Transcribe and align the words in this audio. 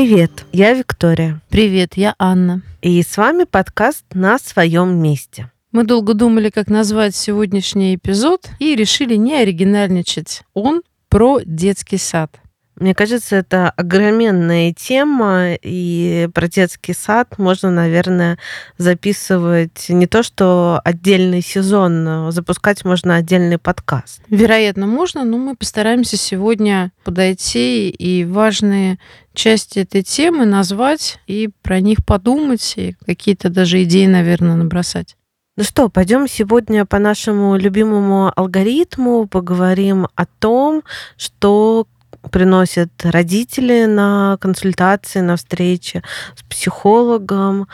Привет, 0.00 0.46
я 0.50 0.72
Виктория. 0.72 1.42
Привет, 1.50 1.98
я 1.98 2.14
Анна. 2.18 2.62
И 2.80 3.02
с 3.02 3.18
вами 3.18 3.44
подкаст 3.44 4.06
«На 4.14 4.38
своем 4.38 4.96
месте». 4.96 5.52
Мы 5.72 5.84
долго 5.84 6.14
думали, 6.14 6.48
как 6.48 6.68
назвать 6.68 7.14
сегодняшний 7.14 7.96
эпизод, 7.96 8.48
и 8.60 8.74
решили 8.74 9.16
не 9.16 9.34
оригинальничать. 9.34 10.44
Он 10.54 10.80
про 11.10 11.40
детский 11.44 11.98
сад. 11.98 12.40
Мне 12.80 12.94
кажется, 12.94 13.36
это 13.36 13.68
огроменная 13.68 14.72
тема, 14.72 15.52
и 15.52 16.30
про 16.32 16.48
детский 16.48 16.94
сад 16.94 17.36
можно, 17.36 17.70
наверное, 17.70 18.38
записывать 18.78 19.90
не 19.90 20.06
то, 20.06 20.22
что 20.22 20.80
отдельный 20.82 21.42
сезон, 21.42 22.32
запускать 22.32 22.86
можно 22.86 23.16
отдельный 23.16 23.58
подкаст. 23.58 24.22
Вероятно, 24.30 24.86
можно, 24.86 25.24
но 25.24 25.36
мы 25.36 25.56
постараемся 25.56 26.16
сегодня 26.16 26.90
подойти 27.04 27.90
и 27.90 28.24
важные 28.24 28.98
части 29.34 29.80
этой 29.80 30.02
темы 30.02 30.46
назвать 30.46 31.18
и 31.26 31.50
про 31.60 31.80
них 31.80 31.98
подумать, 32.06 32.72
и 32.76 32.96
какие-то 33.04 33.50
даже 33.50 33.82
идеи, 33.82 34.06
наверное, 34.06 34.56
набросать. 34.56 35.16
Ну 35.58 35.64
что, 35.64 35.90
пойдем 35.90 36.26
сегодня 36.26 36.86
по 36.86 36.98
нашему 36.98 37.56
любимому 37.56 38.32
алгоритму 38.34 39.26
поговорим 39.26 40.08
о 40.14 40.24
том, 40.24 40.82
что 41.18 41.86
приносят 42.30 42.90
родители 43.02 43.86
на 43.86 44.36
консультации, 44.40 45.20
на 45.20 45.36
встречи 45.36 46.02
с 46.36 46.42
психологом, 46.42 47.68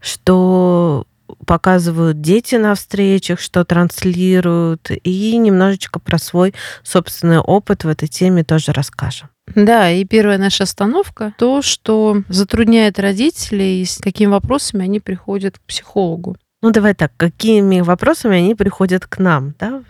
что 0.00 1.06
показывают 1.46 2.20
дети 2.20 2.56
на 2.56 2.74
встречах, 2.74 3.40
что 3.40 3.64
транслируют, 3.64 4.90
и 4.90 5.36
немножечко 5.36 5.98
про 5.98 6.18
свой 6.18 6.54
собственный 6.82 7.38
опыт 7.38 7.84
в 7.84 7.88
этой 7.88 8.08
теме 8.08 8.44
тоже 8.44 8.72
расскажем. 8.72 9.28
Да, 9.54 9.90
и 9.90 10.04
первая 10.04 10.38
наша 10.38 10.64
остановка 10.64 11.32
то, 11.38 11.62
что 11.62 12.22
затрудняет 12.28 12.98
родителей, 12.98 13.84
с 13.84 13.98
какими 13.98 14.30
вопросами 14.30 14.84
они 14.84 15.00
приходят 15.00 15.58
к 15.58 15.62
психологу. 15.62 16.36
Ну, 16.62 16.70
давай 16.70 16.94
так, 16.94 17.12
какими 17.16 17.80
вопросами 17.80 18.38
они 18.38 18.54
приходят 18.54 19.06
к 19.06 19.18
нам, 19.18 19.54
да? 19.58 19.82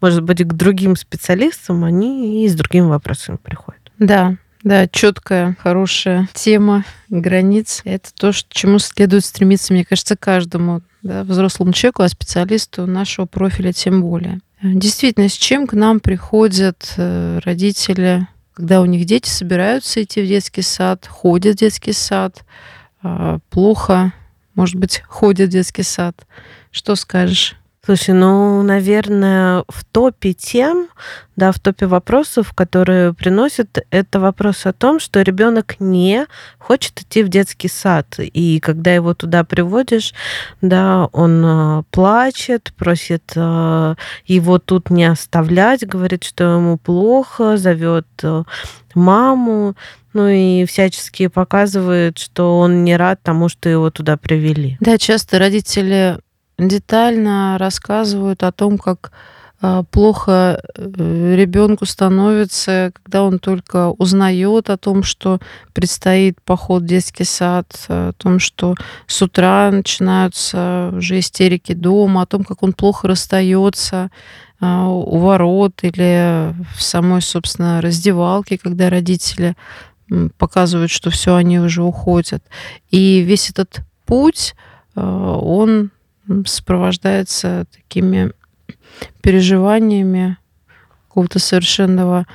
Может 0.00 0.22
быть, 0.22 0.42
к 0.42 0.52
другим 0.52 0.96
специалистам 0.96 1.84
они 1.84 2.44
и 2.44 2.48
с 2.48 2.54
другими 2.54 2.86
вопросами 2.86 3.36
приходят. 3.36 3.80
Да, 3.98 4.36
да, 4.62 4.86
четкая, 4.86 5.56
хорошая 5.60 6.28
тема 6.34 6.84
границ. 7.08 7.82
Это 7.84 8.10
то, 8.14 8.32
к 8.32 8.52
чему 8.52 8.78
следует 8.78 9.24
стремиться, 9.24 9.72
мне 9.72 9.84
кажется, 9.84 10.16
каждому 10.16 10.82
да, 11.02 11.24
взрослому 11.24 11.72
человеку, 11.72 12.02
а 12.02 12.08
специалисту 12.08 12.86
нашего 12.86 13.26
профиля 13.26 13.72
тем 13.72 14.02
более. 14.02 14.40
Действительно, 14.62 15.28
с 15.28 15.32
чем 15.32 15.66
к 15.66 15.72
нам 15.72 16.00
приходят 16.00 16.94
э, 16.96 17.38
родители, 17.44 18.26
когда 18.52 18.80
у 18.80 18.86
них 18.86 19.04
дети 19.04 19.28
собираются 19.28 20.02
идти 20.02 20.22
в 20.22 20.26
детский 20.26 20.62
сад, 20.62 21.06
ходят 21.06 21.56
в 21.56 21.58
детский 21.60 21.92
сад, 21.92 22.44
а, 23.00 23.38
плохо 23.50 24.12
может 24.58 24.74
быть, 24.74 25.04
ходит 25.06 25.50
в 25.50 25.52
детский 25.52 25.84
сад. 25.84 26.26
Что 26.72 26.96
скажешь? 26.96 27.54
Слушай, 27.88 28.14
ну, 28.14 28.62
наверное, 28.62 29.64
в 29.66 29.82
топе 29.82 30.34
тем, 30.34 30.88
да, 31.36 31.52
в 31.52 31.58
топе 31.58 31.86
вопросов, 31.86 32.52
которые 32.52 33.14
приносят, 33.14 33.78
это 33.90 34.20
вопрос 34.20 34.66
о 34.66 34.74
том, 34.74 35.00
что 35.00 35.22
ребенок 35.22 35.76
не 35.80 36.26
хочет 36.58 37.00
идти 37.00 37.22
в 37.22 37.30
детский 37.30 37.68
сад. 37.68 38.16
И 38.18 38.60
когда 38.60 38.92
его 38.92 39.14
туда 39.14 39.42
приводишь, 39.42 40.12
да, 40.60 41.08
он 41.12 41.42
э, 41.42 41.82
плачет, 41.90 42.74
просит 42.76 43.32
э, 43.34 43.94
его 44.26 44.58
тут 44.58 44.90
не 44.90 45.06
оставлять, 45.06 45.88
говорит, 45.88 46.24
что 46.24 46.44
ему 46.56 46.76
плохо, 46.76 47.56
зовет 47.56 48.06
э, 48.22 48.42
маму, 48.94 49.76
ну 50.12 50.28
и 50.28 50.66
всячески 50.66 51.28
показывает, 51.28 52.18
что 52.18 52.58
он 52.58 52.84
не 52.84 52.98
рад 52.98 53.22
тому, 53.22 53.48
что 53.48 53.70
его 53.70 53.90
туда 53.90 54.18
привели. 54.18 54.76
Да, 54.80 54.98
часто 54.98 55.38
родители 55.38 56.18
детально 56.58 57.56
рассказывают 57.58 58.42
о 58.42 58.52
том, 58.52 58.78
как 58.78 59.12
а, 59.60 59.82
плохо 59.82 60.62
э, 60.76 61.34
ребенку 61.36 61.84
становится, 61.84 62.92
когда 63.02 63.24
он 63.24 63.40
только 63.40 63.90
узнает 63.90 64.70
о 64.70 64.76
том, 64.76 65.02
что 65.02 65.40
предстоит 65.72 66.40
поход 66.42 66.84
в 66.84 66.86
детский 66.86 67.24
сад, 67.24 67.66
о 67.88 68.12
том, 68.12 68.38
что 68.38 68.76
с 69.08 69.20
утра 69.20 69.70
начинаются 69.72 70.92
уже 70.96 71.18
истерики 71.18 71.72
дома, 71.72 72.22
о 72.22 72.26
том, 72.26 72.44
как 72.44 72.62
он 72.62 72.72
плохо 72.72 73.08
расстается 73.08 74.10
а, 74.60 74.86
у 74.88 75.18
ворот 75.18 75.82
или 75.82 76.54
в 76.76 76.82
самой, 76.82 77.20
собственно, 77.20 77.80
раздевалке, 77.80 78.58
когда 78.58 78.90
родители 78.90 79.56
показывают, 80.38 80.92
что 80.92 81.10
все, 81.10 81.34
они 81.34 81.58
уже 81.58 81.82
уходят. 81.82 82.44
И 82.90 83.20
весь 83.22 83.50
этот 83.50 83.80
путь, 84.06 84.54
а, 84.94 85.36
он 85.36 85.90
сопровождается 86.46 87.66
такими 87.74 88.32
переживаниями 89.22 90.38
какого-то 91.08 91.38
совершенного 91.38 92.26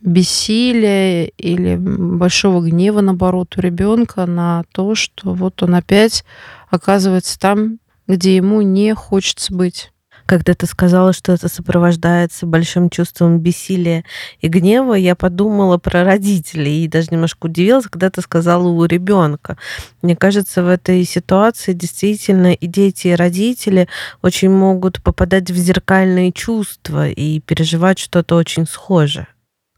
бессилия 0.00 1.26
или 1.26 1.76
большого 1.76 2.60
гнева, 2.62 3.00
наоборот, 3.00 3.56
у 3.56 3.60
ребенка 3.60 4.26
на 4.26 4.64
то, 4.72 4.94
что 4.94 5.34
вот 5.34 5.62
он 5.62 5.74
опять 5.74 6.24
оказывается 6.68 7.38
там, 7.38 7.78
где 8.06 8.36
ему 8.36 8.62
не 8.62 8.94
хочется 8.94 9.54
быть 9.54 9.92
когда 10.30 10.54
ты 10.54 10.66
сказала, 10.66 11.12
что 11.12 11.32
это 11.32 11.48
сопровождается 11.48 12.46
большим 12.46 12.88
чувством 12.88 13.40
бессилия 13.40 14.04
и 14.40 14.46
гнева, 14.46 14.94
я 14.94 15.16
подумала 15.16 15.76
про 15.76 16.04
родителей 16.04 16.84
и 16.84 16.88
даже 16.88 17.08
немножко 17.10 17.46
удивилась, 17.46 17.86
когда 17.86 18.10
ты 18.10 18.22
сказала 18.22 18.68
у 18.68 18.84
ребенка. 18.84 19.58
Мне 20.02 20.14
кажется, 20.14 20.62
в 20.62 20.68
этой 20.68 21.02
ситуации 21.02 21.72
действительно 21.72 22.52
и 22.52 22.66
дети, 22.68 23.08
и 23.08 23.16
родители 23.16 23.88
очень 24.22 24.50
могут 24.50 25.02
попадать 25.02 25.50
в 25.50 25.56
зеркальные 25.56 26.30
чувства 26.30 27.08
и 27.08 27.40
переживать 27.40 27.98
что-то 27.98 28.36
очень 28.36 28.68
схожее. 28.68 29.26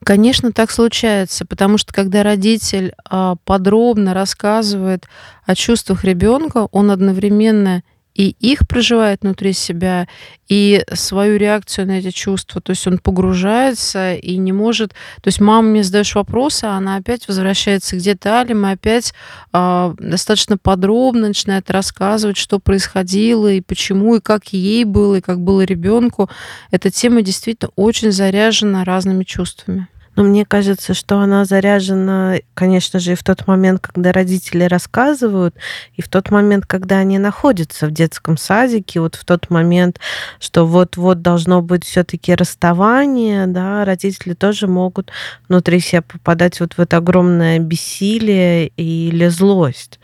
Конечно, 0.05 0.53
так 0.53 0.71
случается, 0.71 1.47
потому 1.47 1.79
что 1.79 1.95
когда 1.95 2.23
родитель 2.23 2.93
а, 3.09 3.37
подробно 3.47 4.13
рассказывает 4.13 5.07
о 5.47 5.55
чувствах 5.55 6.05
ребенка, 6.05 6.69
он 6.73 6.91
одновременно 6.91 7.83
и 8.15 8.37
их 8.41 8.67
проживает 8.69 9.23
внутри 9.23 9.53
себя, 9.53 10.07
и 10.49 10.85
свою 10.93 11.39
реакцию 11.39 11.87
на 11.87 11.99
эти 11.99 12.11
чувства. 12.11 12.61
То 12.61 12.71
есть 12.71 12.87
он 12.87 12.99
погружается 12.99 14.15
и 14.15 14.37
не 14.37 14.53
может... 14.53 14.91
То 15.23 15.29
есть 15.29 15.41
мама 15.41 15.69
мне 15.69 15.83
задаешь 15.83 16.15
вопросы, 16.15 16.65
а 16.65 16.77
она 16.77 16.97
опять 16.97 17.27
возвращается 17.27 17.97
к 17.97 18.01
деталям, 18.01 18.67
и 18.67 18.73
опять 18.73 19.15
э, 19.53 19.95
достаточно 19.99 20.59
подробно 20.59 21.29
начинает 21.29 21.71
рассказывать, 21.71 22.37
что 22.37 22.59
происходило, 22.59 23.51
и 23.51 23.63
почему, 23.63 24.17
и 24.17 24.21
как 24.21 24.49
ей 24.49 24.85
было, 24.85 25.17
и 25.17 25.21
как 25.23 25.41
было 25.41 25.63
ребенку. 25.63 26.29
Эта 26.71 26.91
тема 26.91 27.23
действительно 27.23 27.71
очень 27.77 28.13
заряжена 28.13 28.85
разными 28.85 29.25
чувствами. 29.25 29.89
Но 30.15 30.25
мне 30.25 30.45
кажется, 30.45 30.93
что 30.95 31.19
она 31.21 31.45
заряжена, 31.45 32.37
конечно 32.55 33.01
же, 33.01 33.13
и 33.13 33.15
в 33.17 33.25
тот 33.25 33.47
момент, 33.47 33.81
когда 33.81 34.13
родители 34.13 34.65
рассказывают, 34.65 35.55
и 35.95 36.03
в 36.03 36.09
тот 36.09 36.31
момент, 36.31 36.67
когда 36.67 36.99
они 36.99 37.19
находятся 37.19 37.87
в 37.87 37.93
детском 37.93 38.37
садике, 38.37 39.01
вот 39.01 39.15
в 39.15 39.25
тот 39.25 39.49
момент, 39.49 40.01
что 40.39 40.67
вот-вот 40.67 41.23
должно 41.23 41.63
быть 41.63 41.85
все-таки 41.85 42.35
расставание, 42.35 43.47
да, 43.47 43.85
родители 43.85 44.35
тоже 44.35 44.67
могут 44.67 45.11
внутри 45.49 45.81
себя 45.81 46.03
попадать 46.03 46.61
вот 46.61 46.75
в 46.75 46.79
это 46.79 46.99
огромное 46.99 47.59
бессилие 47.59 48.69
или 48.69 49.29
злость. 49.29 49.99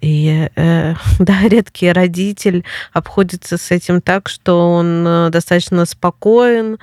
И 0.00 0.48
э, 0.54 0.94
да, 1.18 1.42
редкий 1.48 1.92
родитель 1.92 2.64
обходится 2.92 3.56
с 3.56 3.70
этим 3.70 4.00
так, 4.00 4.28
что 4.28 4.72
он 4.72 5.06
э, 5.06 5.30
достаточно 5.30 5.84
спокоен 5.84 6.78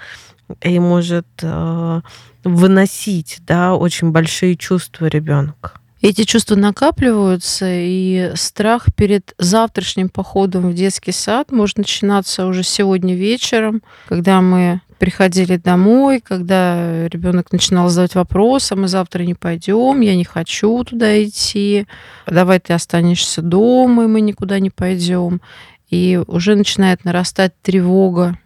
и 0.61 0.79
может 0.79 1.27
э, 1.41 2.01
выносить 2.43 3.39
да, 3.47 3.75
очень 3.75 4.11
большие 4.11 4.55
чувства 4.55 5.07
ребенка. 5.07 5.73
Эти 6.01 6.23
чувства 6.23 6.55
накапливаются, 6.55 7.65
и 7.67 8.31
страх 8.35 8.87
перед 8.95 9.33
завтрашним 9.39 10.09
походом 10.09 10.69
в 10.69 10.75
детский 10.75 11.11
сад 11.11 11.51
может 11.51 11.79
начинаться 11.79 12.45
уже 12.45 12.61
сегодня 12.63 13.15
вечером, 13.15 13.81
когда 14.07 14.39
мы 14.41 14.81
приходили 14.99 15.57
домой, 15.57 16.21
когда 16.21 17.07
ребенок 17.07 17.51
начинал 17.51 17.89
задавать 17.89 18.15
вопросы, 18.15 18.73
а 18.73 18.75
мы 18.75 18.87
завтра 18.87 19.23
не 19.23 19.33
пойдем, 19.33 20.01
я 20.01 20.15
не 20.15 20.23
хочу 20.23 20.83
туда 20.83 21.23
идти, 21.23 21.87
давай 22.27 22.59
ты 22.59 22.73
останешься 22.73 23.41
дома, 23.41 24.03
и 24.03 24.07
мы 24.07 24.21
никуда 24.21 24.59
не 24.59 24.69
пойдем. 24.69 25.41
И 25.89 26.21
уже 26.27 26.55
начинает 26.55 27.03
нарастать 27.03 27.53
тревога 27.61 28.37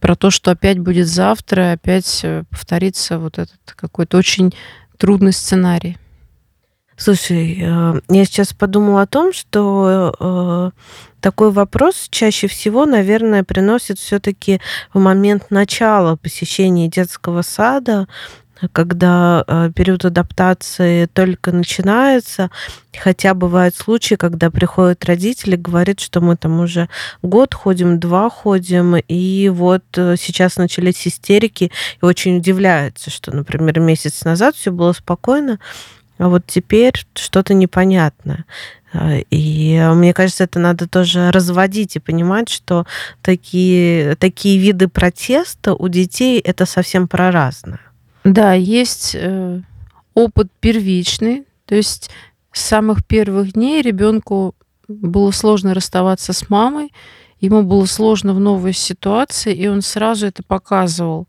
про 0.00 0.16
то, 0.16 0.30
что 0.30 0.50
опять 0.50 0.78
будет 0.78 1.06
завтра, 1.06 1.72
опять 1.72 2.20
э, 2.22 2.44
повторится 2.50 3.18
вот 3.18 3.38
этот 3.38 3.60
какой-то 3.76 4.18
очень 4.18 4.54
трудный 4.98 5.32
сценарий. 5.32 5.96
Слушай, 6.96 7.58
э, 7.62 8.00
я 8.08 8.24
сейчас 8.24 8.52
подумала 8.52 9.02
о 9.02 9.06
том, 9.06 9.32
что 9.32 10.14
э, 10.20 10.70
такой 11.20 11.50
вопрос 11.50 12.08
чаще 12.10 12.46
всего, 12.46 12.84
наверное, 12.84 13.44
приносит 13.44 13.98
все-таки 13.98 14.60
в 14.92 14.98
момент 14.98 15.50
начала 15.50 16.16
посещения 16.16 16.88
детского 16.88 17.42
сада 17.42 18.06
когда, 18.72 19.44
э, 19.46 19.70
период 19.74 20.04
адаптации 20.04 21.06
только 21.06 21.52
начинается. 21.52 22.50
Хотя 22.98 23.34
бывают 23.34 23.74
случаи, 23.76 24.16
когда 24.16 24.50
приходят 24.50 25.04
родители, 25.04 25.56
говорят, 25.56 26.00
что 26.00 26.20
мы 26.20 26.36
там 26.36 26.60
уже 26.60 26.88
год 27.22 27.54
ходим, 27.54 28.00
2 28.00 28.30
ходим, 28.30 28.96
и 28.96 29.48
вот, 29.48 29.84
э, 29.96 30.16
сейчас 30.18 30.56
начались 30.56 31.06
истерики, 31.06 31.70
и 32.02 32.04
очень 32.04 32.38
удивляются, 32.38 33.10
что, 33.10 33.34
например, 33.34 33.80
месяц 33.80 34.24
назад 34.24 34.56
всё 34.56 34.72
было 34.72 34.92
спокойно, 34.92 35.58
а 36.18 36.28
вот 36.28 36.44
теперь 36.46 36.94
что-то 37.14 37.54
непонятное. 37.54 38.44
Э, 38.94 39.20
и 39.30 39.80
мне 39.94 40.14
кажется, 40.14 40.44
это 40.44 40.60
надо 40.60 40.88
тоже 40.88 41.30
разводить 41.32 41.96
и 41.96 42.00
понимать, 42.00 42.48
что 42.50 42.86
такие 43.22 44.16
такие 44.16 44.58
виды 44.58 44.88
протеста 44.88 45.74
у 45.74 45.88
детей- 45.88 46.40
это 46.40 46.66
совсем 46.66 47.08
про 47.08 47.30
разное. 47.32 47.80
Да, 48.24 48.52
есть, 48.52 49.14
э, 49.18 49.60
опыт 50.14 50.48
первичный. 50.60 51.46
То 51.66 51.74
есть 51.74 52.10
с 52.52 52.60
самых 52.62 53.04
первых 53.06 53.52
дней 53.52 53.80
ребёнку 53.82 54.54
было 54.88 55.30
сложно 55.30 55.72
расставаться 55.74 56.32
с 56.32 56.50
мамой, 56.50 56.92
ему 57.40 57.62
было 57.62 57.86
сложно 57.86 58.34
в 58.34 58.40
новой 58.40 58.72
ситуации, 58.72 59.54
и 59.54 59.68
он 59.68 59.82
сразу 59.82 60.26
это 60.26 60.42
показывал. 60.42 61.28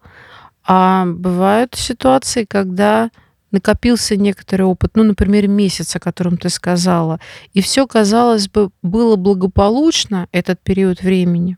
А 0.66 1.06
бывают 1.08 1.76
ситуации, 1.76 2.46
когда 2.46 3.12
накопился 3.52 4.18
некоторый 4.18 4.64
опыт, 4.64 4.92
ну, 4.96 5.04
например, 5.04 5.48
месяц, 5.48 5.96
о 5.96 6.00
котором 6.00 6.38
ты 6.38 6.50
сказала, 6.50 7.20
и 7.54 7.62
всё, 7.62 7.88
казалось 7.88 8.50
бы, 8.50 8.72
было 8.84 9.16
благополучно 9.18 10.28
этот 10.34 10.62
период 10.62 11.02
времени, 11.04 11.58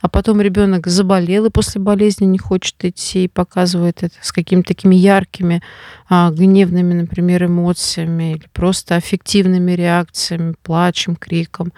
а 0.00 0.08
потом 0.08 0.40
ребёнок 0.40 0.86
заболел 0.86 1.46
и 1.46 1.50
после 1.50 1.80
болезни 1.80 2.24
не 2.26 2.38
хочет 2.38 2.84
идти, 2.84 3.24
и 3.24 3.28
показывает 3.28 4.02
это 4.02 4.14
с 4.22 4.32
какими-то 4.32 4.68
такими 4.68 4.94
яркими, 4.96 5.62
а, 6.08 6.30
гневными, 6.30 6.94
например, 6.94 7.44
эмоциями 7.44 8.32
или 8.32 8.44
просто 8.52 8.96
аффективными 8.96 9.72
реакциями, 9.72 10.54
плачем, 10.62 11.16
криком. 11.16 11.72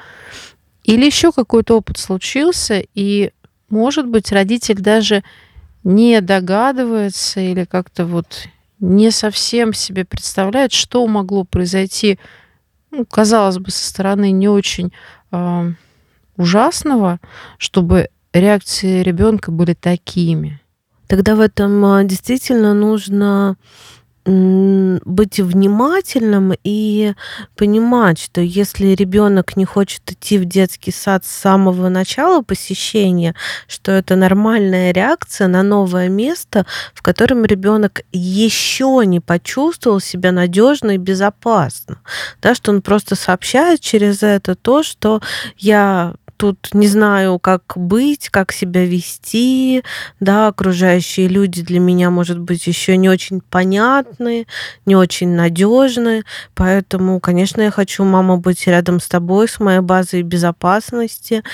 Или 0.85 1.07
ещё 1.07 1.33
какой-то 1.33 1.77
опыт 1.79 1.99
случился, 1.99 2.83
и, 2.95 3.31
может 3.71 4.07
быть, 4.09 4.33
родитель 4.33 4.81
даже 4.81 5.23
не 5.85 6.21
догадывается 6.21 7.41
или 7.41 7.65
как-то 7.65 8.07
вот 8.07 8.47
не 8.81 9.11
совсем 9.11 9.73
себе 9.75 10.05
представляет, 10.05 10.73
что 10.73 11.07
могло 11.07 11.45
произойти, 11.45 12.19
ну, 12.91 13.05
казалось 13.07 13.59
бы, 13.59 13.71
со 13.71 13.89
стороны 13.89 14.31
не 14.33 14.49
очень, 14.49 14.93
а, 15.31 15.69
ужасного, 16.37 17.21
чтобы 17.59 18.09
реакции 18.33 19.03
ребёнка 19.03 19.51
были 19.53 19.75
такими. 19.75 20.61
Тогда 21.09 21.35
в 21.37 21.41
этом, 21.41 21.85
а, 21.85 22.05
действительно 22.05 22.75
нужно, 22.75 23.57
быть 24.27 25.41
внимательным 25.41 26.55
и 26.65 27.15
понимать, 27.57 28.21
что 28.21 28.41
если 28.41 28.89
ребёнок 28.95 29.57
не 29.57 29.65
хочет 29.65 30.03
идти 30.13 30.39
в 30.39 30.45
детский 30.45 30.93
сад 30.93 31.25
с 31.25 31.31
самого 31.31 31.89
начала 31.89 32.43
посещения, 32.43 33.35
что 33.69 33.93
это 33.93 34.17
нормальная 34.17 34.93
реакция 34.93 35.49
на 35.49 35.63
новое 35.65 36.09
место, 36.09 36.67
в 36.95 37.03
котором 37.03 37.45
ребёнок 37.47 38.03
ещё 38.13 39.03
не 39.03 39.21
почувствовал 39.21 40.01
себя 40.01 40.33
надёжно 40.33 40.93
и 40.93 40.99
безопасно. 40.99 41.99
Да, 42.43 42.55
что 42.55 42.73
он 42.73 42.83
просто 42.83 43.17
сообщает 43.17 43.81
через 43.81 44.23
это 44.23 44.55
то, 44.55 44.85
что 44.85 45.21
я 45.59 46.15
тут 46.43 46.71
не 46.75 46.89
знаю, 46.89 47.39
как 47.39 47.63
быть, 47.77 48.29
как 48.29 48.51
себя 48.51 48.85
вести, 48.85 49.85
да, 50.19 50.49
окружающие 50.49 51.29
люди 51.29 51.63
для 51.63 51.79
меня, 51.79 52.11
может 52.11 52.41
быть, 52.41 52.67
ещё 52.67 52.97
не 52.97 53.09
очень 53.09 53.41
понятны, 53.49 54.49
не 54.85 54.97
очень 54.97 55.37
надёжны. 55.37 56.25
Поэтому, 56.57 57.21
конечно, 57.21 57.63
я 57.63 57.71
хочу, 57.71 58.03
мама, 58.03 58.39
быть 58.39 58.67
рядом 58.67 58.99
с 58.99 59.07
тобой, 59.07 59.47
с 59.47 59.61
моей 59.61 59.79
базой 59.81 60.23
безопасности, 60.23 61.45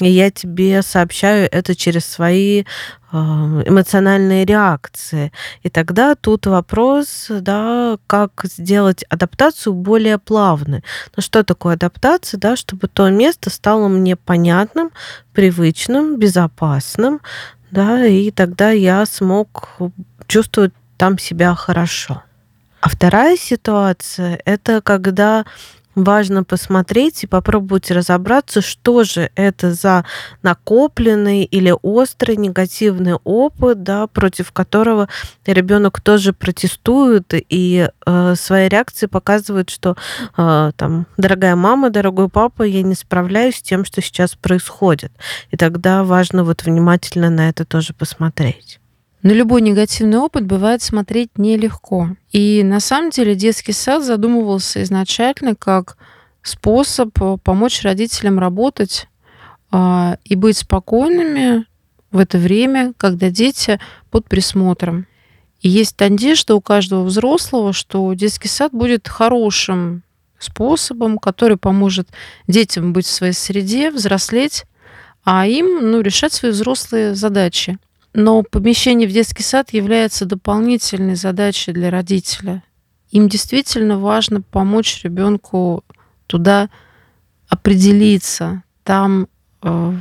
и 0.00 0.08
я 0.08 0.30
тебе 0.30 0.82
сообщаю 0.82 1.48
это 1.50 1.74
через 1.74 2.04
свои, 2.06 2.64
а, 3.10 3.62
эмоциональные 3.66 4.44
реакции. 4.44 5.32
И 5.62 5.70
тогда 5.70 6.14
тут 6.14 6.46
вопрос, 6.46 7.26
да, 7.28 7.98
как 8.06 8.32
сделать 8.44 9.04
адаптацию 9.08 9.72
более 9.74 10.18
плавной. 10.18 10.84
Ну, 11.16 11.22
что 11.22 11.42
такое 11.42 11.74
адаптация? 11.74 12.38
Да, 12.38 12.56
чтобы 12.56 12.88
то 12.88 13.08
место 13.10 13.50
стало 13.50 13.88
мне 13.88 14.16
понятным, 14.16 14.90
привычным, 15.32 16.18
безопасным, 16.18 17.20
да, 17.70 18.06
и 18.06 18.30
тогда 18.30 18.70
я 18.70 19.04
смог 19.06 19.70
чувствовать 20.26 20.72
там 20.96 21.18
себя 21.18 21.54
хорошо. 21.54 22.22
А 22.80 22.88
вторая 22.88 23.36
ситуация- 23.36 24.40
это 24.44 24.80
когда 24.82 25.44
важно 26.04 26.44
посмотреть 26.44 27.24
и 27.24 27.26
попробовать 27.26 27.90
разобраться, 27.90 28.60
что 28.60 29.04
же 29.04 29.30
это 29.34 29.72
за 29.72 30.04
накопленный 30.42 31.44
или 31.44 31.74
острый 31.82 32.36
негативный 32.36 33.14
опыт, 33.24 33.82
да, 33.82 34.06
против 34.06 34.52
которого 34.52 35.08
ребёнок 35.46 36.00
тоже 36.00 36.32
протестует 36.32 37.32
и, 37.32 37.88
э, 38.06 38.34
своей 38.36 38.68
реакцией 38.68 39.08
показывает, 39.08 39.70
что, 39.70 39.96
э, 40.36 40.72
там: 40.76 41.06
"Дорогая 41.16 41.56
мама, 41.56 41.90
дорогой 41.90 42.28
папа, 42.28 42.62
я 42.62 42.82
не 42.82 42.94
справляюсь 42.94 43.56
с 43.56 43.62
тем, 43.62 43.84
что 43.84 44.00
сейчас 44.02 44.34
происходит". 44.34 45.12
И 45.50 45.56
тогда 45.56 46.04
важно 46.04 46.44
вот 46.44 46.64
внимательно 46.64 47.30
на 47.30 47.48
это 47.48 47.64
тоже 47.64 47.92
посмотреть. 47.94 48.80
На 49.28 49.32
любой 49.32 49.60
негативный 49.60 50.16
опыт 50.16 50.46
бывает 50.46 50.80
смотреть 50.80 51.36
нелегко. 51.36 52.16
И 52.32 52.62
на 52.64 52.80
самом 52.80 53.10
деле 53.10 53.34
детский 53.34 53.72
сад 53.72 54.02
задумывался 54.02 54.82
изначально 54.82 55.54
как 55.54 55.98
способ, 56.40 57.10
э, 57.20 57.36
помочь 57.44 57.82
родителям 57.82 58.38
работать, 58.38 59.06
а, 59.70 60.16
и 60.24 60.34
быть 60.34 60.56
спокойными 60.56 61.66
в 62.10 62.16
это 62.16 62.38
время, 62.38 62.94
когда 62.96 63.28
дети 63.28 63.78
под 64.10 64.26
присмотром. 64.30 65.06
И 65.60 65.68
есть 65.68 66.00
надежда 66.00 66.54
у 66.54 66.62
каждого 66.62 67.04
взрослого, 67.04 67.74
что 67.74 68.14
детский 68.14 68.48
сад 68.48 68.72
будет 68.72 69.08
хорошим 69.08 70.04
способом, 70.38 71.18
который 71.18 71.58
поможет 71.58 72.08
детям 72.46 72.94
быть 72.94 73.04
в 73.04 73.10
своей 73.10 73.34
среде, 73.34 73.90
взрослеть, 73.90 74.64
а 75.22 75.46
им, 75.46 75.90
ну, 75.90 76.00
решать 76.00 76.32
свои 76.32 76.50
взрослые 76.50 77.14
задачи. 77.14 77.78
Но 78.14 78.42
помещение 78.42 79.08
в 79.08 79.12
детский 79.12 79.42
сад 79.42 79.72
является 79.72 80.24
дополнительной 80.24 81.14
задачей 81.14 81.72
для 81.72 81.90
родителя. 81.90 82.62
Им 83.10 83.28
действительно 83.28 83.98
важно 83.98 84.42
помочь 84.42 85.02
ребёнку 85.04 85.84
туда 86.26 86.68
определиться, 87.48 88.62
там, 88.84 89.28
э, 89.62 89.94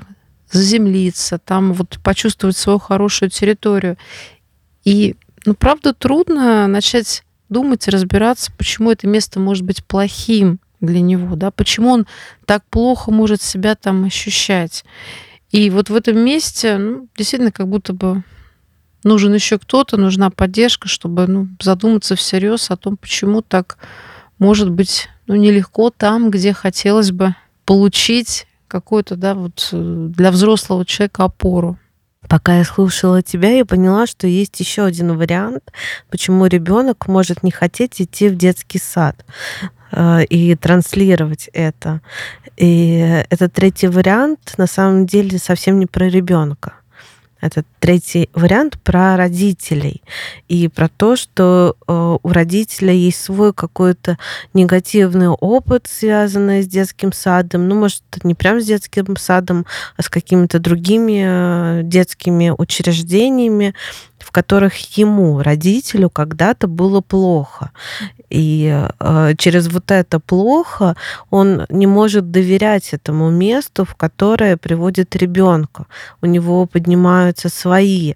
заземлиться, 0.52 1.38
там 1.38 1.74
вот 1.74 2.00
почувствовать 2.04 2.58
свою 2.58 2.80
хорошую 2.80 3.30
территорию. 3.30 3.98
И, 4.84 5.16
ну, 5.46 5.54
правда, 5.54 5.94
трудно 5.94 6.68
начать 6.68 7.24
думать 7.50 7.88
и 7.88 7.92
разбираться, 7.92 8.52
почему 8.58 8.92
это 8.92 9.08
место 9.08 9.40
может 9.40 9.64
быть 9.64 9.84
плохим 9.84 10.60
для 10.80 11.02
него, 11.02 11.36
да, 11.36 11.52
почему 11.52 11.90
он 11.90 12.08
так 12.46 12.64
плохо 12.66 13.12
может 13.12 13.42
себя 13.42 13.76
там 13.76 14.06
ощущать. 14.06 14.86
И 15.52 15.70
вот 15.70 15.90
в 15.90 15.96
этом 15.96 16.20
месте, 16.20 16.78
ну, 16.78 17.08
действительно, 17.16 17.52
как 17.52 17.68
будто 17.68 17.94
бы 17.94 18.24
нужен 19.04 19.34
ещё 19.34 19.60
кто-то, 19.60 19.98
нужна 19.98 20.30
поддержка, 20.30 20.88
чтобы, 20.90 21.28
ну, 21.28 21.48
задуматься 21.62 22.16
всерьёз 22.16 22.70
о 22.72 22.78
том, 22.78 22.98
почему 22.98 23.42
так 23.42 23.78
может 24.40 24.70
быть, 24.70 25.10
ну, 25.28 25.36
нелегко 25.36 25.90
там, 25.90 26.30
где 26.32 26.54
хотелось 26.54 27.12
бы 27.12 27.36
получить 27.66 28.48
какую-то, 28.68 29.16
да, 29.16 29.36
вот, 29.36 29.70
э, 29.72 30.08
для 30.18 30.32
взрослого 30.32 30.86
человека 30.86 31.24
опору. 31.26 31.78
Пока 32.28 32.58
я 32.58 32.64
слушала 32.66 33.22
тебя, 33.22 33.52
я 33.52 33.66
поняла, 33.66 34.06
что 34.08 34.28
есть 34.28 34.60
ещё 34.60 34.86
один 34.86 35.16
вариант, 35.18 35.72
почему 36.10 36.46
ребёнок 36.48 37.08
может 37.08 37.44
не 37.44 37.52
хотеть 37.52 38.02
идти 38.02 38.28
в 38.28 38.36
детский 38.36 38.80
сад, 38.80 39.24
э, 39.92 40.24
и 40.26 40.56
транслировать 40.56 41.50
это. 41.54 42.02
И 42.58 43.24
этот 43.30 43.54
третий 43.54 43.88
вариант 43.88 44.56
на 44.58 44.68
самом 44.68 45.06
деле 45.06 45.38
совсем 45.40 45.80
не 45.80 45.86
про 45.86 46.10
ребёнка. 46.10 46.74
Этот 47.40 47.68
третий 47.80 48.30
вариант 48.34 48.80
про 48.84 49.16
родителей 49.16 50.02
и 50.48 50.68
про 50.68 50.90
то, 50.90 51.16
что, 51.16 51.76
э, 51.88 52.18
у 52.22 52.30
родителя 52.30 52.92
есть 52.92 53.22
свой 53.22 53.54
какой-то 53.54 54.18
негативный 54.54 55.30
опыт, 55.30 55.88
связанный 55.88 56.64
с 56.64 56.68
детским 56.68 57.14
садом. 57.14 57.68
Ну, 57.68 57.76
может, 57.76 58.02
не 58.24 58.34
прям 58.34 58.60
с 58.60 58.66
детским 58.66 59.16
садом, 59.18 59.66
а 59.98 60.02
с 60.02 60.10
какими-то 60.10 60.60
другими, 60.60 61.80
э, 61.80 61.82
детскими 61.84 62.54
учреждениями, 62.58 63.76
в 64.28 64.32
которых 64.32 64.98
ему, 64.98 65.42
родителю, 65.42 66.10
когда-то 66.10 66.68
было 66.68 67.00
плохо. 67.00 67.72
И, 68.30 68.78
э, 69.00 69.34
через 69.38 69.70
вот 69.70 69.90
это 69.90 70.20
"плохо" 70.20 70.98
он 71.30 71.66
не 71.70 71.88
может 71.88 72.30
доверять 72.30 72.94
этому 72.94 73.30
месту, 73.30 73.86
в 73.86 73.96
которое 73.96 74.58
приводит 74.58 75.16
ребёнка. 75.16 75.86
У 76.22 76.26
него 76.26 76.66
поднимаются 76.66 77.48
свои 77.48 78.16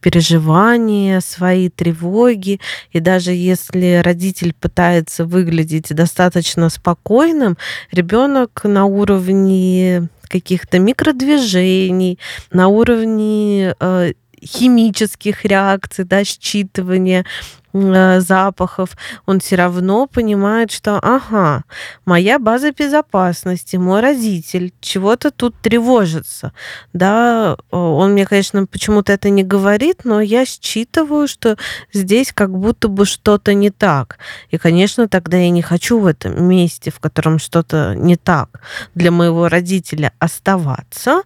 переживания, 0.00 1.20
свои 1.20 1.68
тревоги. 1.68 2.58
И 2.92 3.00
даже 3.00 3.32
если 3.32 4.00
родитель 4.02 4.54
пытается 4.58 5.26
выглядеть 5.26 5.94
достаточно 5.94 6.70
спокойным, 6.70 7.58
ребенок 7.92 8.64
на 8.64 8.86
уровне 8.86 10.08
каких-то 10.28 10.78
микродвижений, 10.78 12.18
на 12.50 12.68
уровне 12.68 13.74
э, 13.78 14.12
химических 14.42 15.44
реакций, 15.44 16.04
да, 16.04 16.22
считывания 16.22 17.24
э, 17.72 18.20
запахов, 18.20 18.96
он 19.26 19.40
все 19.40 19.56
равно 19.56 20.06
понимает, 20.06 20.70
что, 20.70 20.98
ага, 20.98 21.64
моя 22.04 22.38
база 22.38 22.72
безопасности, 22.72 23.76
мой 23.76 24.00
родитель 24.00 24.72
чего-то 24.80 25.30
тут 25.30 25.54
тревожится, 25.60 26.52
да, 26.92 27.56
он 27.70 28.12
мне, 28.12 28.26
конечно, 28.26 28.66
почему-то 28.66 29.12
это 29.12 29.30
не 29.30 29.42
говорит, 29.42 30.04
но 30.04 30.20
я 30.20 30.44
считываю, 30.44 31.28
что 31.28 31.56
здесь 31.92 32.32
как 32.32 32.50
будто 32.56 32.88
бы 32.88 33.04
что-то 33.04 33.54
не 33.54 33.70
так. 33.70 34.18
И, 34.50 34.58
конечно, 34.58 35.08
тогда 35.08 35.36
я 35.36 35.50
не 35.50 35.62
хочу 35.62 35.98
в 35.98 36.06
этом 36.06 36.44
месте, 36.44 36.90
в 36.90 37.00
котором 37.00 37.38
что-то 37.38 37.94
не 37.94 38.16
так 38.16 38.60
для 38.94 39.10
моего 39.10 39.48
родителя 39.48 40.12
оставаться, 40.18 41.22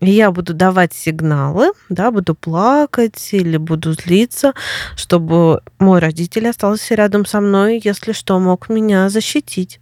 я 0.00 0.30
буду 0.30 0.54
давать 0.54 0.92
сигналы, 0.92 1.72
да, 1.88 2.10
буду 2.10 2.34
плакать 2.34 3.28
или 3.32 3.56
буду 3.56 3.92
злиться, 3.92 4.54
чтобы 4.96 5.62
мой 5.78 6.00
родитель 6.00 6.48
остался 6.48 6.94
рядом 6.94 7.26
со 7.26 7.40
мной, 7.40 7.80
если 7.82 8.12
что, 8.12 8.38
мог 8.38 8.68
меня 8.68 9.08
защитить. 9.08 9.80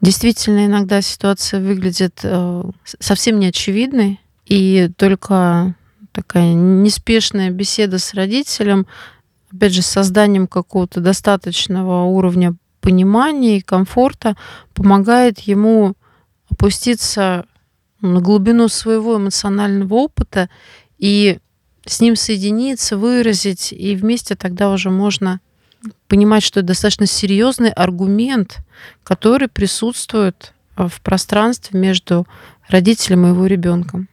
Действительно, 0.00 0.66
иногда 0.66 1.00
ситуация 1.00 1.60
выглядит 1.60 2.20
э, 2.22 2.62
совсем 3.00 3.38
неочевидной, 3.38 4.20
и 4.44 4.90
только 4.96 5.74
такая 6.12 6.54
неспешная 6.54 7.50
беседа 7.50 7.98
с 7.98 8.14
родителем, 8.14 8.86
опять 9.52 9.72
же, 9.72 9.82
с 9.82 9.86
созданием 9.86 10.46
какого-то 10.46 11.00
достаточного 11.00 12.04
уровня 12.04 12.54
понимания 12.80 13.58
и 13.58 13.62
комфорта 13.62 14.36
помогает 14.72 15.40
ему 15.40 15.94
опуститься 16.50 17.46
на 18.00 18.20
глубину 18.20 18.68
своего 18.68 19.16
эмоционального 19.16 19.94
опыта 19.94 20.48
и 20.98 21.38
с 21.86 22.00
ним 22.00 22.16
соединиться, 22.16 22.96
выразить, 22.96 23.72
и 23.72 23.94
вместе 23.94 24.34
тогда 24.34 24.70
уже 24.70 24.90
можно 24.90 25.40
понимать, 26.08 26.42
что 26.42 26.60
это 26.60 26.68
достаточно 26.68 27.06
серьезный 27.06 27.70
аргумент, 27.70 28.58
который 29.04 29.48
присутствует 29.48 30.52
в 30.76 31.00
пространстве 31.02 31.78
между 31.78 32.26
родителем 32.68 33.26
и 33.26 33.28
его 33.30 33.46
ребенком. 33.46 34.08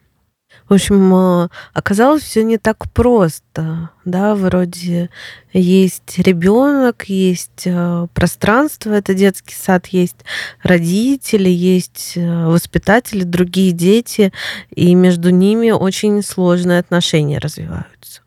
В 0.70 0.74
общем, 0.74 1.14
э, 1.14 1.50
оказалось 1.74 2.24
все 2.24 2.44
не 2.44 2.58
так 2.58 2.90
просто, 2.92 3.90
да, 4.06 4.36
вроде 4.36 5.10
есть 5.52 6.18
ребенок, 6.18 7.06
есть 7.10 7.64
э, 7.66 8.08
пространство, 8.14 8.92
это 8.92 9.14
детский 9.14 9.56
сад, 9.56 9.88
есть 9.88 10.18
родители, 10.62 11.50
есть 11.50 12.14
э, 12.16 12.46
воспитатели, 12.48 13.24
другие 13.24 13.72
дети, 13.72 14.32
и 14.74 14.96
между 14.96 15.30
ними 15.30 15.72
очень 15.72 16.24
сложные 16.24 16.80
отношения 16.80 17.40
развиваются. 17.40 18.22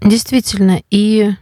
Действительно, 0.00 0.82
и 0.90 1.32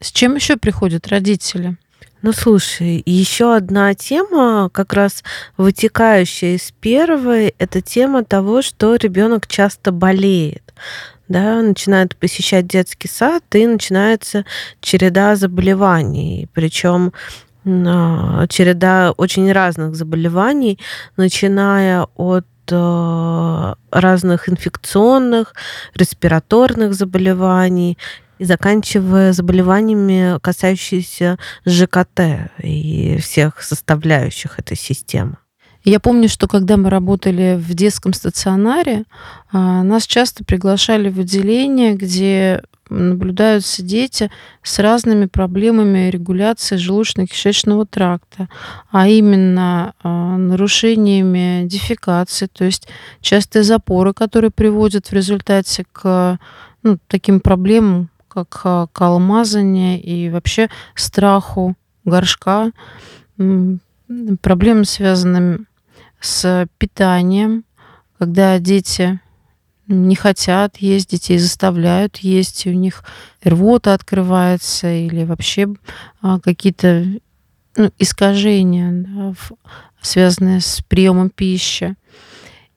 с 0.00 0.12
чем 0.12 0.36
еще 0.36 0.56
приходят 0.56 1.08
родители? 1.08 1.76
Ну, 2.20 2.32
слушай, 2.32 3.00
еще 3.06 3.54
одна 3.54 3.94
тема, 3.94 4.70
как 4.72 4.92
раз 4.92 5.22
вытекающая 5.56 6.56
из 6.56 6.72
первой, 6.80 7.54
это 7.58 7.80
тема 7.80 8.24
того, 8.24 8.60
что 8.60 8.96
ребенок 8.96 9.46
часто 9.46 9.92
болеет. 9.92 10.74
Да, 11.28 11.62
начинает 11.62 12.16
посещать 12.16 12.66
детский 12.66 13.06
сад, 13.06 13.44
и 13.52 13.66
начинается 13.66 14.44
череда 14.80 15.36
заболеваний. 15.36 16.48
Причем 16.54 17.12
а, 17.64 18.46
череда 18.48 19.12
очень 19.16 19.52
разных 19.52 19.94
заболеваний, 19.94 20.80
начиная 21.16 22.08
от 22.16 22.46
э, 22.70 23.74
разных 23.90 24.48
инфекционных, 24.48 25.54
респираторных 25.94 26.94
заболеваний 26.94 27.96
и 28.38 28.44
заканчивая 28.44 29.32
заболеваниями, 29.32 30.38
касающимися 30.40 31.38
ЖКТ 31.66 32.50
и 32.62 33.18
всех 33.20 33.62
составляющих 33.62 34.58
этой 34.58 34.76
системы. 34.76 35.36
Я 35.84 36.00
помню, 36.00 36.28
что 36.28 36.48
когда 36.48 36.76
мы 36.76 36.90
работали 36.90 37.56
в 37.58 37.72
детском 37.74 38.12
стационаре, 38.12 39.04
а, 39.50 39.82
нас 39.82 40.06
часто 40.06 40.44
приглашали 40.44 41.08
в 41.08 41.20
отделение, 41.20 41.94
где 41.94 42.62
наблюдаются 42.90 43.82
дети 43.82 44.30
с 44.62 44.78
разными 44.78 45.26
проблемами 45.26 46.10
регуляции 46.10 46.76
желудочно-кишечного 46.76 47.86
тракта, 47.86 48.48
а 48.90 49.08
именно 49.08 49.94
а, 50.02 50.36
нарушениями 50.36 51.66
дефекации, 51.66 52.46
то 52.46 52.64
есть 52.64 52.88
частые 53.20 53.62
запоры, 53.62 54.12
которые 54.12 54.50
приводят 54.50 55.06
в 55.06 55.12
результате 55.12 55.84
к 55.92 56.38
ну, 56.82 56.98
таким 57.08 57.40
проблемам, 57.40 58.10
как 58.28 58.60
а, 58.64 58.86
калмазание 58.92 60.00
и 60.00 60.30
вообще 60.30 60.68
страху 60.94 61.76
горшка, 62.04 62.70
проблемы, 63.36 64.84
связанные 64.84 65.60
с 66.20 66.66
питанием, 66.78 67.64
когда 68.18 68.58
дети 68.58 69.20
не 69.86 70.16
хотят 70.16 70.78
есть, 70.78 71.10
детей 71.10 71.38
заставляют 71.38 72.18
есть, 72.18 72.66
и 72.66 72.70
у 72.70 72.74
них 72.74 73.04
рвота 73.42 73.94
открывается 73.94 74.92
или 74.92 75.24
вообще 75.24 75.68
а, 76.20 76.38
какие-то 76.40 77.06
ну, 77.76 77.90
искажения, 77.98 78.92
да, 78.92 79.34
связанные 80.00 80.60
с 80.60 80.82
приемом 80.86 81.30
пищи. 81.30 81.94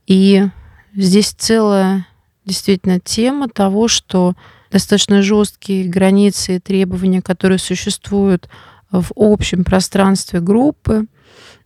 И 0.07 0.47
здесь 0.93 1.31
целая 1.31 2.07
действительно 2.45 2.99
тема 2.99 3.49
того, 3.49 3.87
что 3.87 4.35
достаточно 4.71 5.21
жесткие 5.21 5.87
границы 5.87 6.55
и 6.55 6.59
требования, 6.59 7.21
которые 7.21 7.59
существуют 7.59 8.49
в 8.91 9.11
общем 9.15 9.63
пространстве 9.63 10.39
группы, 10.39 11.05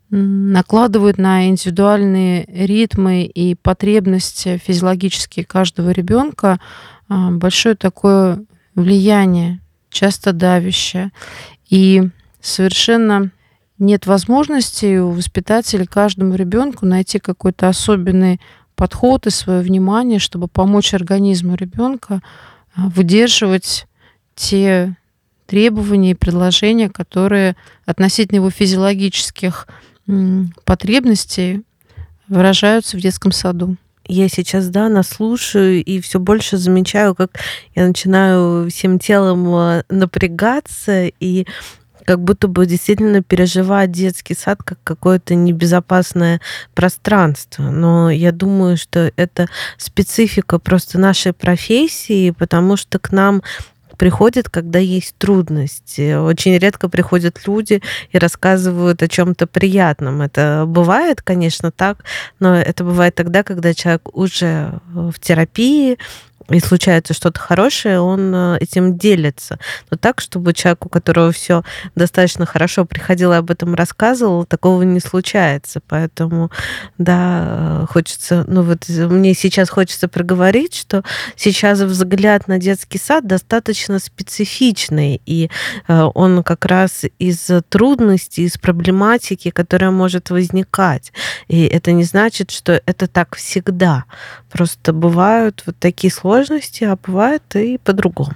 накладывают 0.09 1.17
на 1.17 1.47
индивидуальные 1.47 2.45
ритмы 2.47 3.23
и 3.23 3.55
потребности 3.55 4.61
физиологические 4.63 5.45
каждого 5.45 5.89
ребенка 5.89 6.59
а, 7.09 7.31
большое 7.31 7.75
такое 7.75 8.43
влияние, 8.75 9.61
часто 9.89 10.31
давящее. 10.31 11.11
И 11.69 12.09
совершенно 12.39 13.31
нет 13.79 14.05
возможности 14.05 14.97
у 14.97 15.09
воспитателя 15.09 15.85
каждому 15.85 16.35
ребенку 16.35 16.85
найти 16.85 17.19
какой-то 17.19 17.67
особенный 17.67 18.39
подход 18.75 19.25
и 19.25 19.31
свое 19.31 19.61
внимание, 19.61 20.19
чтобы 20.19 20.47
помочь 20.47 20.93
организму 20.93 21.55
ребенка 21.55 22.21
выдерживать 22.75 23.87
те 24.35 24.95
требования 25.45 26.11
и 26.11 26.15
предложения, 26.15 26.89
которые 26.89 27.55
относительно 27.85 28.37
его 28.37 28.49
физиологических 28.49 29.67
потребностей 30.65 31.63
выражаются 32.27 32.97
в 32.97 33.01
детском 33.01 33.31
саду. 33.31 33.77
Я 34.07 34.29
сейчас, 34.29 34.69
да, 34.69 34.87
наслушаю 34.87 35.83
и 35.83 35.99
все 35.99 36.19
больше 36.19 36.57
замечаю, 36.57 37.15
как 37.15 37.39
я 37.73 37.87
начинаю 37.87 38.69
всем 38.69 38.99
телом 38.99 39.47
а, 39.55 39.83
напрягаться 39.89 41.07
и 41.19 41.47
как 42.05 42.21
будто 42.21 42.47
бы 42.47 42.65
действительно 42.65 43.21
переживать 43.21 43.91
детский 43.91 44.35
сад 44.35 44.63
как 44.63 44.77
какое-то 44.83 45.35
небезопасное 45.35 46.39
пространство. 46.73 47.63
Но 47.63 48.09
я 48.09 48.31
думаю, 48.31 48.77
что 48.77 49.11
это 49.15 49.47
специфика 49.77 50.59
просто 50.59 50.99
нашей 50.99 51.33
профессии, 51.33 52.31
потому 52.31 52.77
что 52.77 52.99
к 52.99 53.11
нам 53.11 53.41
приходит, 53.97 54.49
когда 54.49 54.79
есть 54.79 55.15
трудности. 55.17 56.15
Очень 56.15 56.57
редко 56.57 56.89
приходят 56.89 57.47
люди 57.47 57.81
и 58.11 58.17
рассказывают 58.17 59.01
о 59.01 59.07
чем-то 59.07 59.47
приятном. 59.47 60.21
Это 60.21 60.65
бывает, 60.67 61.21
конечно, 61.21 61.71
так, 61.71 62.03
но 62.39 62.55
это 62.55 62.83
бывает 62.83 63.15
тогда, 63.15 63.43
когда 63.43 63.73
человек 63.73 64.15
уже 64.15 64.79
в 64.93 65.17
терапии, 65.19 65.97
и 66.49 66.59
случается 66.59 67.13
что-то 67.13 67.39
хорошее, 67.39 67.99
он 67.99 68.33
э, 68.33 68.57
этим 68.59 68.97
делится. 68.97 69.57
Но 69.89 69.97
так, 69.97 70.21
чтобы 70.21 70.53
человек, 70.53 70.85
у 70.85 70.89
которого 70.89 71.31
все 71.31 71.63
достаточно 71.95 72.45
хорошо 72.45 72.85
приходил 72.85 73.33
и 73.33 73.37
об 73.37 73.49
этом 73.49 73.73
рассказывал, 73.73 74.45
такого 74.45 74.83
не 74.83 74.99
случается. 74.99 75.81
Поэтому, 75.87 76.51
да, 76.97 77.83
э, 77.83 77.85
хочется, 77.89 78.45
ну 78.47 78.61
вот 78.61 78.87
мне 78.87 79.33
сейчас 79.33 79.69
хочется 79.69 80.07
проговорить, 80.07 80.75
что 80.75 81.03
сейчас 81.35 81.79
взгляд 81.79 82.47
на 82.47 82.59
детский 82.59 82.99
сад 82.99 83.25
достаточно 83.25 83.97
специфичный, 83.97 85.21
и 85.25 85.49
э, 85.87 86.01
он 86.13 86.43
как 86.43 86.65
раз 86.65 87.05
из 87.17 87.49
трудностей, 87.69 88.43
из 88.43 88.57
проблематики, 88.57 89.49
которая 89.49 89.89
может 89.89 90.29
возникать. 90.29 91.11
И 91.47 91.65
это 91.65 91.91
не 91.91 92.03
значит, 92.03 92.51
что 92.51 92.81
это 92.85 93.07
так 93.07 93.35
всегда. 93.35 94.05
Просто 94.55 94.93
бывают 94.93 95.63
вот 95.65 95.75
такие 95.79 96.13
сложности, 96.13 96.85
а 96.85 96.95
бывает 96.95 97.43
и 97.55 97.77
по-другому. 97.77 98.35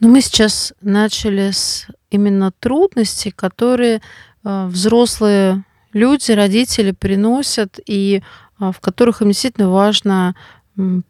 Но 0.00 0.08
мы 0.08 0.22
сейчас 0.22 0.72
начали 0.80 1.50
с 1.50 1.86
именно 2.10 2.50
трудностей, 2.50 3.30
которые 3.30 4.00
э, 4.42 4.66
взрослые 4.68 5.62
люди, 5.92 6.32
родители 6.32 6.92
приносят, 6.92 7.78
и 7.84 8.22
э, 8.58 8.72
в 8.72 8.80
которых 8.80 9.20
им 9.20 9.28
действительно 9.28 9.68
важна 9.68 10.34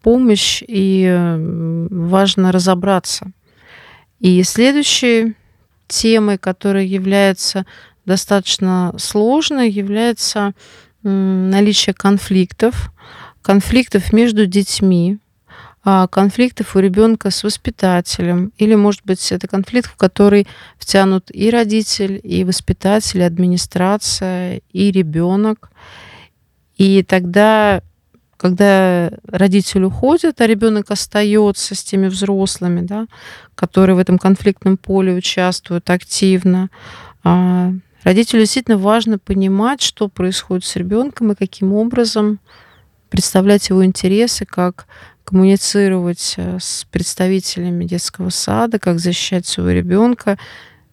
помощь 0.01 0.61
и 0.67 1.09
важно 1.89 2.51
разобраться. 2.51 3.31
И 4.19 4.43
следующей 4.43 5.35
темой, 5.87 6.37
которая 6.37 6.83
является 6.83 7.65
достаточно 8.05 8.93
сложной, 8.97 9.69
является 9.69 10.53
наличие 11.03 11.93
конфликтов, 11.93 12.91
конфликтов 13.45 14.11
между 14.11 14.47
детьми, 14.47 15.19
а, 15.83 16.07
конфликтов 16.07 16.75
у 16.75 16.79
ребенка 16.79 17.29
с 17.29 17.43
воспитателем, 17.43 18.51
или, 18.57 18.73
может 18.73 19.01
быть, 19.05 19.31
это 19.31 19.47
конфликт, 19.47 19.91
в 19.91 19.97
который 19.97 20.47
втянут 20.79 21.29
и 21.31 21.51
родитель, 21.51 22.19
и 22.23 22.43
воспитатель, 22.43 23.19
и 23.19 23.23
администрация, 23.23 24.61
и 24.73 24.91
ребенок. 24.91 25.69
И 26.75 27.03
тогда, 27.03 27.83
когда 28.35 29.11
родитель 29.27 29.83
уходит, 29.83 30.41
а 30.41 30.47
ребенок 30.47 30.89
остается 30.89 31.75
с 31.75 31.83
теми 31.83 32.07
взрослыми, 32.07 32.81
да, 32.81 33.05
которые 33.53 33.95
в 33.95 33.99
этом 33.99 34.17
конфликтном 34.17 34.75
поле 34.75 35.13
участвуют 35.13 35.91
активно, 35.91 36.71
а, 37.23 37.71
родителю 38.03 38.39
действительно 38.39 38.79
важно 38.79 39.19
понимать, 39.19 39.83
что 39.83 40.07
происходит 40.07 40.65
с 40.65 40.75
ребенком 40.75 41.31
и 41.31 41.35
каким 41.35 41.73
образом 41.73 42.39
представлять 43.15 43.69
его 43.69 43.85
интересы 43.85 44.45
как 44.45 44.87
коммуницировать 45.23 46.33
э, 46.35 46.57
с 46.59 46.85
представителями 46.91 47.85
детского 47.85 48.29
сада, 48.29 48.77
как 48.77 48.99
защищать 48.99 49.47
своего 49.47 49.71
ребенка, 49.71 50.37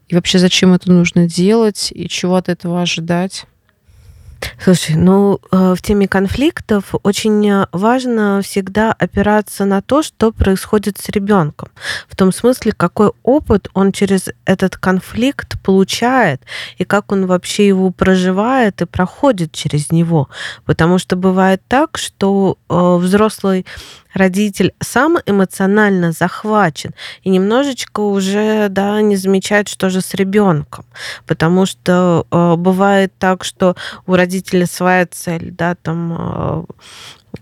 и 0.07 0.15
вообще 0.15 0.39
зачем 0.39 0.73
это 0.73 0.89
нужно 0.93 1.29
делать, 1.29 1.91
и 1.93 2.09
чего 2.09 2.37
от 2.37 2.49
этого 2.49 2.81
ожидать. 2.81 3.47
Слушай, 4.63 4.95
ну 4.97 5.41
э, 5.51 5.75
в 5.77 5.83
теме 5.83 6.07
конфликтов 6.07 6.95
очень 7.03 7.49
э, 7.51 7.67
важно 7.73 8.43
всегда 8.43 8.93
опираться 8.93 9.65
на 9.65 9.83
то, 9.83 10.03
что 10.03 10.31
происходит 10.31 10.99
с 10.99 11.09
ребенком. 11.09 11.71
В 12.09 12.15
том 12.17 12.33
смысле, 12.33 12.73
какой 12.73 13.11
опыт 13.23 13.69
он 13.75 13.91
через 13.93 14.29
этот 14.45 14.77
конфликт 14.77 15.61
получает 15.63 16.43
и 16.79 16.85
как 16.85 17.13
он 17.13 17.27
вообще 17.27 17.67
его 17.67 17.91
проживает 17.91 18.83
и 18.83 18.87
проходит 18.87 19.53
через 19.53 19.91
него. 19.91 20.29
Потому 20.65 20.99
что 20.99 21.17
бывает 21.17 21.61
так, 21.67 21.99
что 21.99 22.57
э, 22.69 22.97
взрослый 23.01 23.67
родитель 24.15 24.75
сам 24.81 25.19
эмоционально 25.25 26.13
захвачен 26.13 26.93
и 27.23 27.31
немножечко 27.31 28.01
уже 28.01 28.69
да, 28.69 29.01
не 29.01 29.17
замечает, 29.17 29.69
что 29.69 29.89
же 29.89 30.03
с 30.03 30.13
ребенком. 30.13 30.85
Потому 31.27 31.65
что 31.65 32.27
бывает 32.31 33.13
так, 33.19 33.43
что 33.43 33.75
у 34.07 34.15
родителя 34.33 34.67
своя 34.67 35.07
цель, 35.07 35.51
да, 35.51 35.75
там 35.75 36.17
Э, 36.19 36.65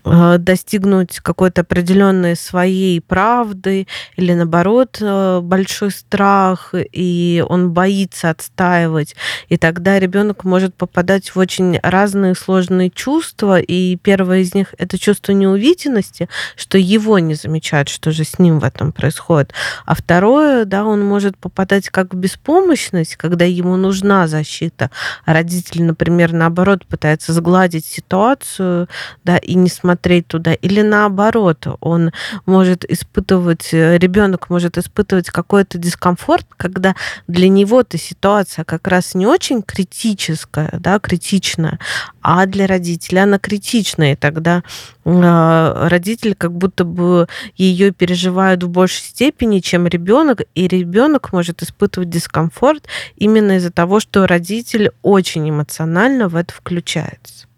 достигнуть 0.03 1.19
какой-то 1.19 1.61
определенной 1.61 2.35
своей 2.35 3.01
правды 3.01 3.87
или 4.15 4.33
наоборот 4.33 4.97
э, 5.01 5.39
большой 5.41 5.91
страх 5.91 6.73
и 6.73 7.43
он 7.47 7.71
боится 7.71 8.29
отстаивать. 8.29 9.15
И 9.49 9.57
тогда 9.57 9.99
ребенок 9.99 10.43
может 10.43 10.73
попадать 10.75 11.29
в 11.35 11.37
очень 11.37 11.79
разные 11.83 12.35
сложные 12.35 12.89
чувства 12.89 13.59
и 13.59 13.97
первое 13.97 14.39
из 14.39 14.55
них 14.55 14.73
это 14.77 14.97
чувство 14.97 15.33
неуверенности 15.33 16.29
что 16.55 16.77
его 16.77 17.19
не 17.19 17.35
замечают 17.35 17.89
что 17.89 18.11
же 18.11 18.23
с 18.23 18.39
ним 18.39 18.59
в 18.59 18.63
этом 18.63 18.91
происходит. 18.91 19.53
А 19.85 19.93
второе 19.93 20.65
да 20.65 20.85
он 20.85 21.03
может 21.03 21.37
попадать 21.37 21.89
как 21.89 22.13
в 22.13 22.17
беспомощность 22.17 23.17
когда 23.17 23.45
ему 23.45 23.75
нужна 23.75 24.27
защита. 24.27 24.89
А 25.25 25.33
родитель 25.33 25.83
например 25.83 26.31
наоборот 26.31 26.85
пытается 26.85 27.33
сгладить 27.33 27.85
ситуацию 27.85 28.87
да 29.23 29.37
и 29.37 29.55
не 29.55 29.69
смотреть 29.81 30.27
туда, 30.27 30.53
или 30.53 30.81
наоборот, 30.81 31.67
он 31.79 32.11
может 32.45 32.85
испытывать, 32.85 33.73
э, 33.73 33.97
ребенок 33.97 34.49
может 34.49 34.77
испытывать 34.77 35.29
какой-то 35.29 35.77
дискомфорт, 35.77 36.45
когда 36.57 36.95
для 37.27 37.49
него 37.49 37.81
эта 37.81 37.97
ситуация 37.97 38.63
как 38.63 38.87
раз 38.87 39.15
не 39.15 39.25
очень 39.25 39.61
критическая, 39.61 40.69
да, 40.79 40.99
критичная, 40.99 41.79
а 42.21 42.45
для 42.45 42.67
родителя 42.67 43.23
она 43.23 43.39
критичная, 43.39 44.13
и 44.13 44.15
тогда 44.15 44.63
э, 45.03 45.87
родитель 45.87 46.35
как 46.35 46.53
будто 46.53 46.83
бы 46.83 47.27
ее 47.55 47.91
переживает 47.91 48.63
в 48.63 48.69
большей 48.69 49.03
степени, 49.03 49.59
чем 49.59 49.87
ребенок, 49.87 50.41
и 50.55 50.67
ребенок 50.67 51.33
может 51.33 51.63
испытывать 51.63 52.09
дискомфорт 52.09 52.87
именно 53.15 53.57
из-за 53.57 53.71
того, 53.71 53.99
что 53.99 54.27
родитель 54.27 54.91
очень 55.01 55.49
эмоционально 55.49 56.29
в 56.29 56.35
это 56.35 56.53
включается. 56.53 57.50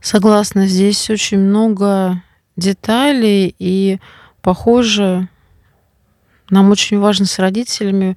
Согласна, 0.00 0.66
здесь 0.66 1.10
очень 1.10 1.38
много 1.38 2.22
деталей, 2.56 3.54
и, 3.58 3.98
похоже, 4.40 5.28
нам 6.48 6.70
очень 6.70 6.98
важно 6.98 7.26
с 7.26 7.38
родителями 7.38 8.16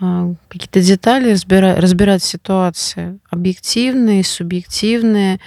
а, 0.00 0.34
какие-то 0.48 0.80
детали 0.80 1.32
разбирать, 1.32 1.78
разбирать 1.78 2.22
ситуации, 2.22 3.18
объективные, 3.30 4.22
субъективные, 4.22 5.40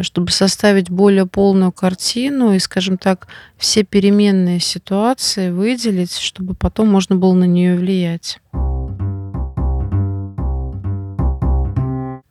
чтобы 0.00 0.30
составить 0.30 0.90
более 0.90 1.26
полную 1.26 1.72
картину 1.72 2.52
и, 2.52 2.58
скажем 2.58 2.98
так, 2.98 3.28
все 3.56 3.84
переменные 3.84 4.60
ситуации 4.60 5.50
выделить, 5.50 6.16
чтобы 6.16 6.54
потом 6.54 6.88
можно 6.88 7.16
было 7.16 7.34
на 7.34 7.44
нее 7.44 7.76
влиять. 7.76 8.40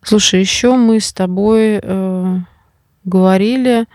Слушай, 0.03 0.39
еще 0.39 0.75
мы 0.75 1.01
с 1.01 1.11
тобой 1.11 1.79
э, 1.81 2.37
говорили 3.07 3.85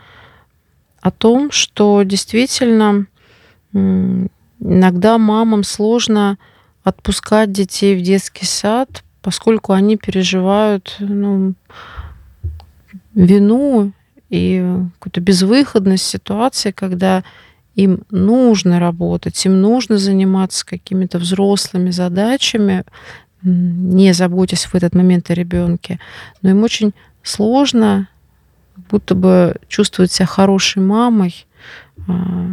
о 1.00 1.10
том, 1.10 1.50
что 1.50 2.02
действительно 2.02 3.06
иногда 3.72 5.18
мамам 5.18 5.64
сложно 5.64 6.38
отпускать 6.82 7.52
детей 7.52 7.96
в 7.96 8.02
детский 8.02 8.46
сад, 8.46 9.04
поскольку 9.20 9.72
они 9.72 9.96
переживают 9.96 10.96
ну, 10.98 11.54
вину 13.14 13.92
и 14.30 14.64
какую-то 14.98 15.20
безвыходность 15.20 16.06
ситуации, 16.06 16.70
когда 16.70 17.22
им 17.74 18.02
нужно 18.10 18.80
работать, 18.80 19.44
им 19.46 19.60
нужно 19.60 19.98
заниматься 19.98 20.66
какими-то 20.66 21.18
взрослыми 21.18 21.90
задачами, 21.90 22.84
не 23.42 24.12
заботясь 24.12 24.66
в 24.66 24.74
этот 24.74 24.94
момент 24.94 25.30
о 25.30 25.34
ребенке, 25.34 25.98
но 26.42 26.50
им 26.50 26.62
очень 26.62 26.92
сложно 27.22 28.08
будто 28.76 29.14
бы 29.14 29.56
чувствовать 29.68 30.12
себя 30.12 30.26
хорошей 30.26 30.82
мамой, 30.82 31.46
а, 32.08 32.48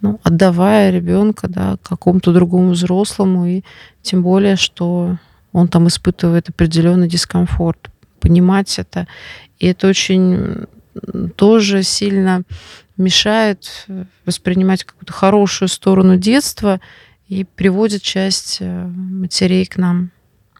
ну, 0.00 0.20
отдавая 0.22 0.90
ребенка 0.90 1.48
да, 1.48 1.76
какому-то 1.82 2.32
другому 2.32 2.70
взрослому, 2.70 3.46
и 3.46 3.62
тем 4.02 4.22
более, 4.22 4.56
что 4.56 5.18
он 5.52 5.68
там 5.68 5.88
испытывает 5.88 6.48
определенный 6.48 7.08
дискомфорт. 7.08 7.90
Понимать 8.20 8.78
это. 8.78 9.06
И 9.58 9.66
это 9.66 9.88
очень 9.88 10.66
тоже 11.36 11.82
сильно 11.82 12.42
мешает 12.96 13.86
воспринимать 14.24 14.84
какую-то 14.84 15.12
хорошую 15.12 15.68
сторону 15.68 16.16
детства 16.16 16.80
и 17.28 17.44
приводит 17.44 18.02
часть 18.02 18.58
э, 18.60 18.86
матерей 18.86 19.66
к 19.66 19.76
нам. 19.76 20.10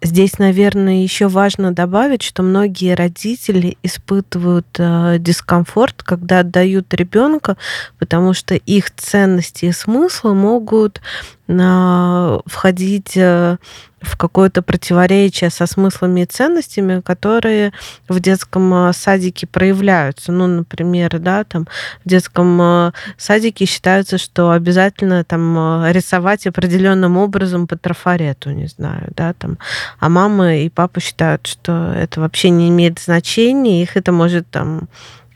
Здесь, 0.05 0.39
наверное, 0.39 1.03
еще 1.03 1.29
важно 1.29 1.73
добавить, 1.73 2.23
что 2.23 2.43
многие 2.43 2.95
родители 2.95 3.79
испытывают 3.83 4.67
э, 4.77 5.17
дискомфорт, 5.19 6.03
когда 6.03 6.41
отдают 6.41 6.93
ребенка, 6.93 7.57
потому 7.99 8.35
что 8.35 8.55
их 8.55 8.95
ценности 8.95 9.65
и 9.65 9.73
смыслы 9.73 10.35
могут 10.35 11.01
входить, 11.47 13.17
э, 13.17 13.59
в 14.01 14.17
какое-то 14.17 14.63
противоречие 14.63 15.51
со 15.51 15.67
смыслами 15.67 16.23
и 16.23 16.27
ценностями, 16.27 17.01
которые 17.01 17.73
в 18.09 18.19
детском 18.21 18.73
э, 18.73 18.93
садике 18.95 19.47
проявляются. 19.47 20.33
Ну, 20.33 20.47
например, 20.47 21.19
да, 21.19 21.45
там 21.45 21.67
в 22.05 22.09
детском 22.09 22.61
э, 22.61 22.93
садике 23.19 23.67
считается, 23.67 24.17
что 24.17 24.53
обязательно 24.53 25.23
там 25.25 25.85
рисовать 25.91 26.47
определенным 26.47 27.19
образом 27.19 27.67
по 27.67 27.77
трафарету, 27.77 28.51
не 28.51 28.67
знаю, 28.67 29.13
да, 29.15 29.35
там. 29.35 29.59
А 30.01 30.09
мама 30.09 30.57
и 30.57 30.71
папа 30.71 31.01
считают, 31.01 31.47
что 31.47 31.93
это 31.95 32.21
вообще 32.21 32.51
не 32.51 32.71
имеет 32.71 32.99
значения, 32.99 33.83
их 33.83 33.97
это 33.99 34.13
может 34.13 34.49
там 34.51 34.89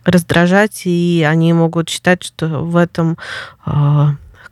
раздражать, 0.05 0.83
и 0.87 1.27
они 1.29 1.53
могут 1.53 1.90
считать, 1.90 2.23
что 2.23 2.47
в 2.47 2.77
этом 2.77 3.18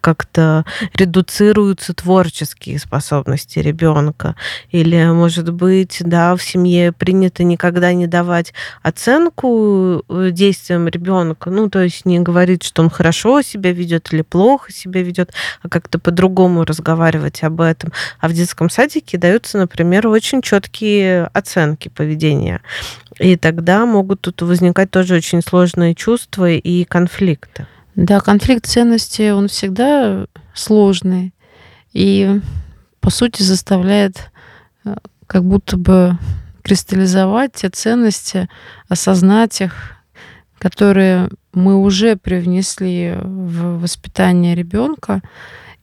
как-то 0.07 0.64
редуцируются 0.95 1.92
творческие 1.92 2.79
способности 2.79 3.59
ребенка. 3.59 4.37
Или, 4.71 5.05
может 5.07 5.53
быть, 5.53 5.97
да, 5.99 6.37
в 6.37 6.42
семье 6.45 6.92
принято 6.92 7.42
никогда 7.42 7.92
не 7.92 8.07
давать 8.07 8.55
оценку 8.85 10.05
э, 10.09 10.29
действиям 10.31 10.87
ребенка. 10.87 11.51
Ну, 11.51 11.69
то 11.69 11.83
есть 11.83 12.07
не 12.07 12.21
говорить, 12.21 12.62
что 12.62 12.83
он 12.83 12.88
хорошо 12.88 13.42
себя 13.42 13.73
ведет 13.73 14.12
или 14.12 14.23
плохо 14.23 14.71
себя 14.71 15.03
ведет, 15.03 15.33
а 15.61 15.69
как-то 15.69 15.99
по-другому 15.99 16.64
разговаривать 16.64 17.42
об 17.42 17.61
этом. 17.61 17.92
А 18.21 18.29
в 18.29 18.33
детском 18.33 18.71
садике 18.71 19.19
даются, 19.19 19.59
например, 19.59 20.07
очень 20.07 20.40
четкие 20.40 21.25
оценки 21.33 21.88
поведения. 21.88 22.61
И 23.19 23.37
тогда 23.37 23.87
могут 23.87 24.21
тут 24.21 24.40
возникать 24.42 24.92
тоже 24.92 25.16
очень 25.16 25.42
сложные 25.42 25.97
чувства 25.97 26.49
и 26.49 26.85
конфликты. 26.85 27.66
Да, 27.97 28.21
конфликт 28.21 28.67
ценностей, 28.67 29.33
он 29.33 29.49
всегда 29.49 30.27
сложный 30.55 31.33
и, 31.95 32.41
по 33.01 33.09
сути, 33.09 33.41
заставляет 33.43 34.31
э, 34.85 34.97
как 35.27 35.45
будто 35.45 35.79
бы 35.79 36.19
кристаллизовать 36.63 37.55
те 37.55 37.71
ценности, 37.71 38.51
осознать 38.87 39.63
их, 39.63 39.97
которые 40.59 41.31
мы 41.55 41.77
уже 41.77 42.17
привнесли 42.17 43.15
в 43.19 43.81
воспитание 43.81 44.55
ребенка 44.55 45.23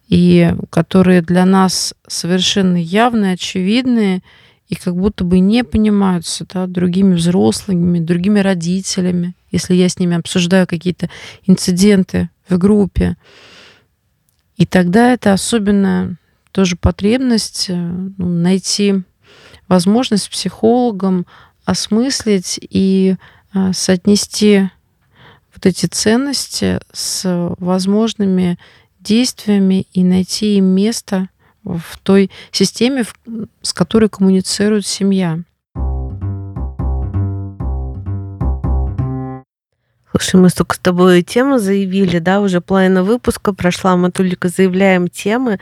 и 0.07 0.53
которые 0.69 1.23
для 1.23 1.45
нас 1.45 1.95
совершенно 2.05 2.77
явные, 2.77 3.33
очевидные 3.33 4.21
и 4.67 4.75
как 4.75 4.95
будто 4.95 5.23
бы 5.23 5.39
не 5.39 5.63
понимаются 5.63 6.45
да, 6.53 6.67
другими 6.67 7.15
взрослыми, 7.15 7.97
другими 7.97 8.39
родителями 8.39 9.33
если 9.53 9.75
я 9.75 9.87
с 9.87 9.99
ними 9.99 10.17
обсуждаю 10.17 10.67
какие-то 10.67 11.09
инциденты 11.45 12.29
в 12.49 12.57
группе. 12.57 13.15
И 14.57 14.65
тогда 14.65 15.13
это 15.13 15.31
особенно 15.31 16.17
тоже 16.51 16.75
потребность 16.75 17.67
э, 17.69 17.73
ну, 17.75 18.27
найти 18.27 19.03
возможность 19.67 20.29
психологам 20.29 21.25
осмыслить 21.65 22.59
и 22.61 23.15
а, 23.53 23.71
соотнести 23.71 24.69
вот 25.53 25.65
эти 25.65 25.85
ценности 25.85 26.79
с 26.91 27.55
возможными 27.59 28.59
действиями 28.99 29.87
и 29.93 30.03
найти 30.03 30.57
им 30.57 30.65
место 30.65 31.29
в 31.63 31.97
той 32.03 32.29
системе, 32.51 33.05
с 33.61 33.71
которой 33.73 34.09
коммуницирует 34.09 34.85
семья. 34.85 35.39
Слушай, 40.15 40.39
мы 40.41 40.49
столько 40.49 40.75
с 40.75 40.79
тобой 40.79 41.23
тему 41.23 41.57
заявили, 41.57 42.19
да, 42.19 42.39
уже 42.39 42.61
половина 42.61 43.01
выпуска 43.01 43.51
прошла, 43.51 43.97
мы 43.97 44.11
только 44.11 44.47
заявляем 44.47 45.07
темы, 45.07 45.59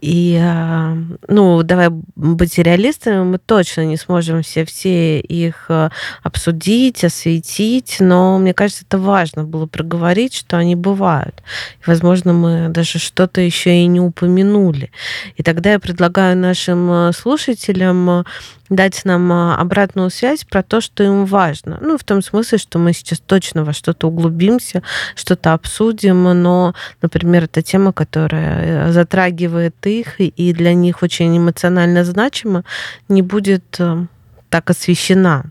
и, 0.00 0.40
а, 0.40 0.96
ну, 1.28 1.62
давай 1.62 1.90
быть 1.90 2.56
реалистами, 2.56 3.24
мы 3.24 3.36
точно 3.36 3.84
не 3.84 3.98
сможем 3.98 4.40
все, 4.40 4.64
все 4.64 5.20
их 5.20 5.66
а, 5.68 5.90
обсудить, 6.22 7.04
осветить, 7.04 7.96
но 8.00 8.38
мне 8.38 8.54
кажется, 8.54 8.84
это 8.88 8.96
важно 8.96 9.44
было 9.44 9.66
проговорить, 9.66 10.34
что 10.34 10.56
они 10.56 10.76
бывают. 10.76 11.42
И, 11.82 11.82
возможно, 11.86 12.32
мы 12.32 12.68
даже 12.70 12.98
что-то 12.98 13.42
еще 13.42 13.82
и 13.82 13.86
не 13.86 14.00
упомянули. 14.00 14.90
И 15.36 15.42
тогда 15.42 15.72
я 15.72 15.78
предлагаю 15.78 16.38
нашим 16.38 16.90
а, 16.90 17.12
слушателям 17.12 18.24
дать 18.70 19.04
нам 19.04 19.30
а, 19.32 19.56
обратную 19.56 20.10
связь 20.10 20.44
про 20.44 20.62
то, 20.62 20.80
что 20.80 21.02
им 21.02 21.26
важно. 21.26 21.78
Ну, 21.80 21.98
в 21.98 22.04
том 22.04 22.22
смысле, 22.22 22.56
что 22.58 22.78
мы 22.78 22.92
сейчас 22.92 23.18
точно 23.18 23.64
во 23.64 23.72
что-то 23.72 24.08
углубимся, 24.08 24.82
что-то 25.16 25.52
обсудим, 25.52 26.22
но, 26.42 26.74
например, 27.02 27.44
это 27.44 27.62
тема, 27.62 27.92
которая 27.92 28.88
э, 28.88 28.92
затрагивает 28.92 29.74
их 29.84 30.20
и 30.20 30.52
для 30.54 30.72
них 30.72 31.02
очень 31.02 31.36
эмоционально 31.36 32.04
значима, 32.04 32.64
не 33.08 33.22
будет 33.22 33.64
э, 33.78 34.06
так 34.48 34.70
освещена. 34.70 35.44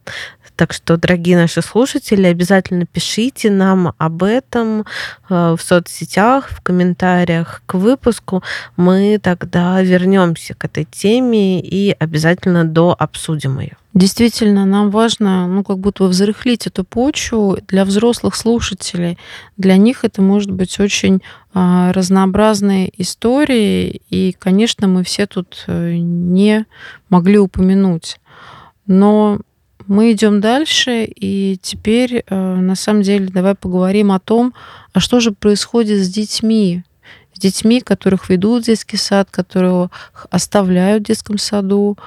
Так 0.60 0.74
что, 0.74 0.98
дорогие 0.98 1.38
наши 1.38 1.62
слушатели, 1.62 2.28
обязательно 2.28 2.86
пишите 2.86 3.50
нам 3.50 3.94
об 3.98 4.24
этом 4.24 4.82
э, 5.30 5.56
в 5.58 5.62
соцсетях, 5.62 6.50
в 6.50 6.60
комментариях 6.60 7.62
к 7.66 7.76
выпуску. 7.76 8.44
Мы 8.76 9.22
тогда 9.24 9.82
вернемся 9.82 10.56
к 10.56 10.66
этой 10.66 10.84
теме 10.84 11.62
и 11.62 11.96
обязательно 11.98 12.66
до 12.66 12.94
обсудим 13.00 13.62
ее. 13.62 13.78
Действительно, 13.94 14.66
нам 14.66 14.90
важно, 14.90 15.48
ну, 15.48 15.64
как 15.64 15.80
будто 15.80 16.04
бы 16.04 16.10
взрыхлить 16.10 16.68
эту 16.68 16.84
почву 16.84 17.58
для 17.70 17.86
взрослых 17.86 18.36
слушателей. 18.36 19.18
Для 19.56 19.78
них 19.78 20.04
это 20.04 20.22
может 20.22 20.52
быть 20.52 20.78
очень 20.82 21.22
а, 21.54 21.94
разнообразные 21.94 22.92
истории, 23.02 24.02
и, 24.10 24.36
конечно, 24.38 24.90
мы 24.90 25.06
все 25.06 25.26
тут 25.26 25.64
э, 25.68 25.94
не 25.96 26.66
могли 27.08 27.38
упомянуть. 27.40 28.20
Но 28.88 29.40
мы 29.90 30.12
идем 30.12 30.40
дальше, 30.40 31.04
и 31.04 31.58
теперь, 31.62 32.24
э, 32.26 32.36
на 32.36 32.76
самом 32.76 33.02
деле, 33.02 33.26
давай 33.26 33.56
поговорим 33.56 34.12
о 34.12 34.20
том, 34.20 34.54
а 34.94 35.00
что 35.00 35.20
же 35.20 35.32
происходит 35.32 36.06
с 36.06 36.10
детьми, 36.10 36.84
с 37.34 37.40
детьми, 37.40 37.82
которых 37.82 38.30
ведут 38.30 38.64
в 38.64 38.66
детский 38.68 38.98
сад, 38.98 39.30
которых 39.32 39.90
оставляют 40.30 41.04
в 41.04 41.08
детском 41.08 41.40
саду, 41.40 41.98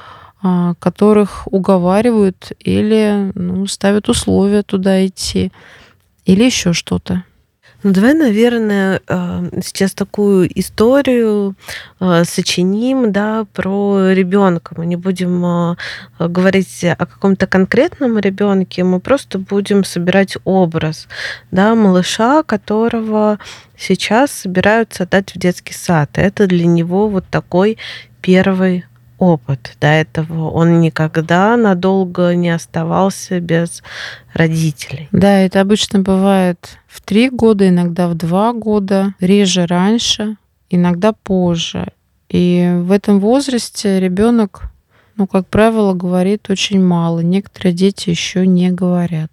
а, 0.41 0.75
которых 0.79 1.53
уговаривают 1.53 2.53
или 2.61 3.33
ну, 3.35 3.67
ставят 3.67 4.09
условия 4.09 4.63
туда 4.63 5.05
идти, 5.05 5.51
или 6.25 6.45
еще 6.45 6.73
что-то. 6.73 7.25
Ну, 7.85 7.93
давай, 7.93 8.15
наверное, 8.15 9.01
э, 9.09 9.61
сейчас 9.65 9.93
такую 9.93 10.49
историю 10.59 11.57
э, 11.99 12.23
сочиним, 12.25 13.11
да, 13.11 13.45
про 13.53 14.13
ребенка. 14.13 14.75
Мы 14.77 14.87
не 14.87 14.95
будем 14.95 15.45
э, 15.45 15.77
говорить 16.21 16.85
о 16.85 17.07
каком-то 17.07 17.49
конкретном 17.49 18.19
ребенке, 18.21 18.85
мы 18.85 19.01
просто 19.01 19.41
будем 19.41 19.83
собирать 19.83 20.37
образ, 20.45 21.09
да, 21.51 21.75
малыша, 21.75 22.45
которого 22.45 23.41
сейчас 23.77 24.31
собираются 24.31 25.05
дать 25.05 25.35
в 25.35 25.39
детский 25.39 25.75
сад. 25.75 26.11
Это 26.15 26.47
для 26.47 26.67
него 26.67 27.09
вот 27.09 27.25
такой 27.31 27.79
первый 28.21 28.85
опыт. 29.23 29.77
До 29.81 29.87
этого 29.87 30.51
он 30.51 30.81
никогда 30.81 31.57
надолго 31.57 32.35
не 32.35 32.51
оставался 32.51 33.39
без 33.39 33.85
родителей. 34.35 35.09
Да, 35.13 35.39
это 35.39 35.61
обычно 35.61 36.01
бывает 36.01 36.79
в 36.89 37.01
три 37.01 37.31
года, 37.31 37.69
иногда 37.69 38.09
в 38.09 38.15
два 38.15 38.53
года, 38.53 39.15
реже 39.21 39.67
раньше, 39.67 40.37
иногда 40.71 41.13
позже. 41.13 41.93
И 42.29 42.69
в 42.81 42.91
этом 42.91 43.21
возрасте 43.21 44.01
ребенок, 44.01 44.63
ну, 45.17 45.29
как 45.29 45.47
правило, 45.47 45.93
говорит 45.93 46.51
очень 46.51 46.85
мало. 46.85 47.21
Некоторые 47.21 47.75
дети 47.75 48.11
еще 48.11 48.45
не 48.45 48.73
говорят. 48.73 49.31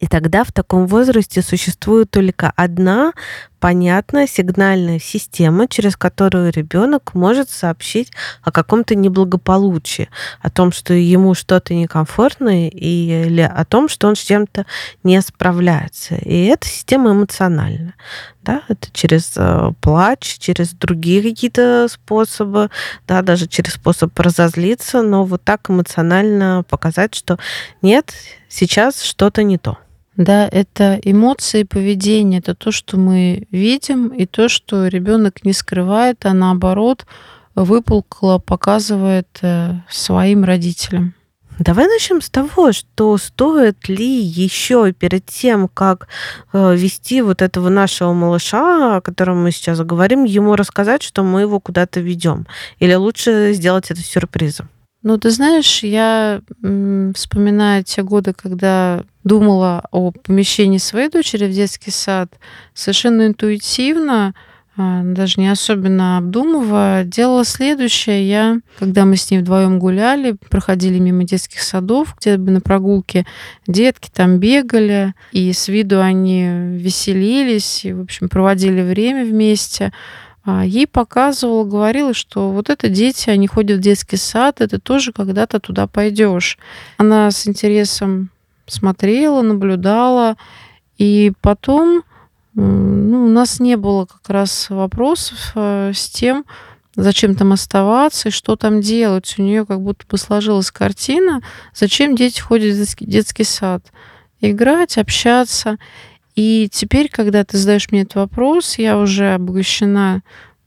И 0.00 0.06
тогда 0.06 0.44
в 0.44 0.52
таком 0.52 0.86
возрасте 0.86 1.40
существует 1.40 2.10
только 2.10 2.52
одна 2.56 3.12
понятная 3.60 4.26
сигнальная 4.26 4.98
система, 4.98 5.68
через 5.68 5.96
которую 5.96 6.50
ребенок 6.50 7.14
может 7.14 7.50
сообщить 7.50 8.10
о 8.42 8.50
каком-то 8.50 8.94
неблагополучии, 8.94 10.08
о 10.40 10.50
том, 10.50 10.72
что 10.72 10.94
ему 10.94 11.34
что-то 11.34 11.74
некомфортно 11.74 12.68
или 12.68 13.42
о 13.42 13.64
том, 13.66 13.88
что 13.88 14.08
он 14.08 14.16
с 14.16 14.20
чем-то 14.20 14.64
не 15.04 15.20
справляется. 15.20 16.16
И 16.16 16.46
эта 16.46 16.66
система 16.66 17.12
эмоциональная. 17.12 17.94
Да? 18.42 18.62
Это 18.68 18.88
через 18.92 19.34
э, 19.36 19.72
плач, 19.82 20.38
через 20.38 20.70
другие 20.72 21.22
какие-то 21.22 21.86
способы, 21.90 22.70
да, 23.06 23.20
даже 23.20 23.46
через 23.46 23.74
способ 23.74 24.18
разозлиться, 24.18 25.02
но 25.02 25.24
вот 25.24 25.44
так 25.44 25.68
эмоционально 25.68 26.64
показать, 26.66 27.14
что 27.14 27.38
нет, 27.82 28.14
сейчас 28.48 29.02
что-то 29.02 29.42
не 29.42 29.58
то. 29.58 29.78
Да, 30.20 30.46
это 30.52 31.00
эмоции, 31.02 31.62
поведение, 31.62 32.40
это 32.40 32.54
то, 32.54 32.72
что 32.72 32.98
мы 32.98 33.48
видим, 33.50 34.08
и 34.08 34.26
то, 34.26 34.50
что 34.50 34.86
ребенок 34.86 35.46
не 35.46 35.54
скрывает, 35.54 36.26
а 36.26 36.34
наоборот 36.34 37.06
выпукло 37.54 38.36
показывает 38.36 39.28
э, 39.40 39.76
своим 39.88 40.44
родителям. 40.44 41.14
Давай 41.58 41.86
начнем 41.86 42.20
с 42.20 42.28
того, 42.28 42.72
что 42.72 43.16
стоит 43.16 43.88
ли 43.88 44.20
еще 44.20 44.92
перед 44.92 45.24
тем, 45.24 45.68
как 45.68 46.08
э, 46.52 46.76
вести 46.76 47.22
вот 47.22 47.40
этого 47.40 47.70
нашего 47.70 48.12
малыша, 48.12 48.98
о 48.98 49.00
котором 49.00 49.42
мы 49.42 49.52
сейчас 49.52 49.80
говорим, 49.80 50.24
ему 50.24 50.54
рассказать, 50.54 51.02
что 51.02 51.22
мы 51.22 51.40
его 51.40 51.60
куда-то 51.60 52.00
ведем? 52.00 52.46
Или 52.78 52.92
лучше 52.92 53.54
сделать 53.54 53.90
это 53.90 54.02
сюрпризом? 54.02 54.68
Ну, 55.02 55.16
ты 55.16 55.30
знаешь, 55.30 55.82
я 55.82 56.42
вспоминаю 56.60 57.84
те 57.84 58.02
годы, 58.02 58.34
когда 58.34 59.04
думала 59.24 59.86
о 59.90 60.10
помещении 60.10 60.78
своей 60.78 61.08
дочери 61.08 61.46
в 61.46 61.52
детский 61.52 61.90
сад, 61.90 62.30
совершенно 62.74 63.26
интуитивно, 63.26 64.34
а, 64.76 65.02
даже 65.02 65.40
не 65.40 65.48
особенно 65.48 66.18
обдумывая, 66.18 67.04
делала 67.04 67.44
следующее. 67.44 68.28
Я, 68.28 68.60
когда 68.78 69.04
мы 69.04 69.16
с 69.16 69.30
ней 69.30 69.38
вдвоем 69.38 69.78
гуляли, 69.78 70.36
проходили 70.48 70.98
мимо 70.98 71.24
детских 71.24 71.60
садов, 71.60 72.14
где 72.18 72.36
бы 72.36 72.50
на 72.50 72.60
прогулке 72.60 73.26
детки 73.66 74.10
там 74.14 74.38
бегали, 74.38 75.14
и 75.32 75.52
с 75.52 75.68
виду 75.68 76.00
они 76.00 76.46
веселились, 76.76 77.84
и, 77.84 77.92
в 77.92 78.02
общем, 78.02 78.28
проводили 78.28 78.82
время 78.82 79.24
вместе. 79.24 79.92
А, 80.44 80.64
ей 80.64 80.86
показывала, 80.86 81.64
говорила, 81.64 82.14
что 82.14 82.50
вот 82.50 82.70
это 82.70 82.88
дети, 82.88 83.30
они 83.30 83.46
ходят 83.46 83.78
в 83.78 83.82
детский 83.82 84.16
сад, 84.16 84.60
это 84.60 84.78
тоже 84.80 85.12
когда-то 85.12 85.60
туда 85.60 85.86
пойдешь. 85.86 86.58
Она 86.96 87.30
с 87.30 87.46
интересом 87.46 88.30
смотрела, 88.66 89.42
наблюдала, 89.42 90.36
и 90.96 91.32
потом 91.40 92.04
ну, 92.54 93.26
у 93.26 93.28
нас 93.28 93.60
не 93.60 93.76
было 93.76 94.06
как 94.06 94.28
раз 94.28 94.70
вопросов 94.70 95.52
э, 95.54 95.92
с 95.94 96.08
тем, 96.08 96.44
зачем 96.96 97.34
там 97.34 97.52
оставаться 97.52 98.28
и 98.28 98.32
что 98.32 98.56
там 98.56 98.80
делать. 98.80 99.34
У 99.38 99.42
нее 99.42 99.64
как 99.64 99.80
будто 99.80 100.04
бы 100.06 100.18
сложилась 100.18 100.70
картина, 100.70 101.42
зачем 101.74 102.16
дети 102.16 102.40
ходят 102.40 102.76
в 102.76 103.04
детский 103.04 103.44
сад. 103.44 103.84
Играть, 104.40 104.98
общаться. 104.98 105.78
И 106.40 106.70
теперь, 106.72 107.10
когда 107.10 107.44
ты 107.44 107.58
задаешь 107.58 107.90
мне 107.90 108.00
этот 108.00 108.14
вопрос, 108.14 108.78
я 108.78 108.96
уже 108.96 109.34
обогащена 109.34 110.22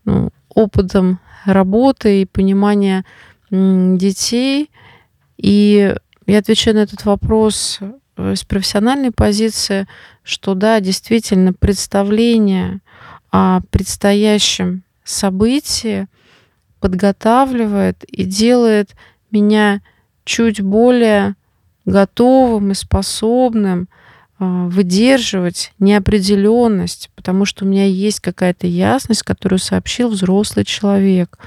ну, 0.05 0.29
опытом 0.49 1.19
работы 1.45 2.21
и 2.21 2.25
понимания 2.25 3.05
детей. 3.49 4.69
И 5.37 5.95
я 6.27 6.37
отвечаю 6.37 6.75
на 6.75 6.81
этот 6.81 7.05
вопрос 7.05 7.79
э, 8.17 8.35
с 8.35 8.43
профессиональной 8.43 9.09
позиции, 9.09 9.87
что 10.21 10.53
да, 10.53 10.79
действительно, 10.79 11.53
представление 11.53 12.81
о 13.31 13.61
предстоящем 13.71 14.83
событии 15.03 16.05
подготавливает 16.81 18.03
и 18.03 18.25
делает 18.25 18.91
меня 19.31 19.81
чуть 20.23 20.61
более 20.61 21.33
готовым 21.85 22.73
и 22.73 22.75
способным 22.75 23.87
выдерживать 24.43 25.73
неопределенность, 25.79 27.09
потому 27.15 27.45
что 27.45 27.65
у 27.65 27.67
меня 27.67 27.85
есть 27.85 28.19
какая-то 28.19 28.67
ясность, 28.67 29.23
которую 29.23 29.59
сообщил 29.59 30.09
взрослый 30.09 30.65
человек. 30.65 31.37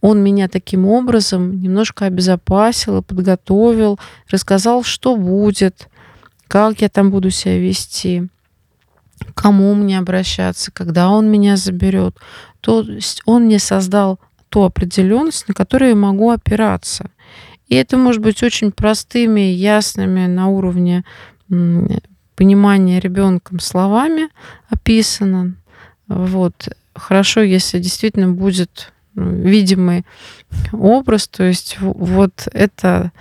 Он 0.00 0.22
меня 0.22 0.48
таким 0.48 0.86
образом 0.86 1.60
немножко 1.60 2.06
обезопасил 2.06 2.98
и 2.98 3.02
подготовил, 3.02 3.98
рассказал, 4.28 4.82
что 4.82 5.16
будет, 5.16 5.88
как 6.48 6.80
я 6.80 6.88
там 6.88 7.10
буду 7.10 7.30
себя 7.30 7.58
вести, 7.58 8.28
кому 9.34 9.74
мне 9.74 9.98
обращаться, 9.98 10.70
когда 10.72 11.10
он 11.10 11.30
меня 11.30 11.56
заберет. 11.56 12.16
То 12.60 12.80
есть 12.80 13.22
он 13.26 13.44
мне 13.44 13.58
создал 13.58 14.18
ту 14.48 14.62
определенность, 14.62 15.48
на 15.48 15.54
которую 15.54 15.90
я 15.90 15.96
могу 15.96 16.30
опираться. 16.30 17.10
И 17.68 17.76
это 17.76 17.96
может 17.96 18.20
быть 18.20 18.42
очень 18.42 18.72
простыми, 18.72 19.40
ясными 19.40 20.26
на 20.26 20.48
уровне 20.48 21.04
понимание 22.36 23.00
ребенком 23.00 23.60
словами 23.60 24.28
описано. 24.68 25.56
Вот. 26.08 26.68
Хорошо, 26.94 27.42
если 27.42 27.78
действительно 27.78 28.30
будет 28.30 28.92
ну, 29.14 29.30
видимый 29.30 30.04
образ, 30.72 31.28
то 31.28 31.44
есть 31.44 31.76
вот 31.80 32.48
это 32.52 33.12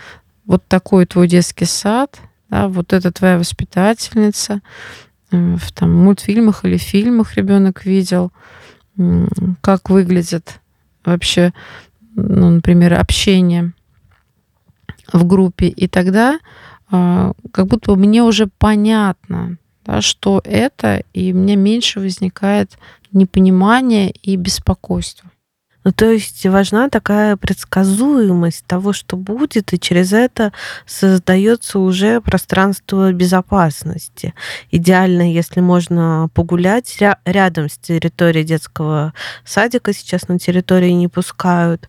вот 0.45 0.63
такой 0.67 1.05
твой 1.05 1.27
детский 1.27 1.65
сад, 1.65 2.19
да, 2.49 2.67
вот 2.67 2.93
это 2.93 3.11
твоя 3.11 3.37
воспитательница, 3.37 4.61
э, 5.31 5.55
в 5.57 5.71
там, 5.71 5.93
мультфильмах 5.93 6.65
или 6.65 6.77
фильмах 6.77 7.35
ребенок 7.35 7.85
видел, 7.85 8.31
как 9.61 9.89
выглядит 9.89 10.59
вообще, 11.05 11.53
ну, 12.15 12.49
например, 12.49 12.93
общение 12.93 13.73
в 15.13 15.25
группе. 15.25 15.67
И 15.67 15.87
тогда 15.87 16.39
как 16.89 17.67
будто 17.67 17.95
мне 17.95 18.23
уже 18.23 18.47
понятно, 18.47 19.57
да, 19.85 20.01
что 20.01 20.41
это, 20.43 21.03
и 21.13 21.33
у 21.33 21.37
меня 21.37 21.55
меньше 21.55 21.99
возникает 21.99 22.77
непонимание 23.11 24.11
и 24.11 24.35
беспокойство. 24.35 25.29
Ну, 25.85 25.93
то 25.93 26.11
есть 26.11 26.45
важна 26.45 26.89
такая 26.89 27.37
предсказуемость 27.37 28.65
того, 28.65 28.91
что 28.91 29.15
будет, 29.15 29.73
и 29.73 29.79
через 29.79 30.11
это 30.11 30.51
создается 30.85 31.79
уже 31.79 32.19
пространство 32.19 33.13
безопасности. 33.13 34.33
Идеально, 34.71 35.31
если 35.33 35.61
можно 35.61 36.29
погулять 36.33 36.97
рядом 37.25 37.69
с 37.69 37.77
территорией 37.77 38.45
детского 38.45 39.13
садика, 39.45 39.93
сейчас 39.93 40.27
на 40.27 40.37
территории 40.37 40.91
не 40.91 41.07
пускают, 41.07 41.87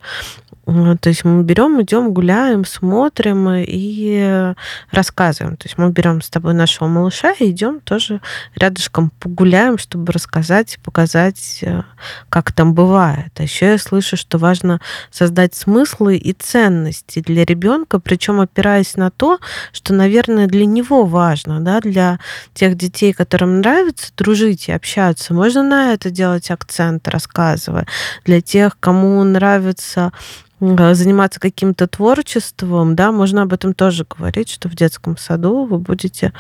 то 0.66 1.09
есть 1.09 1.25
мы 1.25 1.42
берем, 1.42 1.83
идем, 1.83 2.12
гуляем, 2.12 2.64
смотрим 2.64 3.49
и 3.57 4.55
рассказываем. 4.90 5.57
То 5.57 5.66
есть 5.66 5.79
мы 5.79 5.90
берем 5.90 6.23
с 6.23 6.31
тобой 6.31 6.55
нашего 6.55 6.87
малыша 6.87 7.33
и 7.33 7.51
идем 7.51 7.81
тоже 7.81 8.20
рядышком 8.55 9.11
погуляем, 9.18 9.79
чтобы 9.79 10.12
рассказать, 10.12 10.79
показать, 10.85 11.61
э, 11.62 11.83
как 12.29 12.53
там 12.53 12.75
бывает. 12.75 13.33
А 13.38 13.42
еще 13.42 13.66
я 13.66 13.79
слышу, 13.79 14.16
что 14.16 14.38
важно 14.38 14.81
создать 15.11 15.55
смыслы 15.55 16.16
и 16.16 16.33
ценности 16.33 17.20
для 17.20 17.44
ребенка, 17.44 17.99
причем 17.99 18.40
опираясь 18.40 18.96
на 18.96 19.11
то, 19.11 19.38
что, 19.73 19.92
наверное, 19.92 20.46
для 20.46 20.66
него 20.66 21.05
важно, 21.05 21.61
да, 21.61 21.81
для 21.81 22.20
тех 22.55 22.77
детей, 22.77 23.12
которым 23.12 23.59
нравится 23.59 24.12
дружить 24.16 24.68
и 24.68 24.73
общаться. 24.73 25.35
Можно 25.35 25.62
на 25.62 25.92
это 25.94 26.11
делать 26.11 26.51
акцент, 26.51 27.09
рассказывая. 27.09 27.87
Для 28.25 28.40
тех, 28.40 28.79
кому 28.79 29.23
нравится 29.25 30.12
заниматься 30.61 31.40
каким-то 31.40 31.87
творчеством, 31.87 32.94
да, 32.94 33.12
можно 33.12 33.42
об 33.42 33.53
этом 33.53 33.73
тоже 33.73 34.05
говорить, 34.09 34.51
что 34.51 34.68
в 34.68 34.75
детском 34.75 35.16
саду 35.16 35.64
вы 35.64 35.79
будете 35.79 36.33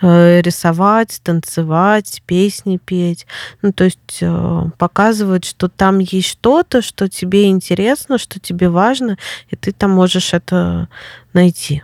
э, 0.00 0.40
рисовать, 0.40 1.20
танцевать, 1.24 2.22
песни 2.24 2.76
петь. 2.76 3.26
Ну, 3.62 3.72
то 3.72 3.84
есть 3.84 4.18
э, 4.20 4.64
показывать, 4.78 5.44
что 5.44 5.68
там 5.68 5.98
есть 5.98 6.28
что-то, 6.28 6.82
что 6.82 7.08
тебе 7.08 7.48
интересно, 7.48 8.18
что 8.18 8.38
тебе 8.38 8.68
важно, 8.68 9.18
и 9.50 9.56
ты 9.56 9.72
там 9.72 9.90
можешь 9.90 10.34
это 10.34 10.88
найти. 11.32 11.82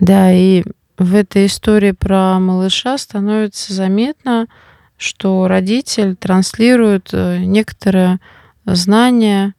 Да, 0.00 0.32
и 0.32 0.64
в 0.98 1.14
этой 1.14 1.46
истории 1.46 1.92
про 1.92 2.40
малыша 2.40 2.98
становится 2.98 3.72
заметно, 3.72 4.48
что 4.96 5.46
родитель 5.46 6.16
транслирует 6.16 7.10
э, 7.12 7.38
некоторое 7.38 8.18
знание 8.66 9.54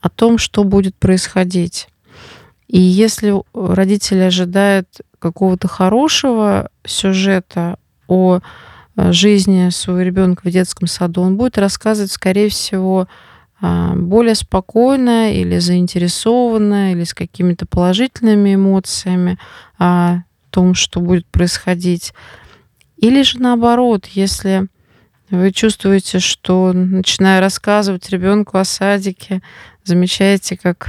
о 0.00 0.08
том, 0.08 0.38
что 0.38 0.64
будет 0.64 0.96
происходить. 0.96 1.88
И 2.68 2.80
если 2.80 3.34
родители 3.52 4.20
ожидают 4.20 4.88
какого-то 5.18 5.68
хорошего 5.68 6.70
сюжета 6.84 7.78
о 8.06 8.38
э, 8.96 9.12
жизни 9.12 9.70
своего 9.70 10.02
ребенка 10.02 10.42
в 10.44 10.50
детском 10.50 10.86
саду, 10.86 11.22
он 11.22 11.36
будет 11.36 11.58
рассказывать, 11.58 12.12
скорее 12.12 12.48
всего, 12.48 13.08
а, 13.62 13.94
более 13.94 14.34
спокойно 14.34 15.34
или 15.34 15.58
заинтересованно, 15.58 16.92
или 16.92 17.04
с 17.04 17.12
какими-то 17.12 17.66
положительными 17.66 18.54
эмоциями 18.54 19.38
о 19.78 20.20
том, 20.50 20.74
что 20.74 21.00
будет 21.00 21.26
происходить. 21.26 22.14
Или 22.96 23.22
же 23.22 23.38
наоборот, 23.38 24.06
если 24.06 24.68
вы 25.30 25.52
чувствуете, 25.52 26.18
что, 26.18 26.72
начиная 26.72 27.40
рассказывать 27.40 28.08
ребенку 28.10 28.58
о 28.58 28.64
садике, 28.64 29.42
замечаете, 29.90 30.56
как, 30.56 30.88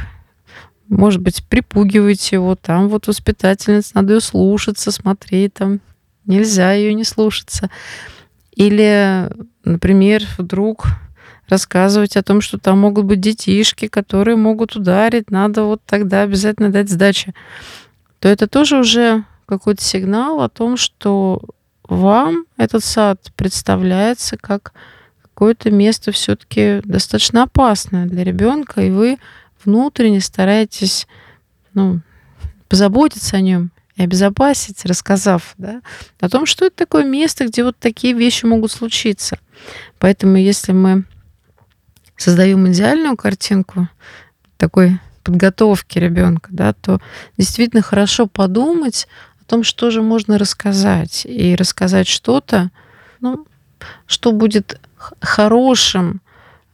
может 0.87 1.21
быть, 1.21 1.43
припугиваете 1.47 2.37
его, 2.37 2.55
там 2.55 2.87
вот 2.87 3.07
воспитательница, 3.07 3.91
надо 3.95 4.13
ее 4.13 4.21
слушаться, 4.21 4.91
смотреть, 4.91 5.55
там 5.55 5.79
нельзя 6.25 6.73
ее 6.73 6.93
не 6.93 7.03
слушаться. 7.03 7.69
Или, 8.55 9.29
например, 9.63 10.23
вдруг 10.37 10.85
рассказывать 11.49 12.15
о 12.15 12.23
том, 12.23 12.41
что 12.41 12.57
там 12.57 12.79
могут 12.79 13.05
быть 13.05 13.19
детишки, 13.19 13.87
которые 13.87 14.37
могут 14.37 14.75
ударить, 14.75 15.31
надо 15.31 15.63
вот 15.63 15.81
тогда 15.85 16.21
обязательно 16.21 16.69
дать 16.69 16.89
сдачи, 16.89 17.33
то 18.19 18.29
это 18.29 18.47
тоже 18.47 18.77
уже 18.77 19.25
какой-то 19.45 19.83
сигнал 19.83 20.41
о 20.41 20.49
том, 20.49 20.77
что 20.77 21.41
вам 21.83 22.45
этот 22.57 22.83
сад 22.83 23.31
представляется 23.35 24.37
как 24.37 24.73
какое-то 25.33 25.71
место 25.71 26.11
все-таки 26.11 26.81
достаточно 26.83 27.43
опасное 27.43 28.05
для 28.05 28.23
ребенка, 28.23 28.81
и 28.81 28.89
вы 28.89 29.17
внутренне 29.63 30.21
стараетесь 30.21 31.07
ну, 31.73 32.01
позаботиться 32.67 33.37
о 33.37 33.41
нем 33.41 33.71
и 33.95 34.03
обезопасить, 34.03 34.85
рассказав 34.85 35.53
да, 35.57 35.81
о 36.19 36.29
том, 36.29 36.45
что 36.45 36.65
это 36.65 36.77
такое 36.77 37.05
место, 37.05 37.45
где 37.45 37.63
вот 37.63 37.77
такие 37.77 38.13
вещи 38.13 38.45
могут 38.45 38.71
случиться. 38.71 39.39
Поэтому 39.99 40.37
если 40.37 40.71
мы 40.71 41.05
создаем 42.17 42.69
идеальную 42.71 43.17
картинку 43.17 43.89
такой 44.57 44.99
подготовки 45.23 45.99
ребенка, 45.99 46.49
да, 46.51 46.73
то 46.73 46.99
действительно 47.37 47.81
хорошо 47.81 48.27
подумать 48.27 49.07
о 49.41 49.45
том, 49.45 49.63
что 49.63 49.91
же 49.91 50.01
можно 50.01 50.37
рассказать. 50.37 51.25
И 51.25 51.55
рассказать 51.55 52.07
что-то, 52.07 52.71
ну, 53.19 53.45
что 54.05 54.31
будет 54.31 54.79
хорошим 55.19 56.21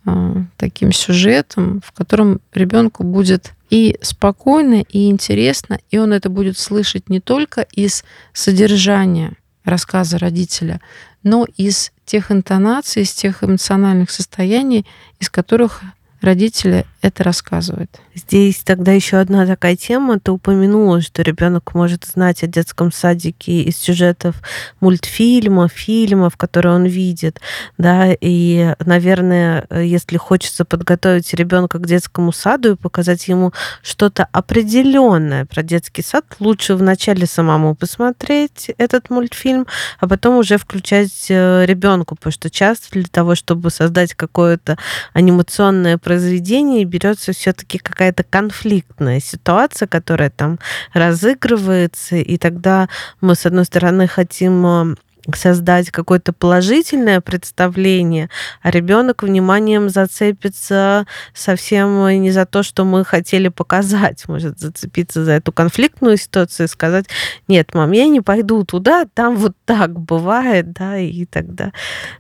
э, 0.06 0.36
таким 0.58 0.92
сюжетом, 0.92 1.82
в 1.86 1.92
котором 1.92 2.42
ребенку 2.54 3.04
будет 3.04 3.54
и 3.70 3.98
спокойно, 4.02 4.84
и 4.90 5.10
интересно, 5.10 5.80
и 5.92 5.98
он 5.98 6.14
это 6.14 6.30
будет 6.30 6.58
слышать 6.58 7.10
не 7.10 7.20
только 7.20 7.62
из 7.62 8.04
содержания 8.34 9.34
рассказа 9.64 10.18
родителя, 10.18 10.80
но 11.24 11.46
из 11.58 11.92
тех 12.06 12.32
интонаций, 12.32 13.04
из 13.04 13.12
тех 13.12 13.44
эмоциональных 13.44 14.10
состояний, 14.10 14.86
из 15.20 15.30
которых 15.30 15.82
родители 16.22 16.86
это 17.02 17.24
рассказывают. 17.24 18.00
Здесь 18.18 18.64
тогда 18.64 18.94
еще 18.94 19.18
одна 19.18 19.46
такая 19.46 19.76
тема. 19.76 20.20
Ты 20.20 20.32
упомянула, 20.32 21.02
что 21.02 21.22
ребенок 21.22 21.76
может 21.76 22.06
знать 22.06 22.42
о 22.44 22.48
детском 22.48 22.92
садике 22.92 23.62
из 23.62 23.78
сюжетов 23.78 24.38
мультфильмов, 24.80 25.72
фильмов, 25.72 26.36
которые 26.36 26.74
он 26.74 26.86
видит, 26.86 27.40
да, 27.78 28.08
и, 28.20 28.74
наверное, 28.84 29.68
если 29.70 30.18
хочется 30.18 30.66
подготовить 30.66 31.32
ребенка 31.36 31.78
к 31.78 31.86
детскому 31.86 32.32
саду 32.32 32.72
и 32.72 32.76
показать 32.76 33.28
ему 33.28 33.54
что-то 33.84 34.28
определенное 34.32 35.46
про 35.46 35.62
детский 35.62 36.02
сад, 36.02 36.26
лучше 36.40 36.74
вначале 36.74 37.28
самому 37.28 37.76
посмотреть 37.76 38.72
этот 38.80 39.12
мультфильм, 39.12 39.68
а 40.00 40.08
потом 40.08 40.38
уже 40.38 40.58
включать 40.58 41.28
э, 41.30 41.66
ребенку, 41.66 42.16
потому 42.16 42.32
что 42.32 42.50
часто 42.50 42.88
для 42.94 43.04
того, 43.04 43.36
чтобы 43.36 43.70
создать 43.70 44.16
какое-то 44.16 44.78
анимационное 45.14 46.00
произведении 46.00 46.84
берется 46.84 47.32
все-таки 47.34 47.78
какая-то 48.08 48.24
конфликтная 48.24 49.20
ситуация, 49.20 49.88
которая 49.88 50.30
там 50.30 50.60
разыгрывается, 50.94 52.16
и 52.16 52.38
тогда 52.38 52.88
мы, 53.20 53.36
с 53.36 53.46
одной 53.46 53.66
стороны, 53.66 54.08
хотим 54.08 54.66
э, 54.66 54.96
создать 55.36 55.92
какое-то 55.92 56.32
положительное 56.32 57.20
представление, 57.20 58.30
а 58.62 58.72
ребенок 58.72 59.24
вниманием 59.24 59.90
зацепится 59.90 61.06
совсем 61.34 62.08
не 62.22 62.32
за 62.32 62.46
то, 62.46 62.64
что 62.64 62.86
мы 62.86 63.04
хотели 63.04 63.50
показать, 63.50 64.26
может 64.30 64.58
зацепиться 64.58 65.26
за 65.26 65.34
эту 65.34 65.52
конфликтную 65.52 66.16
ситуацию 66.16 66.68
и 66.68 66.70
сказать, 66.70 67.08
нет, 67.50 67.74
мам, 67.74 67.92
я 67.92 68.08
не 68.08 68.22
пойду 68.22 68.64
туда, 68.64 69.06
там 69.14 69.36
вот 69.36 69.54
так 69.66 70.00
бывает, 70.00 70.72
да, 70.72 70.98
и 70.98 71.26
тогда 71.26 71.74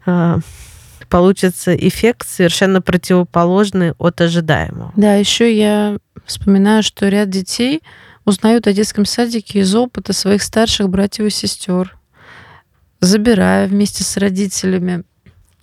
э, 0.05 0.39
получится 1.07 1.75
эффект 1.75 2.27
совершенно 2.27 2.81
противоположный 2.81 3.93
от 3.97 4.21
ожидаемого. 4.21 4.91
Да, 4.95 5.15
еще 5.15 5.55
я 5.55 5.97
вспоминаю, 6.25 6.83
что 6.83 7.07
ряд 7.09 7.29
детей 7.29 7.81
узнают 8.25 8.67
о 8.67 8.73
детском 8.73 9.05
садике 9.05 9.59
из 9.59 9.73
опыта 9.73 10.13
своих 10.13 10.43
старших 10.43 10.89
братьев 10.89 11.27
и 11.27 11.29
сестер, 11.29 11.97
забирая 12.99 13.67
вместе 13.67 14.03
с 14.03 14.17
родителями 14.17 15.03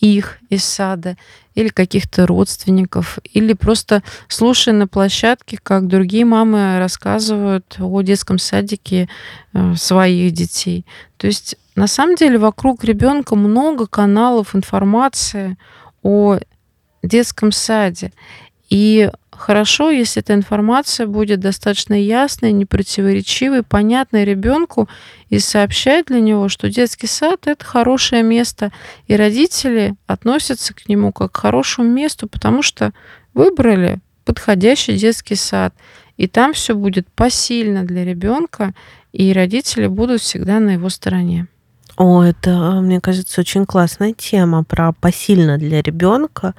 их 0.01 0.39
из 0.51 0.65
сада 0.65 1.17
или 1.55 1.69
каких-то 1.69 2.27
родственников, 2.27 3.19
или 3.33 3.53
просто 3.53 4.03
слушая 4.29 4.75
на 4.75 4.89
площадке, 4.89 5.59
как 5.63 5.87
другие 5.87 6.25
мамы 6.25 6.79
рассказывают 6.79 7.77
о 7.79 8.03
детском 8.03 8.39
садике 8.39 9.09
э, 9.53 9.75
своих 9.77 10.33
детей. 10.33 10.85
То 11.17 11.27
есть 11.27 11.57
на 11.77 11.87
самом 11.87 12.17
деле 12.17 12.39
вокруг 12.39 12.85
ребенка 12.85 13.37
много 13.37 13.87
каналов 13.87 14.55
информации 14.55 15.57
о 16.03 16.39
детском 17.03 17.53
саде. 17.53 18.13
И 18.71 19.11
хорошо, 19.39 19.91
если 19.91 20.23
эта 20.23 20.35
информация 20.35 21.07
будет 21.07 21.41
достаточно 21.41 21.95
ясной, 21.95 22.53
непротиворечивой, 22.53 23.63
понятной 23.63 24.25
ребенку 24.25 24.89
и 25.29 25.39
сообщать 25.39 26.07
для 26.07 26.21
него, 26.21 26.49
что 26.49 26.71
детский 26.71 27.07
сад 27.07 27.47
это 27.47 27.65
хорошее 27.65 28.23
место, 28.23 28.73
и 29.07 29.17
родители 29.17 29.95
относятся 30.07 30.75
к 30.75 30.89
нему 30.89 31.13
как 31.13 31.33
к 31.33 31.37
хорошему 31.37 31.89
месту, 31.89 32.29
потому 32.29 32.63
что 32.63 32.93
выбрали 33.35 34.01
подходящий 34.25 34.97
детский 34.97 35.35
сад, 35.35 35.75
и 36.17 36.29
там 36.29 36.53
все 36.53 36.75
будет 36.75 37.07
посильно 37.09 37.85
для 37.85 38.05
ребенка, 38.05 38.75
и 39.13 39.33
родители 39.33 39.87
будут 39.87 40.21
всегда 40.21 40.61
на 40.61 40.71
его 40.71 40.89
стороне. 40.89 41.47
О, 41.97 42.23
это, 42.25 42.81
мне 42.81 43.01
кажется, 43.01 43.41
очень 43.41 43.67
классная 43.67 44.13
тема 44.13 44.65
про 44.65 44.93
посильно 44.93 45.59
для 45.59 45.81
ребенка. 45.81 46.55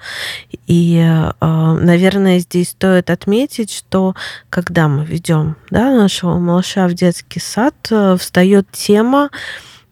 И, 0.66 0.98
а, 1.04 1.74
наверное, 1.74 2.40
здесь 2.40 2.70
стоит 2.70 3.10
отметить, 3.10 3.70
что 3.70 4.16
когда 4.50 4.88
мы 4.88 5.04
ведем 5.04 5.58
да, 5.72 5.94
нашего 5.94 6.40
малыша 6.40 6.88
в 6.88 6.94
детский 6.94 7.42
сад, 7.42 7.76
э, 7.90 8.16
встает 8.18 8.72
тема 8.72 9.30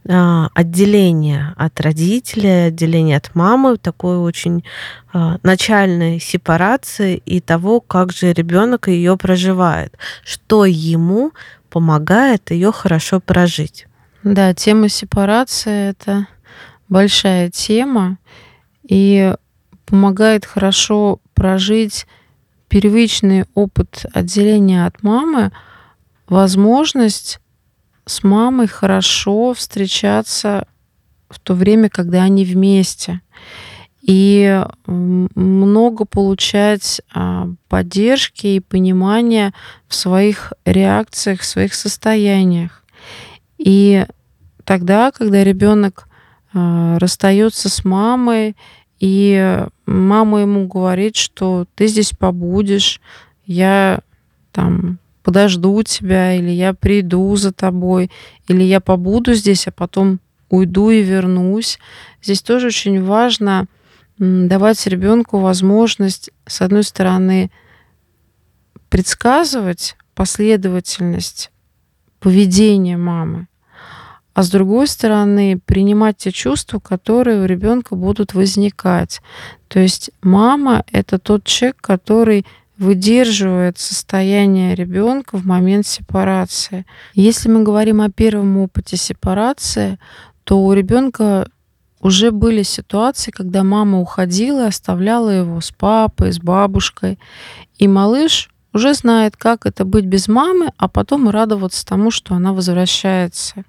а, 0.08 0.48
отделения 0.54 1.54
от 1.58 1.82
родителя, 1.82 2.68
отделения 2.68 3.18
от 3.18 3.36
мамы, 3.36 3.78
такой 3.78 4.18
очень 4.18 4.64
начальной 5.44 6.20
сепарации 6.20 7.22
и 7.24 7.40
того, 7.40 7.82
как 7.82 8.12
же 8.12 8.34
ребенок 8.34 8.88
ее 8.88 9.16
проживает, 9.16 9.96
что 10.24 10.66
ему 10.66 11.34
помогает 11.70 12.50
ее 12.50 12.72
хорошо 12.72 13.20
прожить. 13.20 13.86
Да, 14.24 14.54
тема 14.54 14.88
сепарации 14.88 15.90
это 15.90 16.28
большая 16.88 17.50
тема 17.50 18.18
и 18.88 19.36
помогает 19.86 20.46
хорошо 20.46 21.20
прожить 21.34 22.06
первичный 22.70 23.44
опыт 23.54 24.06
отделения 24.14 24.86
от 24.86 25.04
мамы, 25.04 25.52
возможность 26.28 27.42
с 28.06 28.24
мамой 28.24 28.68
хорошо 28.68 29.54
встречаться 29.54 30.68
в 31.30 31.40
то 31.40 31.54
время, 31.54 31.90
когда 31.90 32.24
они 32.24 32.46
вместе. 32.46 33.20
И 34.02 34.64
много 34.86 36.06
получать 36.06 37.02
а, 37.14 37.50
поддержки 37.68 38.48
и 38.48 38.60
понимания 38.62 39.54
в 39.88 39.96
своих 39.96 40.54
реакциях, 40.66 41.42
в 41.42 41.46
своих 41.46 41.74
состояниях. 41.74 42.84
И 43.58 44.06
тогда, 44.64 45.12
когда 45.12 45.44
ребенок 45.44 46.08
э, 46.54 46.98
расстается 46.98 47.70
с 47.70 47.86
мамой, 47.86 48.56
и 49.00 49.66
мама 49.86 50.42
ему 50.42 50.68
говорит, 50.68 51.16
что 51.16 51.66
ты 51.76 51.88
здесь 51.88 52.12
побудешь, 52.12 53.02
я 53.46 54.00
там 54.52 55.00
подожду 55.24 55.82
тебя, 55.84 56.34
или 56.36 56.52
я 56.52 56.74
приду 56.74 57.36
за 57.36 57.52
тобой, 57.52 58.12
или 58.48 58.64
я 58.64 58.80
побуду 58.80 59.34
здесь, 59.34 59.68
а 59.68 59.72
потом 59.72 60.20
уйду 60.50 60.90
и 60.90 61.02
вернусь. 61.02 61.80
Здесь 62.22 62.42
тоже 62.42 62.68
очень 62.68 63.04
важно 63.04 63.66
давать 64.18 64.86
ребенку 64.86 65.40
возможность, 65.40 66.30
с 66.46 66.62
одной 66.62 66.84
стороны, 66.84 67.52
предсказывать 68.90 69.96
последовательность 70.14 71.52
поведения 72.24 72.96
мамы, 72.96 73.48
а 74.34 74.44
с 74.44 74.50
другой 74.50 74.88
стороны 74.88 75.60
принимать 75.66 76.18
те 76.18 76.32
чувства, 76.32 76.80
которые 76.80 77.42
у 77.42 77.46
ребенка 77.46 77.96
будут 77.96 78.34
возникать. 78.34 79.22
То 79.68 79.80
есть 79.80 80.10
мама 80.22 80.86
это 80.90 81.20
тот 81.20 81.44
человек, 81.44 81.82
который 81.82 82.46
выдерживает 82.78 83.78
состояние 83.78 84.74
ребенка 84.74 85.38
в 85.38 85.46
момент 85.46 85.86
сепарации. 85.86 86.86
Если 87.14 87.50
мы 87.50 87.62
говорим 87.62 88.00
о 88.00 88.10
первом 88.10 88.58
опыте 88.58 88.96
сепарации, 88.96 90.00
то 90.46 90.64
у 90.64 90.72
ребенка 90.72 91.50
уже 92.00 92.32
были 92.32 92.64
ситуации, 92.64 93.32
когда 93.32 93.64
мама 93.64 94.00
уходила 94.00 94.64
и 94.64 94.70
оставляла 94.70 95.30
его 95.30 95.60
с 95.60 95.72
папой, 95.72 96.32
с 96.32 96.40
бабушкой. 96.40 97.20
И 97.78 97.88
малыш 97.90 98.50
уже 98.74 98.94
знает, 98.94 99.38
как 99.38 99.66
это 99.66 99.86
быть 99.86 100.06
без 100.06 100.28
мамы, 100.28 100.72
а 100.78 100.88
потом 100.88 101.30
радоваться 101.30 101.86
тому, 101.86 102.12
что 102.12 102.36
она 102.36 102.54
возвращается. 102.54 103.64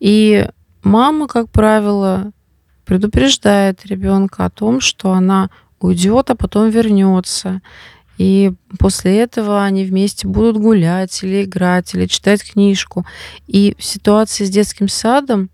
И 0.00 0.48
мама, 0.82 1.26
как 1.26 1.50
правило, 1.50 2.30
предупреждает 2.84 3.84
ребенка 3.84 4.44
о 4.44 4.50
том, 4.50 4.80
что 4.80 5.12
она 5.12 5.50
уйдет, 5.80 6.30
а 6.30 6.34
потом 6.34 6.70
вернется. 6.70 7.60
И 8.16 8.52
после 8.78 9.18
этого 9.18 9.62
они 9.62 9.84
вместе 9.84 10.26
будут 10.26 10.56
гулять 10.56 11.22
или 11.22 11.44
играть, 11.44 11.94
или 11.94 12.06
читать 12.06 12.42
книжку. 12.42 13.06
И 13.46 13.76
в 13.78 13.84
ситуации 13.84 14.44
с 14.44 14.50
детским 14.50 14.88
садом 14.88 15.50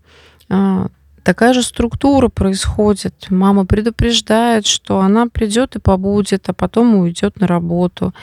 а, 0.49 0.87
такая 1.25 1.53
же 1.53 1.63
структура 1.63 2.29
происходит. 2.29 3.27
Мама 3.29 3.65
предупреждает, 3.65 4.67
что 4.67 4.99
она 4.99 5.27
придет 5.27 5.75
и 5.75 5.79
побудет, 5.79 6.47
а 6.47 6.53
потом 6.53 6.95
уйдет 6.95 7.39
на 7.41 7.47
работу. 7.47 8.13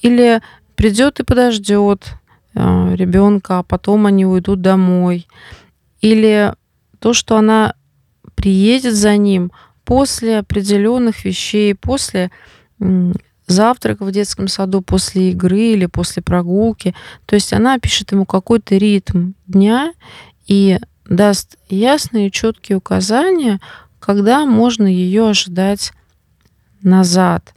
Или 0.00 0.40
придет 0.76 1.18
и 1.18 1.24
подождет, 1.24 2.14
э, 2.54 2.94
ребенка, 2.94 3.58
а 3.58 3.62
потом 3.64 4.06
они 4.06 4.24
уйдут 4.24 4.62
домой. 4.62 5.26
Или 6.00 6.54
то, 7.00 7.12
что 7.12 7.36
она 7.36 7.74
приедет 8.36 8.94
за 8.94 9.16
ним 9.16 9.50
после 9.84 10.38
определенных 10.38 11.24
вещей, 11.24 11.74
после 11.74 12.30
завтрака 13.48 14.04
в 14.04 14.12
детском 14.12 14.46
саду, 14.46 14.82
после 14.82 15.30
игры 15.32 15.72
или 15.72 15.86
после 15.86 16.22
прогулки. 16.22 16.94
То 17.26 17.34
есть 17.34 17.52
она 17.52 17.78
пишет 17.80 18.12
ему 18.12 18.24
какой-то 18.24 18.76
ритм 18.76 19.32
дня 19.48 19.92
и 20.46 20.78
даст 21.08 21.56
ясные, 21.68 22.30
четкие 22.30 22.78
указания, 22.78 23.60
когда 23.98 24.46
можно 24.46 24.86
ее 24.86 25.28
ожидать 25.28 25.92
назад. 26.82 27.54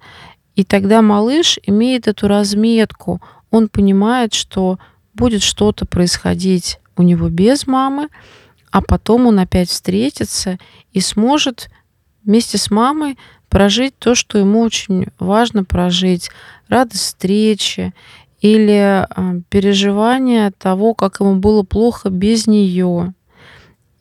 И 0.55 0.63
тогда 0.63 1.01
малыш 1.01 1.59
имеет 1.63 2.07
эту 2.07 2.27
разметку. 2.27 3.21
Он 3.51 3.67
понимает, 3.67 4.33
что 4.33 4.79
будет 5.13 5.41
что-то 5.41 5.85
происходить 5.85 6.79
у 6.95 7.03
него 7.03 7.29
без 7.29 7.67
мамы, 7.67 8.09
а 8.71 8.81
потом 8.81 9.27
он 9.27 9.39
опять 9.39 9.69
встретится 9.69 10.57
и 10.91 10.99
сможет 10.99 11.69
вместе 12.23 12.57
с 12.57 12.69
мамой 12.71 13.17
прожить 13.49 13.97
то, 13.97 14.15
что 14.15 14.37
ему 14.37 14.61
очень 14.61 15.07
важно 15.19 15.63
прожить. 15.63 16.29
Радость 16.67 17.03
встречи 17.03 17.93
или 18.41 19.05
э, 19.05 19.41
переживание 19.49 20.51
того, 20.51 20.93
как 20.93 21.19
ему 21.19 21.35
было 21.35 21.63
плохо 21.63 22.09
без 22.09 22.47
нее. 22.47 23.13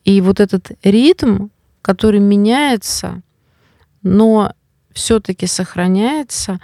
И 0.05 0.21
вот 0.21 0.41
этот 0.41 0.73
ритм, 0.83 1.49
который 1.83 2.21
меняется, 2.21 3.23
но 4.03 4.53
все-таки 4.93 5.47
сохраняется 5.47 6.61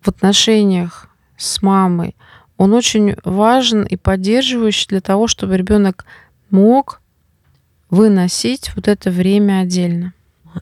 в 0.00 0.08
отношениях 0.08 1.08
с 1.36 1.62
мамой, 1.62 2.16
он 2.56 2.72
очень 2.72 3.16
важен 3.24 3.82
и 3.84 3.96
поддерживающий 3.96 4.86
для 4.88 5.00
того, 5.00 5.26
чтобы 5.26 5.56
ребенок 5.56 6.06
мог 6.50 7.00
выносить 7.90 8.74
вот 8.74 8.88
это 8.88 9.10
время 9.10 9.60
отдельно. 9.60 10.12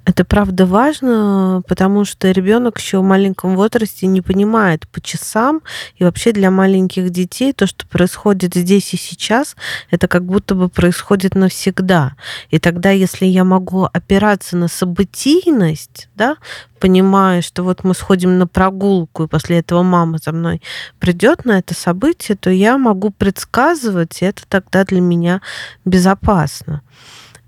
Это 0.05 0.24
правда 0.24 0.66
важно, 0.66 1.62
потому 1.68 2.05
что 2.05 2.30
ребенок 2.30 2.78
еще 2.78 2.99
в 2.99 3.05
маленьком 3.05 3.57
возрасте 3.57 4.07
не 4.07 4.20
понимает 4.20 4.88
по 4.88 5.01
часам, 5.01 5.62
и 5.97 6.05
вообще 6.05 6.32
для 6.32 6.51
маленьких 6.51 7.11
детей 7.11 7.53
то, 7.53 7.66
что 7.66 7.86
происходит 7.86 8.55
здесь 8.55 8.92
и 8.92 8.97
сейчас, 8.97 9.57
это 9.90 10.09
как 10.09 10.24
будто 10.24 10.55
бы 10.55 10.68
происходит 10.68 11.34
навсегда. 11.34 12.16
И 12.51 12.59
тогда, 12.59 12.90
если 12.90 13.26
я 13.26 13.45
могу 13.45 13.84
опираться 13.84 14.57
на 14.57 14.68
событийность, 14.68 16.09
да, 16.16 16.36
понимая, 16.80 17.40
что 17.40 17.62
вот 17.62 17.84
мы 17.84 17.95
сходим 17.95 18.38
на 18.38 18.47
прогулку, 18.47 19.24
и 19.24 19.28
после 19.28 19.61
этого 19.61 19.82
мама 19.82 20.18
за 20.22 20.32
мной 20.32 20.61
придет 20.99 21.45
на 21.45 21.59
это 21.59 21.74
событие, 21.74 22.36
то 22.36 22.51
я 22.51 22.78
могу 22.78 23.11
предсказывать, 23.11 24.20
и 24.22 24.24
это 24.24 24.42
тогда 24.49 24.84
для 24.84 25.01
меня 25.01 25.40
безопасно. 25.84 26.82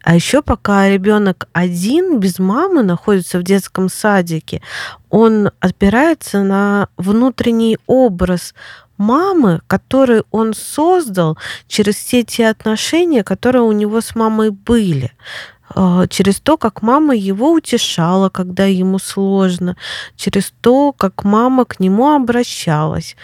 А 0.07 0.15
еще 0.15 0.41
пока 0.41 0.89
ребенок 0.89 1.49
один, 1.53 2.21
без 2.21 2.39
мамы, 2.39 2.85
находится 2.85 3.41
в 3.41 3.43
детском 3.43 3.89
садике, 3.89 4.63
он 5.11 5.51
опирается 5.59 6.45
на 6.45 6.87
внутренний 6.97 7.77
образ 7.89 8.55
мамы, 8.99 9.63
который 9.67 10.23
он 10.31 10.55
создал 10.55 11.37
через 11.67 11.97
все 11.97 12.23
те 12.23 12.47
отношения, 12.47 13.25
которые 13.25 13.63
у 13.63 13.73
него 13.73 14.01
с 14.01 14.15
мамой 14.15 14.51
были. 14.51 15.11
А, 15.75 16.07
через 16.07 16.39
то, 16.39 16.57
как 16.57 16.83
мама 16.83 17.17
его 17.17 17.51
утешала, 17.51 18.29
когда 18.29 18.65
ему 18.65 19.01
сложно, 19.01 19.77
через 20.15 20.53
то, 20.61 20.93
как 20.93 21.25
мама 21.25 21.65
к 21.65 21.81
нему 21.81 22.13
обращалась 22.13 23.17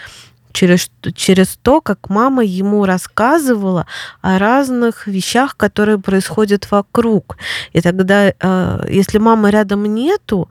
через, 0.53 0.89
через 1.15 1.57
то, 1.61 1.81
как 1.81 2.09
мама 2.09 2.43
ему 2.43 2.85
рассказывала 2.85 3.85
о 4.21 4.37
разных 4.39 5.07
вещах, 5.07 5.57
которые 5.57 5.99
происходят 5.99 6.71
вокруг. 6.71 7.37
И 7.73 7.81
тогда, 7.81 8.33
э, 8.39 8.85
если 8.89 9.17
мамы 9.17 9.51
рядом 9.51 9.85
нету, 9.85 10.49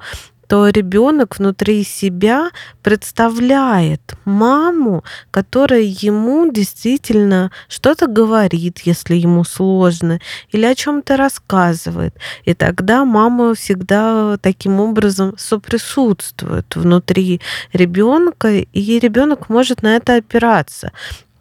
то 0.53 0.69
ребенок 0.69 1.39
внутри 1.39 1.83
себя 1.83 2.51
представляет 2.83 4.03
маму, 4.27 5.03
которая 5.31 5.81
ему 5.81 6.53
действительно 6.53 7.51
что-то 7.69 8.07
говорит, 8.07 8.81
если 8.81 9.15
ему 9.15 9.45
сложно, 9.45 10.21
или 10.51 10.67
о 10.67 10.75
чем-то 10.75 11.17
рассказывает. 11.17 12.15
И 12.45 12.53
тогда 12.53 13.07
мама 13.07 13.55
всегда 13.55 14.37
таким 14.43 14.79
образом 14.79 15.33
соприсутствует 15.39 16.77
внутри 16.77 17.41
ребенка, 17.73 18.51
и 18.51 18.99
ребенок 18.99 19.49
может 19.49 19.81
на 19.81 19.97
это 19.97 20.17
опираться 20.17 20.93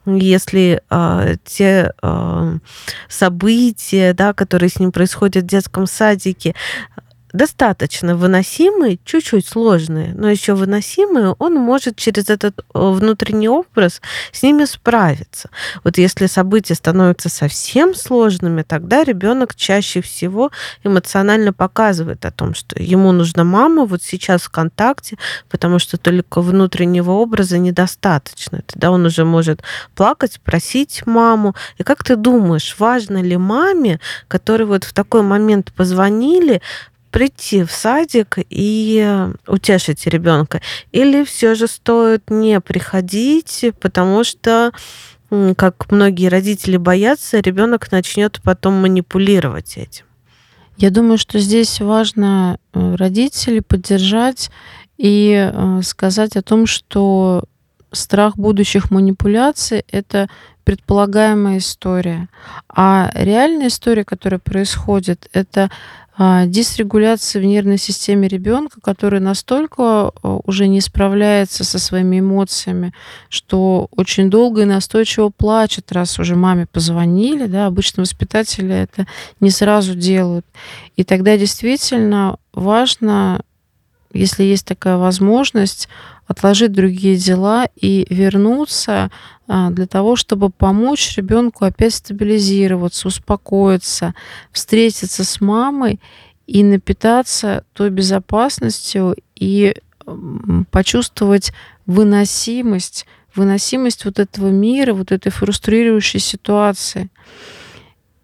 если 0.04 0.82
э, 0.90 1.34
те 1.44 1.92
э, 2.02 2.58
события, 3.08 4.12
да, 4.14 4.32
которые 4.32 4.68
с 4.68 4.80
ним 4.80 4.90
происходят 4.90 5.44
в 5.44 5.46
детском 5.46 5.86
садике, 5.86 6.56
достаточно 7.32 8.16
выносимые, 8.16 8.98
чуть-чуть 9.04 9.46
сложные, 9.46 10.14
но 10.14 10.30
еще 10.30 10.54
выносимые, 10.54 11.34
он 11.38 11.54
может 11.54 11.96
через 11.96 12.28
этот 12.28 12.58
э, 12.58 12.62
внутренний 12.74 13.48
образ 13.48 14.00
с 14.32 14.42
ними 14.42 14.64
справиться. 14.64 15.48
Вот 15.84 15.98
если 15.98 16.26
события 16.26 16.74
становятся 16.74 17.28
совсем 17.28 17.94
сложными, 17.94 18.62
тогда 18.62 19.04
ребенок 19.04 19.54
чаще 19.54 20.02
всего 20.02 20.50
эмоционально 20.84 21.52
показывает 21.52 22.24
о 22.24 22.30
том, 22.30 22.54
что 22.54 22.80
ему 22.80 23.12
нужна 23.12 23.44
мама 23.44 23.84
вот 23.86 24.02
сейчас 24.02 24.42
в 24.42 24.50
контакте, 24.50 25.16
потому 25.48 25.78
что 25.78 25.96
только 25.96 26.42
внутреннего 26.42 27.12
образа 27.12 27.58
недостаточно. 27.58 28.62
Тогда 28.66 28.90
он 28.90 29.06
уже 29.06 29.24
может 29.24 29.62
плакать, 29.94 30.40
просить 30.40 31.06
маму. 31.06 31.54
И 31.78 31.82
как 31.82 32.04
ты 32.04 32.16
думаешь, 32.16 32.76
важно 32.78 33.22
ли 33.22 33.36
маме, 33.36 34.00
которые 34.28 34.66
вот 34.66 34.84
в 34.84 34.92
такой 34.92 35.22
момент 35.22 35.72
позвонили, 35.72 36.60
прийти 37.12 37.62
в 37.62 37.70
садик 37.70 38.38
и 38.50 39.28
утешить 39.46 40.06
ребенка? 40.06 40.60
Или 40.90 41.24
все 41.24 41.54
же 41.54 41.68
стоит 41.68 42.30
не 42.30 42.60
приходить, 42.60 43.66
потому 43.80 44.24
что 44.24 44.72
как 45.56 45.90
многие 45.90 46.28
родители 46.28 46.76
боятся, 46.76 47.40
ребенок 47.40 47.90
начнет 47.90 48.40
потом 48.42 48.74
манипулировать 48.74 49.76
этим. 49.76 50.04
Я 50.76 50.90
думаю, 50.90 51.16
что 51.16 51.38
здесь 51.38 51.80
важно 51.80 52.58
э, 52.72 52.94
родителей 52.96 53.60
поддержать 53.60 54.50
и 54.98 55.50
э, 55.52 55.80
сказать 55.82 56.36
о 56.36 56.42
том, 56.42 56.66
что 56.66 57.44
страх 57.92 58.36
будущих 58.36 58.90
манипуляций 58.90 59.84
это 59.90 60.28
предполагаемая 60.64 61.58
история. 61.58 62.28
А 62.68 63.10
реальная 63.14 63.68
история, 63.68 64.04
которая 64.04 64.38
происходит, 64.38 65.28
это 65.32 65.70
а, 66.14 66.44
дисрегуляция 66.44 67.40
в 67.40 67.44
нервной 67.46 67.78
системе 67.78 68.28
ребенка, 68.28 68.80
который 68.82 69.20
настолько 69.20 69.82
а, 69.82 70.12
уже 70.44 70.68
не 70.68 70.80
справляется 70.82 71.64
со 71.64 71.78
своими 71.78 72.20
эмоциями, 72.20 72.92
что 73.30 73.88
очень 73.96 74.28
долго 74.28 74.62
и 74.62 74.66
настойчиво 74.66 75.30
плачет, 75.30 75.90
раз 75.90 76.18
уже 76.18 76.36
маме 76.36 76.66
позвонили. 76.66 77.46
Да, 77.46 77.66
обычно 77.66 78.02
воспитатели 78.02 78.74
это 78.74 79.06
не 79.40 79.50
сразу 79.50 79.94
делают. 79.94 80.44
И 80.96 81.04
тогда 81.04 81.38
действительно 81.38 82.36
важно, 82.52 83.42
если 84.12 84.44
есть 84.44 84.66
такая 84.66 84.96
возможность, 84.96 85.88
отложить 86.26 86.72
другие 86.72 87.16
дела 87.16 87.66
и 87.76 88.06
вернуться 88.08 89.10
а, 89.48 89.70
для 89.70 89.86
того, 89.86 90.16
чтобы 90.16 90.50
помочь 90.50 91.16
ребенку 91.16 91.64
опять 91.64 91.94
стабилизироваться, 91.94 93.08
успокоиться, 93.08 94.14
встретиться 94.50 95.24
с 95.24 95.40
мамой 95.40 96.00
и 96.46 96.62
напитаться 96.64 97.64
той 97.72 97.90
безопасностью 97.90 99.16
и 99.34 99.74
почувствовать 100.70 101.52
выносимость, 101.86 103.06
выносимость 103.34 104.04
вот 104.04 104.18
этого 104.18 104.48
мира, 104.48 104.94
вот 104.94 105.12
этой 105.12 105.30
фрустрирующей 105.30 106.20
ситуации. 106.20 107.10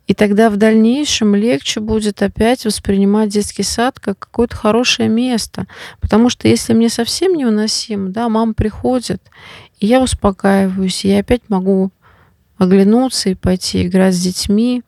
И 0.09 0.15
тогда 0.15 0.49
в 0.49 0.57
дальнейшем 0.57 1.35
легче 1.35 1.81
будет 1.81 2.23
опять 2.23 2.65
воспринимать 2.65 3.29
детский 3.29 3.63
сад 3.63 4.01
как 4.01 4.19
какое-то 4.19 4.57
хорошее 4.57 5.11
место. 5.11 5.67
Потому 6.01 6.31
что 6.31 6.49
если 6.49 6.73
мне 6.73 6.89
совсем 6.89 7.35
невыносимо, 7.35 8.09
да, 8.09 8.31
мама 8.31 8.55
приходит, 8.55 9.23
и 9.81 9.87
я 9.87 10.01
успокаиваюсь, 10.03 11.05
и 11.05 11.09
я 11.09 11.21
опять 11.21 11.43
могу 11.49 11.93
оглянуться 12.57 13.29
и 13.29 13.35
пойти 13.35 13.87
играть 13.87 14.15
с 14.15 14.21
детьми. 14.21 14.83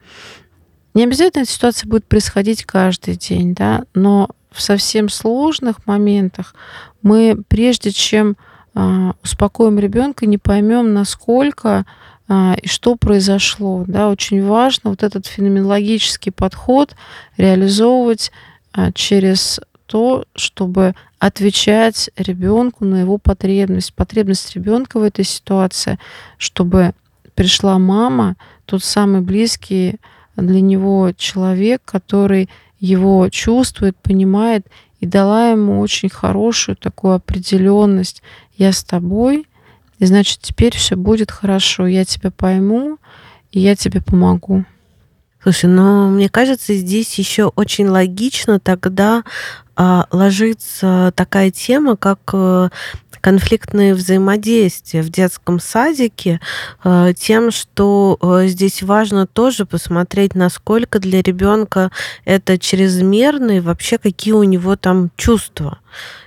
Не 0.94 1.04
обязательно 1.04 1.42
эта 1.42 1.52
ситуация 1.52 1.86
будет 1.86 2.06
происходить 2.06 2.64
каждый 2.64 3.16
день, 3.16 3.54
да, 3.54 3.84
но 3.94 4.30
в 4.50 4.62
совсем 4.62 5.10
сложных 5.10 5.86
моментах 5.86 6.54
мы, 7.02 7.36
прежде 7.46 7.92
чем 7.92 8.36
э, 8.74 9.12
успокоим 9.22 9.78
ребенка, 9.78 10.24
не 10.24 10.38
поймем, 10.38 10.94
насколько 10.94 11.84
и 12.31 12.68
что 12.68 12.95
произошло. 12.95 13.85
Да, 13.89 14.09
очень 14.09 14.45
важно 14.45 14.91
вот 14.91 15.03
этот 15.03 15.26
феноменологический 15.26 16.31
подход 16.31 16.95
реализовывать 17.37 18.31
а, 18.72 18.93
через 18.93 19.61
то, 19.87 20.24
чтобы 20.37 20.95
отвечать 21.18 22.11
ребенку 22.16 22.85
на 22.85 23.01
его 23.01 23.18
потребность, 23.18 23.93
потребность 23.95 24.55
ребенка 24.55 25.01
в 25.01 25.03
этой 25.03 25.24
ситуации, 25.24 25.99
чтобы 26.39 26.95
пришла 27.35 27.78
мама, 27.78 28.37
тот 28.64 28.85
самый 28.85 29.22
близкий 29.22 29.97
для 30.37 30.61
него 30.61 31.11
человек, 31.16 31.83
который 31.85 32.49
его 32.78 33.28
чувствует, 33.28 33.97
понимает 33.97 34.66
и 35.01 35.07
дала 35.07 35.51
ему 35.51 35.81
очень 35.81 36.09
хорошую 36.09 36.76
такую 36.76 37.14
определенность. 37.14 38.22
Я 38.57 38.72
с 38.72 38.85
тобой, 38.85 39.47
и 40.01 40.07
значит, 40.07 40.40
теперь 40.40 40.76
все 40.76 40.96
будет 40.96 41.30
хорошо. 41.30 41.86
Я 41.86 42.05
тебя 42.05 42.30
пойму, 42.30 42.98
и 43.53 43.61
я 43.61 43.76
тебе 43.76 44.01
помогу. 44.01 44.64
Слушай, 45.42 45.66
ну 45.66 46.11
мне 46.11 46.28
кажется, 46.28 46.74
здесь 46.74 47.18
еще 47.18 47.46
очень 47.55 47.88
логично 47.88 48.61
тогда 48.61 49.24
а, 49.74 50.07
ложится 50.11 51.12
такая 51.16 51.51
тема, 51.51 51.96
как 51.96 52.18
э, 52.34 52.68
конфликтные 53.22 53.94
взаимодействия 53.94 55.01
в 55.01 55.09
детском 55.09 55.59
садике 55.59 56.40
э, 56.84 57.14
тем, 57.16 57.51
что 57.51 58.18
э, 58.20 58.48
здесь 58.48 58.82
важно 58.82 59.26
тоже 59.26 59.64
посмотреть, 59.64 60.34
насколько 60.34 60.98
для 60.98 61.22
ребенка 61.22 61.90
это 62.26 62.59
чрезмерно 62.59 63.53
и 63.53 63.61
вообще 63.61 63.96
какие 63.96 64.34
у 64.34 64.42
него 64.42 64.76
там 64.76 65.11
чувства 65.16 65.78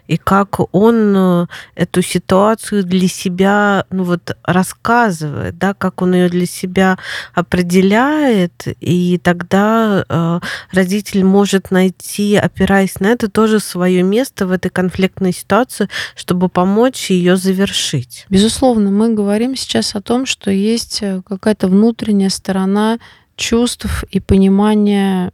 и 0.07 0.17
как 0.17 0.59
он 0.75 1.13
э, 1.15 1.45
эту 1.75 2.01
ситуацию 2.01 2.83
для 2.83 3.07
себя 3.07 3.85
ну 3.89 4.03
вот 4.03 4.35
рассказывает, 4.43 5.57
да, 5.57 5.73
как 5.73 6.01
он 6.01 6.13
ее 6.13 6.29
для 6.29 6.45
себя 6.45 6.97
определяет, 7.33 8.67
и 8.79 9.17
тогда 9.17 10.05
э, 10.07 10.39
родитель 10.71 11.23
может 11.23 11.71
найти, 11.71 12.35
опираясь 12.35 12.99
на 12.99 13.07
это, 13.07 13.29
тоже 13.29 13.59
свое 13.59 14.03
место 14.03 14.45
в 14.45 14.51
этой 14.51 14.69
конфликтной 14.69 15.33
ситуации, 15.33 15.89
чтобы 16.15 16.49
помочь 16.49 17.09
ее 17.09 17.37
завершить. 17.37 18.25
Безусловно, 18.29 18.91
мы 18.91 19.13
говорим 19.13 19.55
сейчас 19.55 19.95
о 19.95 20.01
том, 20.01 20.25
что 20.25 20.51
есть 20.51 20.99
э, 21.01 21.21
какая-то 21.27 21.67
внутренняя 21.67 22.29
сторона 22.29 22.99
чувств 23.35 24.03
и 24.11 24.19
понимания 24.19 25.31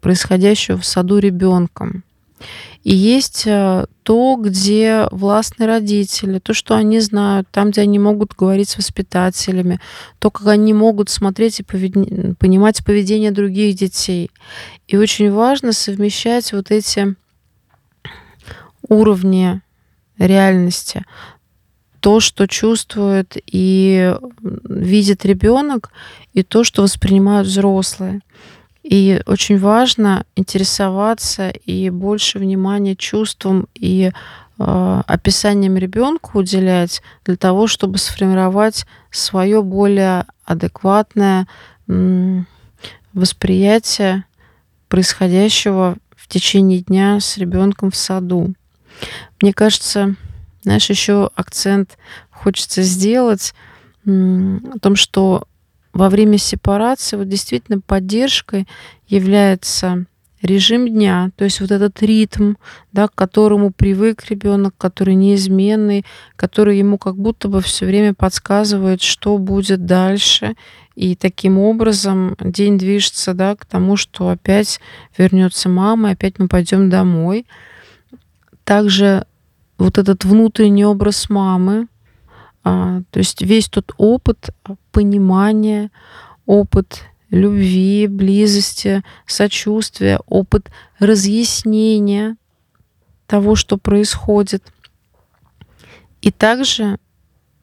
происходящего 0.00 0.78
в 0.78 0.84
саду 0.84 1.18
ребенком. 1.18 2.04
И 2.82 2.94
есть 2.94 3.44
э, 3.46 3.86
то, 4.02 4.36
где 4.36 5.08
властные 5.10 5.66
родители, 5.66 6.38
то, 6.38 6.52
что 6.52 6.74
они 6.74 7.00
знают, 7.00 7.48
там, 7.50 7.70
где 7.70 7.80
они 7.80 7.98
могут 7.98 8.34
говорить 8.34 8.68
с 8.68 8.76
воспитателями, 8.76 9.80
то, 10.18 10.30
как 10.30 10.48
они 10.48 10.74
могут 10.74 11.08
смотреть 11.08 11.60
и 11.60 11.62
повед... 11.62 11.94
понимать 12.38 12.84
поведение 12.84 13.30
других 13.30 13.76
детей. 13.76 14.30
И 14.86 14.96
очень 14.98 15.32
важно 15.32 15.72
совмещать 15.72 16.52
вот 16.52 16.70
эти 16.70 17.16
уровни 18.86 19.62
реальности. 20.18 21.04
То, 22.00 22.20
что 22.20 22.46
чувствует 22.46 23.38
и 23.46 24.14
видит 24.42 25.24
ребенок, 25.24 25.90
и 26.34 26.42
то, 26.42 26.64
что 26.64 26.82
воспринимают 26.82 27.48
взрослые. 27.48 28.20
И 28.84 29.22
очень 29.24 29.58
важно 29.58 30.26
интересоваться 30.36 31.48
и 31.48 31.88
больше 31.88 32.38
внимания 32.38 32.94
чувствам 32.94 33.66
и 33.74 34.12
э, 34.58 35.02
описаниям 35.06 35.76
ребенка 35.78 36.30
уделять 36.34 37.00
для 37.24 37.36
того, 37.36 37.66
чтобы 37.66 37.96
сформировать 37.96 38.84
свое 39.10 39.62
более 39.62 40.26
адекватное 40.44 41.46
восприятие 43.14 44.24
происходящего 44.88 45.96
в 46.14 46.28
течение 46.28 46.80
дня 46.80 47.20
с 47.20 47.38
ребенком 47.38 47.90
в 47.90 47.96
саду. 47.96 48.54
Мне 49.40 49.54
кажется, 49.54 50.14
знаешь, 50.62 50.90
еще 50.90 51.30
акцент 51.34 51.96
хочется 52.30 52.82
сделать 52.82 53.54
о 54.06 54.78
том, 54.80 54.94
что 54.94 55.46
во 55.94 56.10
время 56.10 56.38
сепарации 56.38 57.16
вот 57.16 57.28
действительно 57.28 57.80
поддержкой 57.80 58.66
является 59.08 60.06
режим 60.42 60.86
дня, 60.88 61.30
то 61.36 61.44
есть 61.44 61.60
вот 61.60 61.70
этот 61.70 62.02
ритм, 62.02 62.54
да, 62.92 63.08
к 63.08 63.14
которому 63.14 63.70
привык 63.70 64.26
ребенок, 64.28 64.74
который 64.76 65.14
неизменный, 65.14 66.04
который 66.36 66.78
ему 66.78 66.98
как 66.98 67.16
будто 67.16 67.48
бы 67.48 67.62
все 67.62 67.86
время 67.86 68.12
подсказывает, 68.12 69.00
что 69.00 69.38
будет 69.38 69.86
дальше, 69.86 70.54
и 70.96 71.16
таким 71.16 71.58
образом 71.58 72.36
день 72.38 72.76
движется 72.76 73.32
да, 73.32 73.56
к 73.56 73.64
тому, 73.64 73.96
что 73.96 74.28
опять 74.28 74.80
вернется 75.16 75.68
мама, 75.68 76.10
опять 76.10 76.38
мы 76.38 76.46
пойдем 76.46 76.90
домой. 76.90 77.46
Также 78.64 79.26
вот 79.78 79.98
этот 79.98 80.24
внутренний 80.24 80.84
образ 80.84 81.30
мамы, 81.30 81.88
то 82.64 83.18
есть 83.18 83.42
весь 83.42 83.68
тот 83.68 83.92
опыт 83.98 84.50
понимания, 84.90 85.90
опыт 86.46 87.02
любви, 87.30 88.06
близости, 88.06 89.02
сочувствия, 89.26 90.18
опыт 90.26 90.70
разъяснения 90.98 92.36
того, 93.26 93.54
что 93.54 93.76
происходит. 93.76 94.64
И 96.22 96.30
также 96.30 96.98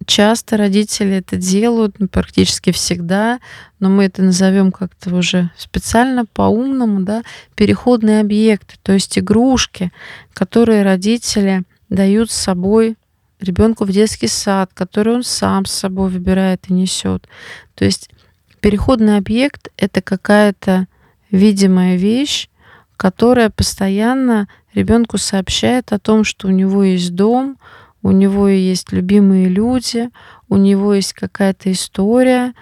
часто 0.06 0.58
родители 0.58 1.16
это 1.16 1.36
делают, 1.36 2.00
ну, 2.00 2.08
практически 2.08 2.72
всегда, 2.72 3.40
но 3.80 3.90
мы 3.90 4.06
это 4.06 4.22
назовем 4.22 4.72
как-то 4.72 5.16
уже 5.16 5.50
специально 5.58 6.26
по-умному, 6.26 7.02
да, 7.02 7.24
переходные 7.56 8.22
объекты, 8.22 8.76
то 8.84 8.94
есть 8.94 9.18
игрушки, 9.18 9.92
которые 10.34 10.84
родители 10.84 11.64
дают 11.90 12.30
с 12.32 12.36
собой 12.36 12.98
ребенку 13.42 13.86
в 13.86 13.92
детский 13.92 14.28
сад, 14.28 14.72
который 14.74 15.16
он 15.16 15.24
сам 15.24 15.66
с 15.66 15.72
собой 15.72 16.10
выбирает 16.10 16.70
и 16.70 16.74
несет. 16.74 17.28
То 17.76 17.86
есть 17.86 18.10
переходный 18.60 19.18
объект— 19.18 19.70
это 19.78 20.02
какая-то 20.02 20.88
видимая 21.32 21.96
вещь, 21.96 22.50
которая 22.98 23.50
постоянно 23.50 24.48
ребенку 24.74 25.18
сообщает 25.18 25.92
о 25.92 26.00
том, 26.00 26.24
что 26.24 26.48
у 26.48 26.52
него 26.52 26.84
есть 26.84 27.16
дом, 27.16 27.58
у 28.04 28.12
него 28.12 28.48
есть 28.48 28.92
любимые 28.92 29.48
люди, 29.48 30.10
у 30.50 30.58
него 30.58 30.94
есть 30.94 31.14
какая-то 31.14 31.72
история, 31.72 32.54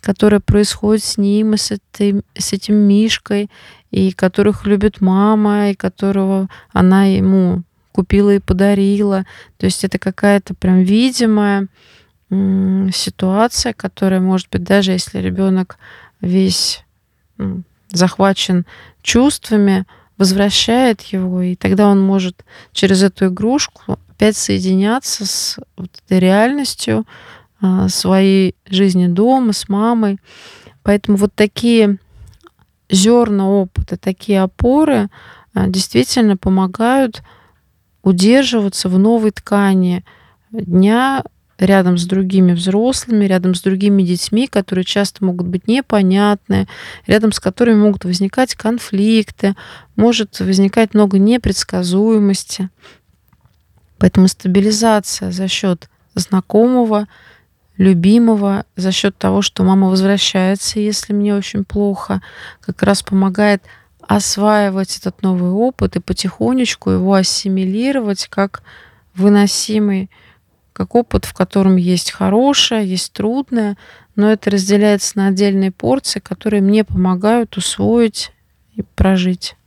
которая 0.00 0.40
происходит 0.40 1.04
с 1.04 1.18
ним 1.18 1.54
и 1.54 1.56
с 1.56 1.70
этим, 1.70 2.22
с 2.36 2.52
этим 2.52 2.76
Мишкой, 2.76 3.50
и 3.90 4.12
которых 4.12 4.66
любит 4.66 5.00
мама, 5.00 5.70
и 5.70 5.74
которого 5.74 6.48
она 6.72 7.04
ему 7.04 7.62
купила 7.98 8.32
и 8.32 8.38
подарила. 8.38 9.26
То 9.56 9.66
есть 9.66 9.82
это 9.82 9.98
какая-то 9.98 10.54
прям 10.54 10.82
видимая 10.82 11.66
ситуация, 12.30 13.72
которая, 13.72 14.20
может 14.20 14.48
быть, 14.52 14.62
даже 14.62 14.92
если 14.92 15.18
ребенок 15.18 15.78
весь 16.20 16.84
захвачен 17.90 18.66
чувствами, 19.02 19.84
возвращает 20.16 21.00
его, 21.00 21.42
и 21.42 21.56
тогда 21.56 21.88
он 21.88 22.00
может 22.00 22.44
через 22.72 23.02
эту 23.02 23.26
игрушку 23.26 23.98
опять 24.10 24.36
соединяться 24.36 25.26
с 25.26 25.58
вот 25.76 25.90
этой 26.06 26.20
реальностью 26.20 27.04
а, 27.60 27.88
своей 27.88 28.54
жизни 28.66 29.08
дома, 29.08 29.52
с 29.52 29.68
мамой. 29.68 30.20
Поэтому 30.84 31.16
вот 31.16 31.34
такие 31.34 31.98
зерна 32.88 33.48
опыта, 33.48 33.96
такие 33.96 34.40
опоры 34.40 35.08
а, 35.52 35.66
действительно 35.66 36.36
помогают 36.36 37.22
удерживаться 38.08 38.88
в 38.88 38.98
новой 38.98 39.30
ткани 39.30 40.04
дня 40.50 41.22
рядом 41.58 41.98
с 41.98 42.04
другими 42.06 42.52
взрослыми, 42.52 43.26
рядом 43.26 43.54
с 43.54 43.60
другими 43.60 44.02
детьми, 44.02 44.46
которые 44.46 44.84
часто 44.84 45.24
могут 45.24 45.48
быть 45.48 45.66
непонятны, 45.68 46.68
рядом 47.06 47.32
с 47.32 47.40
которыми 47.40 47.80
могут 47.80 48.04
возникать 48.04 48.54
конфликты, 48.54 49.54
может 49.96 50.40
возникать 50.40 50.94
много 50.94 51.18
непредсказуемости. 51.18 52.70
Поэтому 53.98 54.28
стабилизация 54.28 55.32
за 55.32 55.48
счет 55.48 55.90
знакомого, 56.14 57.08
любимого, 57.76 58.64
за 58.76 58.92
счет 58.92 59.18
того, 59.18 59.42
что 59.42 59.64
мама 59.64 59.88
возвращается, 59.88 60.80
если 60.80 61.12
мне 61.12 61.34
очень 61.34 61.64
плохо, 61.64 62.22
как 62.60 62.82
раз 62.82 63.02
помогает 63.02 63.62
осваивать 64.08 64.96
этот 64.96 65.22
новый 65.22 65.50
опыт 65.50 65.96
и 65.96 66.00
потихонечку 66.00 66.90
его 66.90 67.12
ассимилировать 67.14 68.26
как 68.28 68.62
выносимый, 69.14 70.10
как 70.72 70.94
опыт, 70.94 71.26
в 71.26 71.34
котором 71.34 71.76
есть 71.76 72.10
хорошее, 72.10 72.88
есть 72.88 73.12
трудное, 73.12 73.76
но 74.16 74.32
это 74.32 74.50
разделяется 74.50 75.18
на 75.18 75.26
отдельные 75.26 75.70
порции, 75.70 76.20
которые 76.20 76.62
мне 76.62 76.84
помогают 76.84 77.58
усвоить 77.58 78.32
и 78.74 78.82
прожить. 78.82 79.57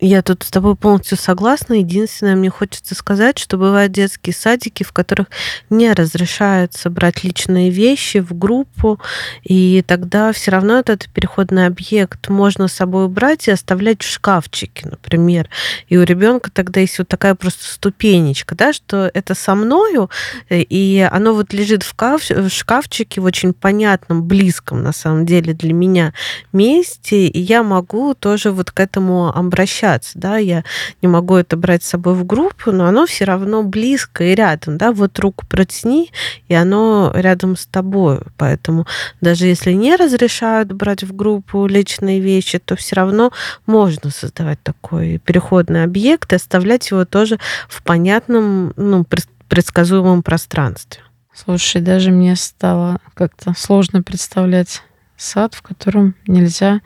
Я 0.00 0.22
тут 0.22 0.44
с 0.44 0.50
тобой 0.50 0.76
полностью 0.76 1.18
согласна. 1.18 1.74
Единственное, 1.74 2.36
мне 2.36 2.50
хочется 2.50 2.94
сказать, 2.94 3.36
что 3.36 3.56
бывают 3.56 3.90
детские 3.90 4.32
садики, 4.32 4.84
в 4.84 4.92
которых 4.92 5.26
не 5.70 5.92
разрешается 5.92 6.88
брать 6.88 7.24
личные 7.24 7.70
вещи 7.70 8.18
в 8.18 8.32
группу, 8.38 9.00
и 9.42 9.82
тогда 9.84 10.30
все 10.32 10.52
равно 10.52 10.78
этот 10.78 11.08
переходный 11.08 11.66
объект 11.66 12.28
можно 12.28 12.68
с 12.68 12.74
собой 12.74 13.06
убрать 13.06 13.48
и 13.48 13.50
оставлять 13.50 14.02
в 14.02 14.08
шкафчике, 14.08 14.88
например. 14.88 15.48
И 15.88 15.96
у 15.96 16.04
ребенка 16.04 16.52
тогда 16.52 16.78
есть 16.78 16.98
вот 16.98 17.08
такая 17.08 17.34
просто 17.34 17.64
ступенечка, 17.64 18.54
да, 18.54 18.72
что 18.72 19.10
это 19.12 19.34
со 19.34 19.56
мною, 19.56 20.10
и 20.48 21.08
оно 21.10 21.34
вот 21.34 21.52
лежит 21.52 21.82
в, 21.82 21.94
в 21.96 22.50
шкафчике 22.50 23.20
в 23.20 23.24
очень 23.24 23.52
понятном, 23.52 24.22
близком 24.22 24.84
на 24.84 24.92
самом 24.92 25.26
деле 25.26 25.54
для 25.54 25.72
меня 25.72 26.14
месте, 26.52 27.26
и 27.26 27.40
я 27.40 27.64
могу 27.64 28.14
тоже 28.14 28.52
вот 28.52 28.70
к 28.70 28.78
этому 28.78 29.36
обращаться 29.36 29.87
общаться, 29.88 30.18
да, 30.18 30.36
я 30.36 30.64
не 31.02 31.08
могу 31.08 31.36
это 31.36 31.56
брать 31.56 31.82
с 31.82 31.88
собой 31.88 32.14
в 32.14 32.24
группу, 32.24 32.72
но 32.72 32.86
оно 32.86 33.06
все 33.06 33.24
равно 33.24 33.62
близко 33.62 34.24
и 34.24 34.34
рядом, 34.34 34.78
да, 34.78 34.92
вот 34.92 35.18
руку 35.18 35.46
протяни, 35.46 36.10
и 36.48 36.54
оно 36.54 37.12
рядом 37.14 37.56
с 37.56 37.66
тобой, 37.66 38.20
поэтому 38.36 38.86
даже 39.20 39.46
если 39.46 39.72
не 39.72 39.96
разрешают 39.96 40.72
брать 40.72 41.02
в 41.02 41.14
группу 41.14 41.66
личные 41.66 42.20
вещи, 42.20 42.58
то 42.58 42.76
все 42.76 42.96
равно 42.96 43.32
можно 43.66 44.10
создавать 44.10 44.62
такой 44.62 45.18
переходный 45.18 45.84
объект 45.84 46.32
и 46.32 46.36
оставлять 46.36 46.90
его 46.90 47.04
тоже 47.04 47.38
в 47.68 47.82
понятном, 47.82 48.72
ну, 48.76 49.04
предсказуемом 49.48 50.22
пространстве. 50.22 51.02
Слушай, 51.34 51.80
даже 51.80 52.10
мне 52.10 52.34
стало 52.36 52.98
как-то 53.14 53.54
сложно 53.56 54.02
представлять 54.02 54.82
сад, 55.16 55.54
в 55.54 55.62
котором 55.62 56.14
нельзя 56.26 56.80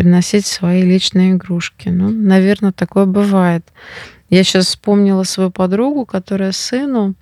переносить 0.00 0.46
свои 0.46 0.80
личные 0.80 1.32
игрушки. 1.32 1.90
Ну, 1.90 2.08
наверное, 2.08 2.72
такое 2.72 3.04
бывает. 3.04 3.66
Я 4.30 4.44
сейчас 4.44 4.68
вспомнила 4.68 5.24
свою 5.24 5.50
подругу, 5.50 6.06
которая 6.06 6.52
сыну 6.52 7.14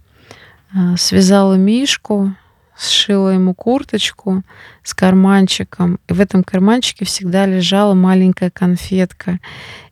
а, 0.73 0.97
связала 0.97 1.55
мишку, 1.55 2.37
сшила 2.79 3.31
ему 3.31 3.53
курточку 3.53 4.45
с 4.85 4.95
карманчиком. 4.95 5.99
И 6.09 6.13
в 6.13 6.21
этом 6.21 6.45
карманчике 6.45 7.05
всегда 7.05 7.47
лежала 7.47 7.95
маленькая 7.95 8.51
конфетка. 8.51 9.41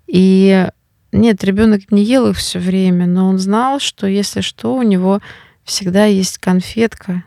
И 0.07 0.68
нет, 1.11 1.43
ребенок 1.43 1.91
не 1.91 2.05
ел 2.05 2.28
их 2.28 2.37
все 2.37 2.61
время, 2.61 3.07
но 3.09 3.28
он 3.28 3.41
знал, 3.41 3.80
что 3.80 4.07
если 4.07 4.43
что, 4.43 4.76
у 4.76 4.82
него 4.82 5.20
всегда 5.64 6.05
есть 6.05 6.39
конфетка. 6.39 7.24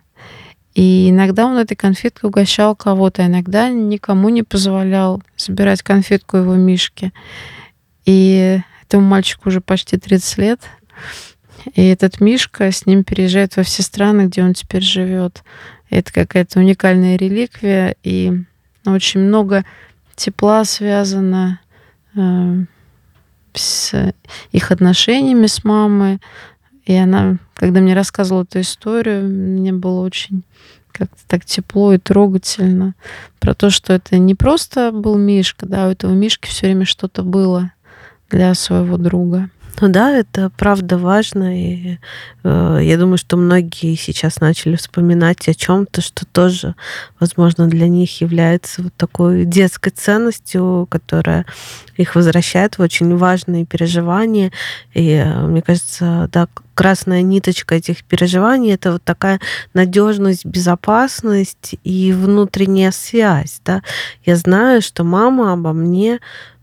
И 0.80 1.10
иногда 1.10 1.46
он 1.46 1.58
этой 1.58 1.76
конфеткой 1.76 2.30
угощал 2.30 2.74
кого-то, 2.74 3.26
иногда 3.26 3.68
никому 3.68 4.30
не 4.30 4.44
позволял 4.44 5.22
собирать 5.36 5.84
конфетку 5.84 6.38
его 6.38 6.56
Мишки. 6.56 7.12
И 8.06 8.62
этому 8.84 9.06
мальчику 9.06 9.50
уже 9.50 9.60
почти 9.60 9.98
30 9.98 10.38
лет. 10.38 10.62
И 11.76 11.86
этот 11.86 12.22
Мишка 12.22 12.72
с 12.72 12.86
ним 12.86 13.04
переезжает 13.04 13.58
во 13.58 13.64
все 13.64 13.84
страны, 13.84 14.28
где 14.28 14.42
он 14.42 14.54
теперь 14.54 14.82
живет. 14.82 15.44
Это 15.90 16.14
какая-то 16.14 16.60
уникальная 16.60 17.18
реликвия, 17.18 17.98
и 18.04 18.32
очень 18.86 19.20
много 19.20 19.66
тепла 20.16 20.64
связано 20.64 21.60
э, 22.16 22.56
с 23.54 24.14
их 24.54 24.72
отношениями 24.72 25.48
с 25.48 25.66
мамой. 25.66 26.22
И 26.86 26.96
она, 26.96 27.38
когда 27.54 27.82
мне 27.82 27.94
рассказывала 27.94 28.44
эту 28.44 28.62
историю, 28.62 29.28
мне 29.28 29.74
было 29.74 30.02
очень 30.02 30.44
как-то 30.92 31.20
так 31.28 31.46
тепло 31.46 31.94
и 31.94 31.98
трогательно 31.98 32.96
про 33.40 33.54
то, 33.54 33.70
что 33.70 33.94
это 33.94 34.18
не 34.18 34.36
просто 34.36 34.92
был 34.92 35.18
Мишка, 35.18 35.66
да, 35.66 35.88
у 35.88 35.92
этого 35.92 36.12
Мишки 36.12 36.48
все 36.48 36.68
время 36.68 36.86
что-то 36.86 37.24
было 37.24 37.72
для 38.30 38.54
своего 38.54 38.98
друга. 38.98 39.50
Ну 39.82 39.88
да, 39.88 40.11
это 40.11 40.49
правда 40.57 40.97
важно, 40.97 41.57
и 41.57 41.97
э, 42.43 42.80
я 42.82 42.97
думаю, 42.97 43.17
что 43.17 43.38
многие 43.38 43.95
сейчас 43.95 44.41
начали 44.41 44.76
вспоминать 44.76 45.47
о 45.47 45.53
чем-то, 45.53 46.01
что 46.01 46.26
тоже, 46.26 46.76
возможно, 47.20 47.67
для 47.67 47.88
них 47.88 48.20
является 48.20 48.84
вот 48.84 48.93
такой 48.95 49.45
детской 49.45 49.91
ценностью, 49.91 50.86
которая 50.89 51.45
их 51.95 52.15
возвращает 52.15 52.78
в 52.78 52.82
очень 52.82 53.15
важные 53.15 53.65
переживания. 53.65 54.51
И 54.93 55.11
э, 55.11 55.45
мне 55.47 55.61
кажется, 55.61 56.30
да, 56.34 56.47
красная 56.74 57.22
ниточка 57.22 57.76
этих 57.76 58.05
переживаний 58.05 58.74
это 58.74 58.93
вот 58.93 59.03
такая 59.03 59.41
надежность, 59.74 60.45
безопасность 60.45 61.76
и 61.84 62.13
внутренняя 62.13 62.91
связь. 62.91 63.61
Да? 63.65 63.82
Я 64.24 64.38
знаю, 64.38 64.82
что 64.82 65.03
мама 65.03 65.51
обо 65.51 65.74
мне 65.74 66.20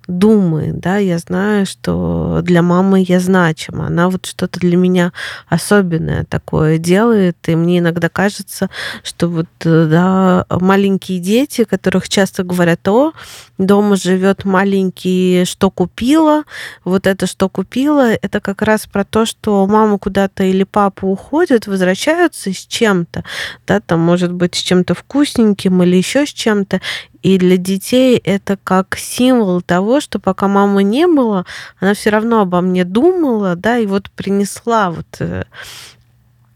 думает, 0.07 0.78
да, 0.78 0.98
я 0.98 1.18
знаю, 1.18 1.66
что 1.66 2.40
для 2.42 2.62
мамы 2.62 3.04
я 3.07 3.18
значима, 3.20 3.86
она 3.86 4.09
вот 4.09 4.26
что-то 4.26 4.61
для 4.61 4.76
меня 4.76 5.12
особенное 5.48 6.24
такое 6.24 6.78
делает, 6.78 7.36
и 7.46 7.57
мне 7.57 7.78
иногда 7.78 8.09
кажется, 8.09 8.70
что 9.02 9.28
вот, 9.28 9.48
э, 9.64 9.86
да, 9.90 10.46
маленькие 10.50 11.18
дети, 11.18 11.64
которых 11.64 12.09
часто 12.09 12.44
говорят, 12.44 12.86
о, 12.88 13.12
дома 13.59 13.96
живет 13.96 14.44
маленький, 14.44 15.44
что 15.44 15.70
купила, 15.70 16.44
вот 16.84 17.07
это, 17.07 17.26
что 17.26 17.48
купила, 17.48 18.12
это 18.12 18.40
как 18.40 18.62
раз 18.62 18.86
про 18.86 19.04
то, 19.04 19.26
что 19.26 19.66
мама 19.66 19.98
куда-то 19.98 20.44
или 20.44 20.64
папа 20.64 21.04
уходят, 21.04 21.66
возвращаются 21.66 22.52
с 22.52 22.66
чем-то, 22.66 23.24
да, 23.66 23.80
там, 23.80 24.00
может 24.00 24.32
быть, 24.32 24.54
с 24.54 24.59
чем-то 24.59 24.94
вкусненьким 24.94 25.82
или 25.82 25.96
еще 25.96 26.26
с 26.26 26.30
чем-то, 26.30 26.80
и 27.27 27.39
для 27.39 27.57
детей 27.57 28.18
это 28.18 28.57
как 28.57 28.97
символ 28.97 29.61
того, 29.61 30.01
что 30.01 30.20
пока 30.20 30.47
мамы 30.47 30.85
не 30.85 31.09
было, 31.09 31.45
она 31.81 31.93
все 31.95 32.11
равно 32.11 32.43
обо 32.43 32.61
мне 32.61 32.85
думала, 32.85 33.57
да, 33.57 33.79
и 33.79 33.87
вот 33.87 34.12
принесла 34.12 34.93
вот 34.93 35.09
э, 35.18 35.43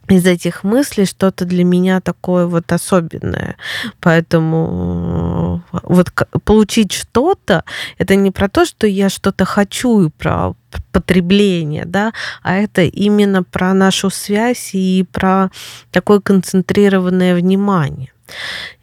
из 0.09 0.27
этих 0.27 0.63
мыслей 0.63 1.07
что-то 1.07 1.45
для 1.45 1.65
меня 1.65 2.01
такое 2.01 2.47
вот 2.47 2.71
особенное. 2.71 3.57
Поэтому 3.99 5.65
э, 5.73 5.79
вот 5.83 6.13
получить 6.45 6.93
что-то, 6.93 7.65
это 7.99 8.15
не 8.15 8.31
про 8.31 8.49
то, 8.49 8.65
что 8.65 8.87
я 8.87 9.09
что-то 9.09 9.45
хочу 9.45 10.03
и 10.07 10.11
про 10.11 10.55
потребление, 10.93 11.85
да, 11.85 12.13
а 12.45 12.55
это 12.55 12.83
именно 12.83 13.43
про 13.43 13.75
нашу 13.75 14.09
связь 14.09 14.71
и 14.75 15.05
про 15.11 15.51
такое 15.91 16.21
концентрированное 16.21 17.35
внимание. 17.35 18.13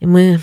И 0.01 0.05
мы 0.05 0.41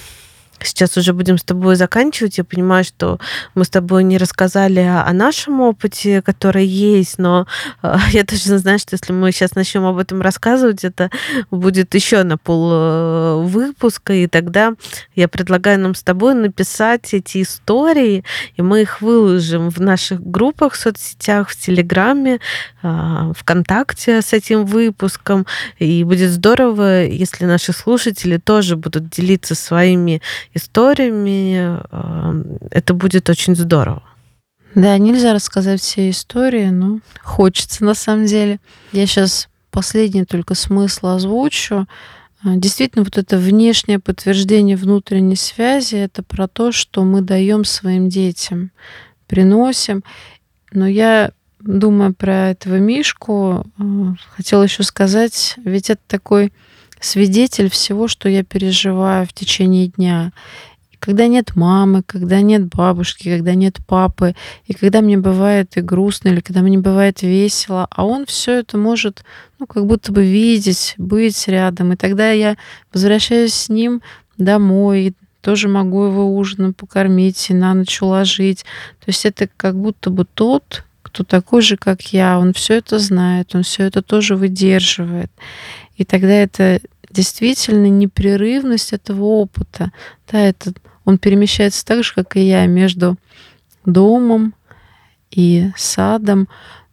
сейчас 0.63 0.97
уже 0.97 1.13
будем 1.13 1.39
с 1.39 1.43
тобой 1.43 1.77
заканчивать. 1.77 2.39
Я 2.39 2.45
понимаю, 2.45 2.85
что 2.85 3.19
мы 3.55 3.65
с 3.65 3.69
тобой 3.69 4.05
не 4.05 4.19
рассказали 4.19 4.81
о 4.81 5.13
нашем 5.13 5.61
опыте, 5.61 6.23
который 6.23 6.67
есть, 6.67 7.19
но 7.19 7.47
э, 7.83 7.97
я 8.11 8.25
точно 8.25 8.59
знаю, 8.59 8.79
что 8.79 8.95
если 8.95 9.13
мы 9.13 9.33
сейчас 9.33 9.55
начнем 9.55 9.85
об 9.85 9.99
этом 9.99 10.21
рассказывать, 10.21 10.85
это 10.85 11.11
будет 11.51 11.95
еще 11.95 12.23
на 12.23 12.39
пол 12.39 12.71
э, 12.73 13.43
выпуска, 13.43 14.13
и 14.13 14.27
тогда 14.27 14.75
я 15.15 15.29
предлагаю 15.29 15.81
нам 15.81 15.95
с 15.95 16.03
тобой 16.03 16.35
написать 16.35 17.15
эти 17.15 17.43
истории, 17.43 18.25
и 18.57 18.63
мы 18.63 18.83
их 18.83 19.01
выложим 19.01 19.71
в 19.71 19.81
наших 19.81 20.25
группах 20.25 20.75
в 20.75 20.77
соцсетях, 20.77 21.51
в 21.51 21.61
Телеграме, 21.61 22.41
э, 22.83 23.33
ВКонтакте 23.37 24.23
с 24.23 24.33
этим 24.33 24.65
выпуском. 24.65 25.47
И 25.79 26.05
будет 26.05 26.31
здорово, 26.31 27.05
если 27.05 27.45
наши 27.45 27.73
слушатели 27.73 28.39
тоже 28.39 28.77
будут 28.77 29.09
делиться 29.11 29.55
своими 29.55 30.21
историями. 30.55 31.81
Эм, 31.91 32.59
это 32.71 32.95
будет 32.95 33.29
очень 33.29 33.55
здорово. 33.55 34.03
Да, 34.75 34.97
нельзя 34.99 35.33
рассказать 35.33 35.81
все 35.81 36.11
истории, 36.11 36.69
но 36.69 37.01
хочется 37.23 37.85
на 37.85 37.95
самом 37.95 38.27
деле. 38.27 38.59
Я 38.93 39.07
сейчас 39.07 39.49
последний 39.71 40.25
только 40.25 40.55
смысл 40.55 41.09
озвучу. 41.09 41.87
А, 42.43 42.57
действительно, 42.57 43.05
вот 43.05 43.17
это 43.17 43.39
внешнее 43.39 43.99
подтверждение 43.99 44.77
внутренней 44.77 45.37
связи, 45.37 45.97
это 45.97 46.23
про 46.23 46.49
то, 46.49 46.73
что 46.73 47.05
мы 47.05 47.23
даем 47.23 47.65
своим 47.65 48.09
детям, 48.09 48.71
приносим. 49.29 50.03
Но 50.73 50.87
я, 50.87 51.31
думая 51.61 52.13
про 52.13 52.51
этого 52.51 52.79
Мишку, 52.79 53.65
э, 53.79 53.83
хотела 54.37 54.65
еще 54.65 54.83
сказать, 54.83 55.55
ведь 55.65 55.89
это 55.89 56.03
такой 56.07 56.53
свидетель 57.05 57.71
всего, 57.71 58.09
что 58.09 58.29
я 58.29 58.43
переживаю 58.43 59.27
в 59.27 59.33
течение 59.33 59.89
дня. 59.89 60.33
Когда 60.99 61.27
нет 61.27 61.55
мамы, 61.55 62.03
когда 62.03 62.41
нет 62.41 62.67
бабушки, 62.67 63.29
когда 63.29 63.55
нет 63.55 63.77
папы, 63.87 64.35
и 64.67 64.73
когда 64.73 65.03
мне 65.03 65.19
бывает 65.19 65.77
и 65.77 65.83
грустно, 65.83 66.31
или 66.31 66.41
когда 66.41 66.63
мне 66.63 66.79
бывает 66.79 67.21
весело, 67.21 67.87
а 67.91 68.07
он 68.07 68.25
все 68.25 68.61
это 68.61 68.79
может, 68.79 69.23
ну, 69.59 69.67
как 69.67 69.85
будто 69.85 70.13
бы 70.13 70.25
видеть, 70.25 70.95
быть 70.97 71.47
рядом. 71.47 71.93
И 71.93 71.97
тогда 71.97 72.31
я 72.31 72.57
возвращаюсь 72.93 73.53
с 73.53 73.69
ним 73.69 74.01
домой, 74.39 75.15
тоже 75.43 75.69
могу 75.69 76.05
его 76.05 76.35
ужином 76.35 76.73
покормить 76.73 77.51
и 77.51 77.55
на 77.55 77.75
ночь 77.75 78.01
уложить. 78.01 78.65
То 79.01 79.09
есть 79.09 79.27
это 79.27 79.47
как 79.59 79.77
будто 79.77 80.09
бы 80.09 80.25
тот, 80.25 80.85
кто 81.03 81.23
такой 81.23 81.61
же, 81.61 81.77
как 81.77 82.01
я, 82.15 82.39
он 82.39 82.55
все 82.55 82.79
это 82.79 82.99
знает, 82.99 83.55
он 83.55 83.63
все 83.63 83.85
это 83.85 84.01
тоже 84.01 84.37
выдерживает. 84.37 85.31
И 85.97 86.05
тогда 86.05 86.33
это 86.33 86.81
действительно 87.15 87.87
непрерывность 87.87 88.93
этого 88.93 89.25
опыта. 89.25 89.93
Да, 90.31 90.41
это, 90.41 90.73
он 91.05 91.19
перемещается 91.19 91.85
так 91.85 92.05
же, 92.05 92.13
как 92.15 92.37
и 92.37 92.41
я, 92.41 92.67
между 92.67 93.17
домом 93.87 94.55
и 95.31 95.71
садом, 95.77 96.49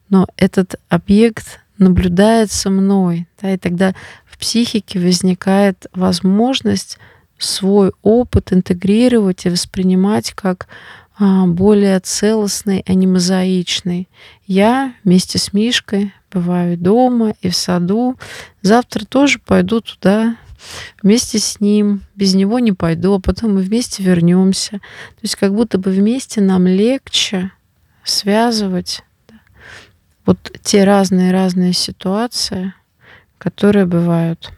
но 0.10 0.28
этот 0.38 0.76
объект 0.90 1.60
наблюдается 1.78 2.70
мной. 2.70 3.28
Да, 3.42 3.54
и 3.54 3.58
тогда 3.58 3.94
в 4.26 4.38
психике 4.38 5.00
возникает 5.00 5.88
возможность 5.94 6.98
свой 7.38 7.92
опыт 8.04 8.54
интегрировать 8.54 9.46
и 9.46 9.50
воспринимать 9.50 10.32
как 10.34 10.68
а, 11.18 11.48
более 11.48 12.00
целостный, 12.00 12.84
а 12.86 12.94
не 12.94 13.08
мозаичный. 13.08 14.08
Я 14.46 14.94
вместе 15.04 15.40
с 15.40 15.54
Мишкой 15.54 16.14
бываю 16.32 16.78
дома 16.78 17.34
и 17.42 17.50
в 17.50 17.56
саду. 17.56 18.18
Завтра 18.62 19.06
тоже 19.06 19.40
пойду 19.40 19.82
туда 19.82 20.38
вместе 21.02 21.40
с 21.40 21.60
ним. 21.60 22.02
Без 22.16 22.34
него 22.34 22.60
не 22.60 22.72
пойду, 22.72 23.16
а 23.16 23.20
потом 23.20 23.56
мы 23.56 23.62
вместе 23.62 24.04
вернемся. 24.04 24.72
То 24.72 25.22
есть 25.24 25.36
как 25.36 25.54
будто 25.54 25.78
бы 25.78 25.92
вместе 25.92 26.42
нам 26.42 26.68
легче 26.68 27.52
связывать 28.04 29.04
вот 30.26 30.52
те 30.64 30.84
разные-разные 30.84 31.74
ситуации, 31.74 32.74
которые 33.38 33.86
бывают. 33.86 34.52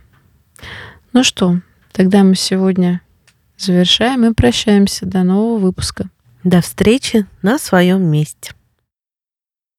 Ну 1.13 1.24
что, 1.24 1.59
тогда 1.91 2.24
мы 2.24 2.36
сегодня 2.36 3.01
завершаем 3.57 4.26
и 4.26 4.34
прощаемся. 4.34 5.05
До 5.05 5.24
нового 5.24 5.57
выпуска. 5.57 6.09
До 6.43 6.61
встречи 6.61 7.26
на 7.41 7.57
своем 7.57 8.03
месте. 8.03 8.53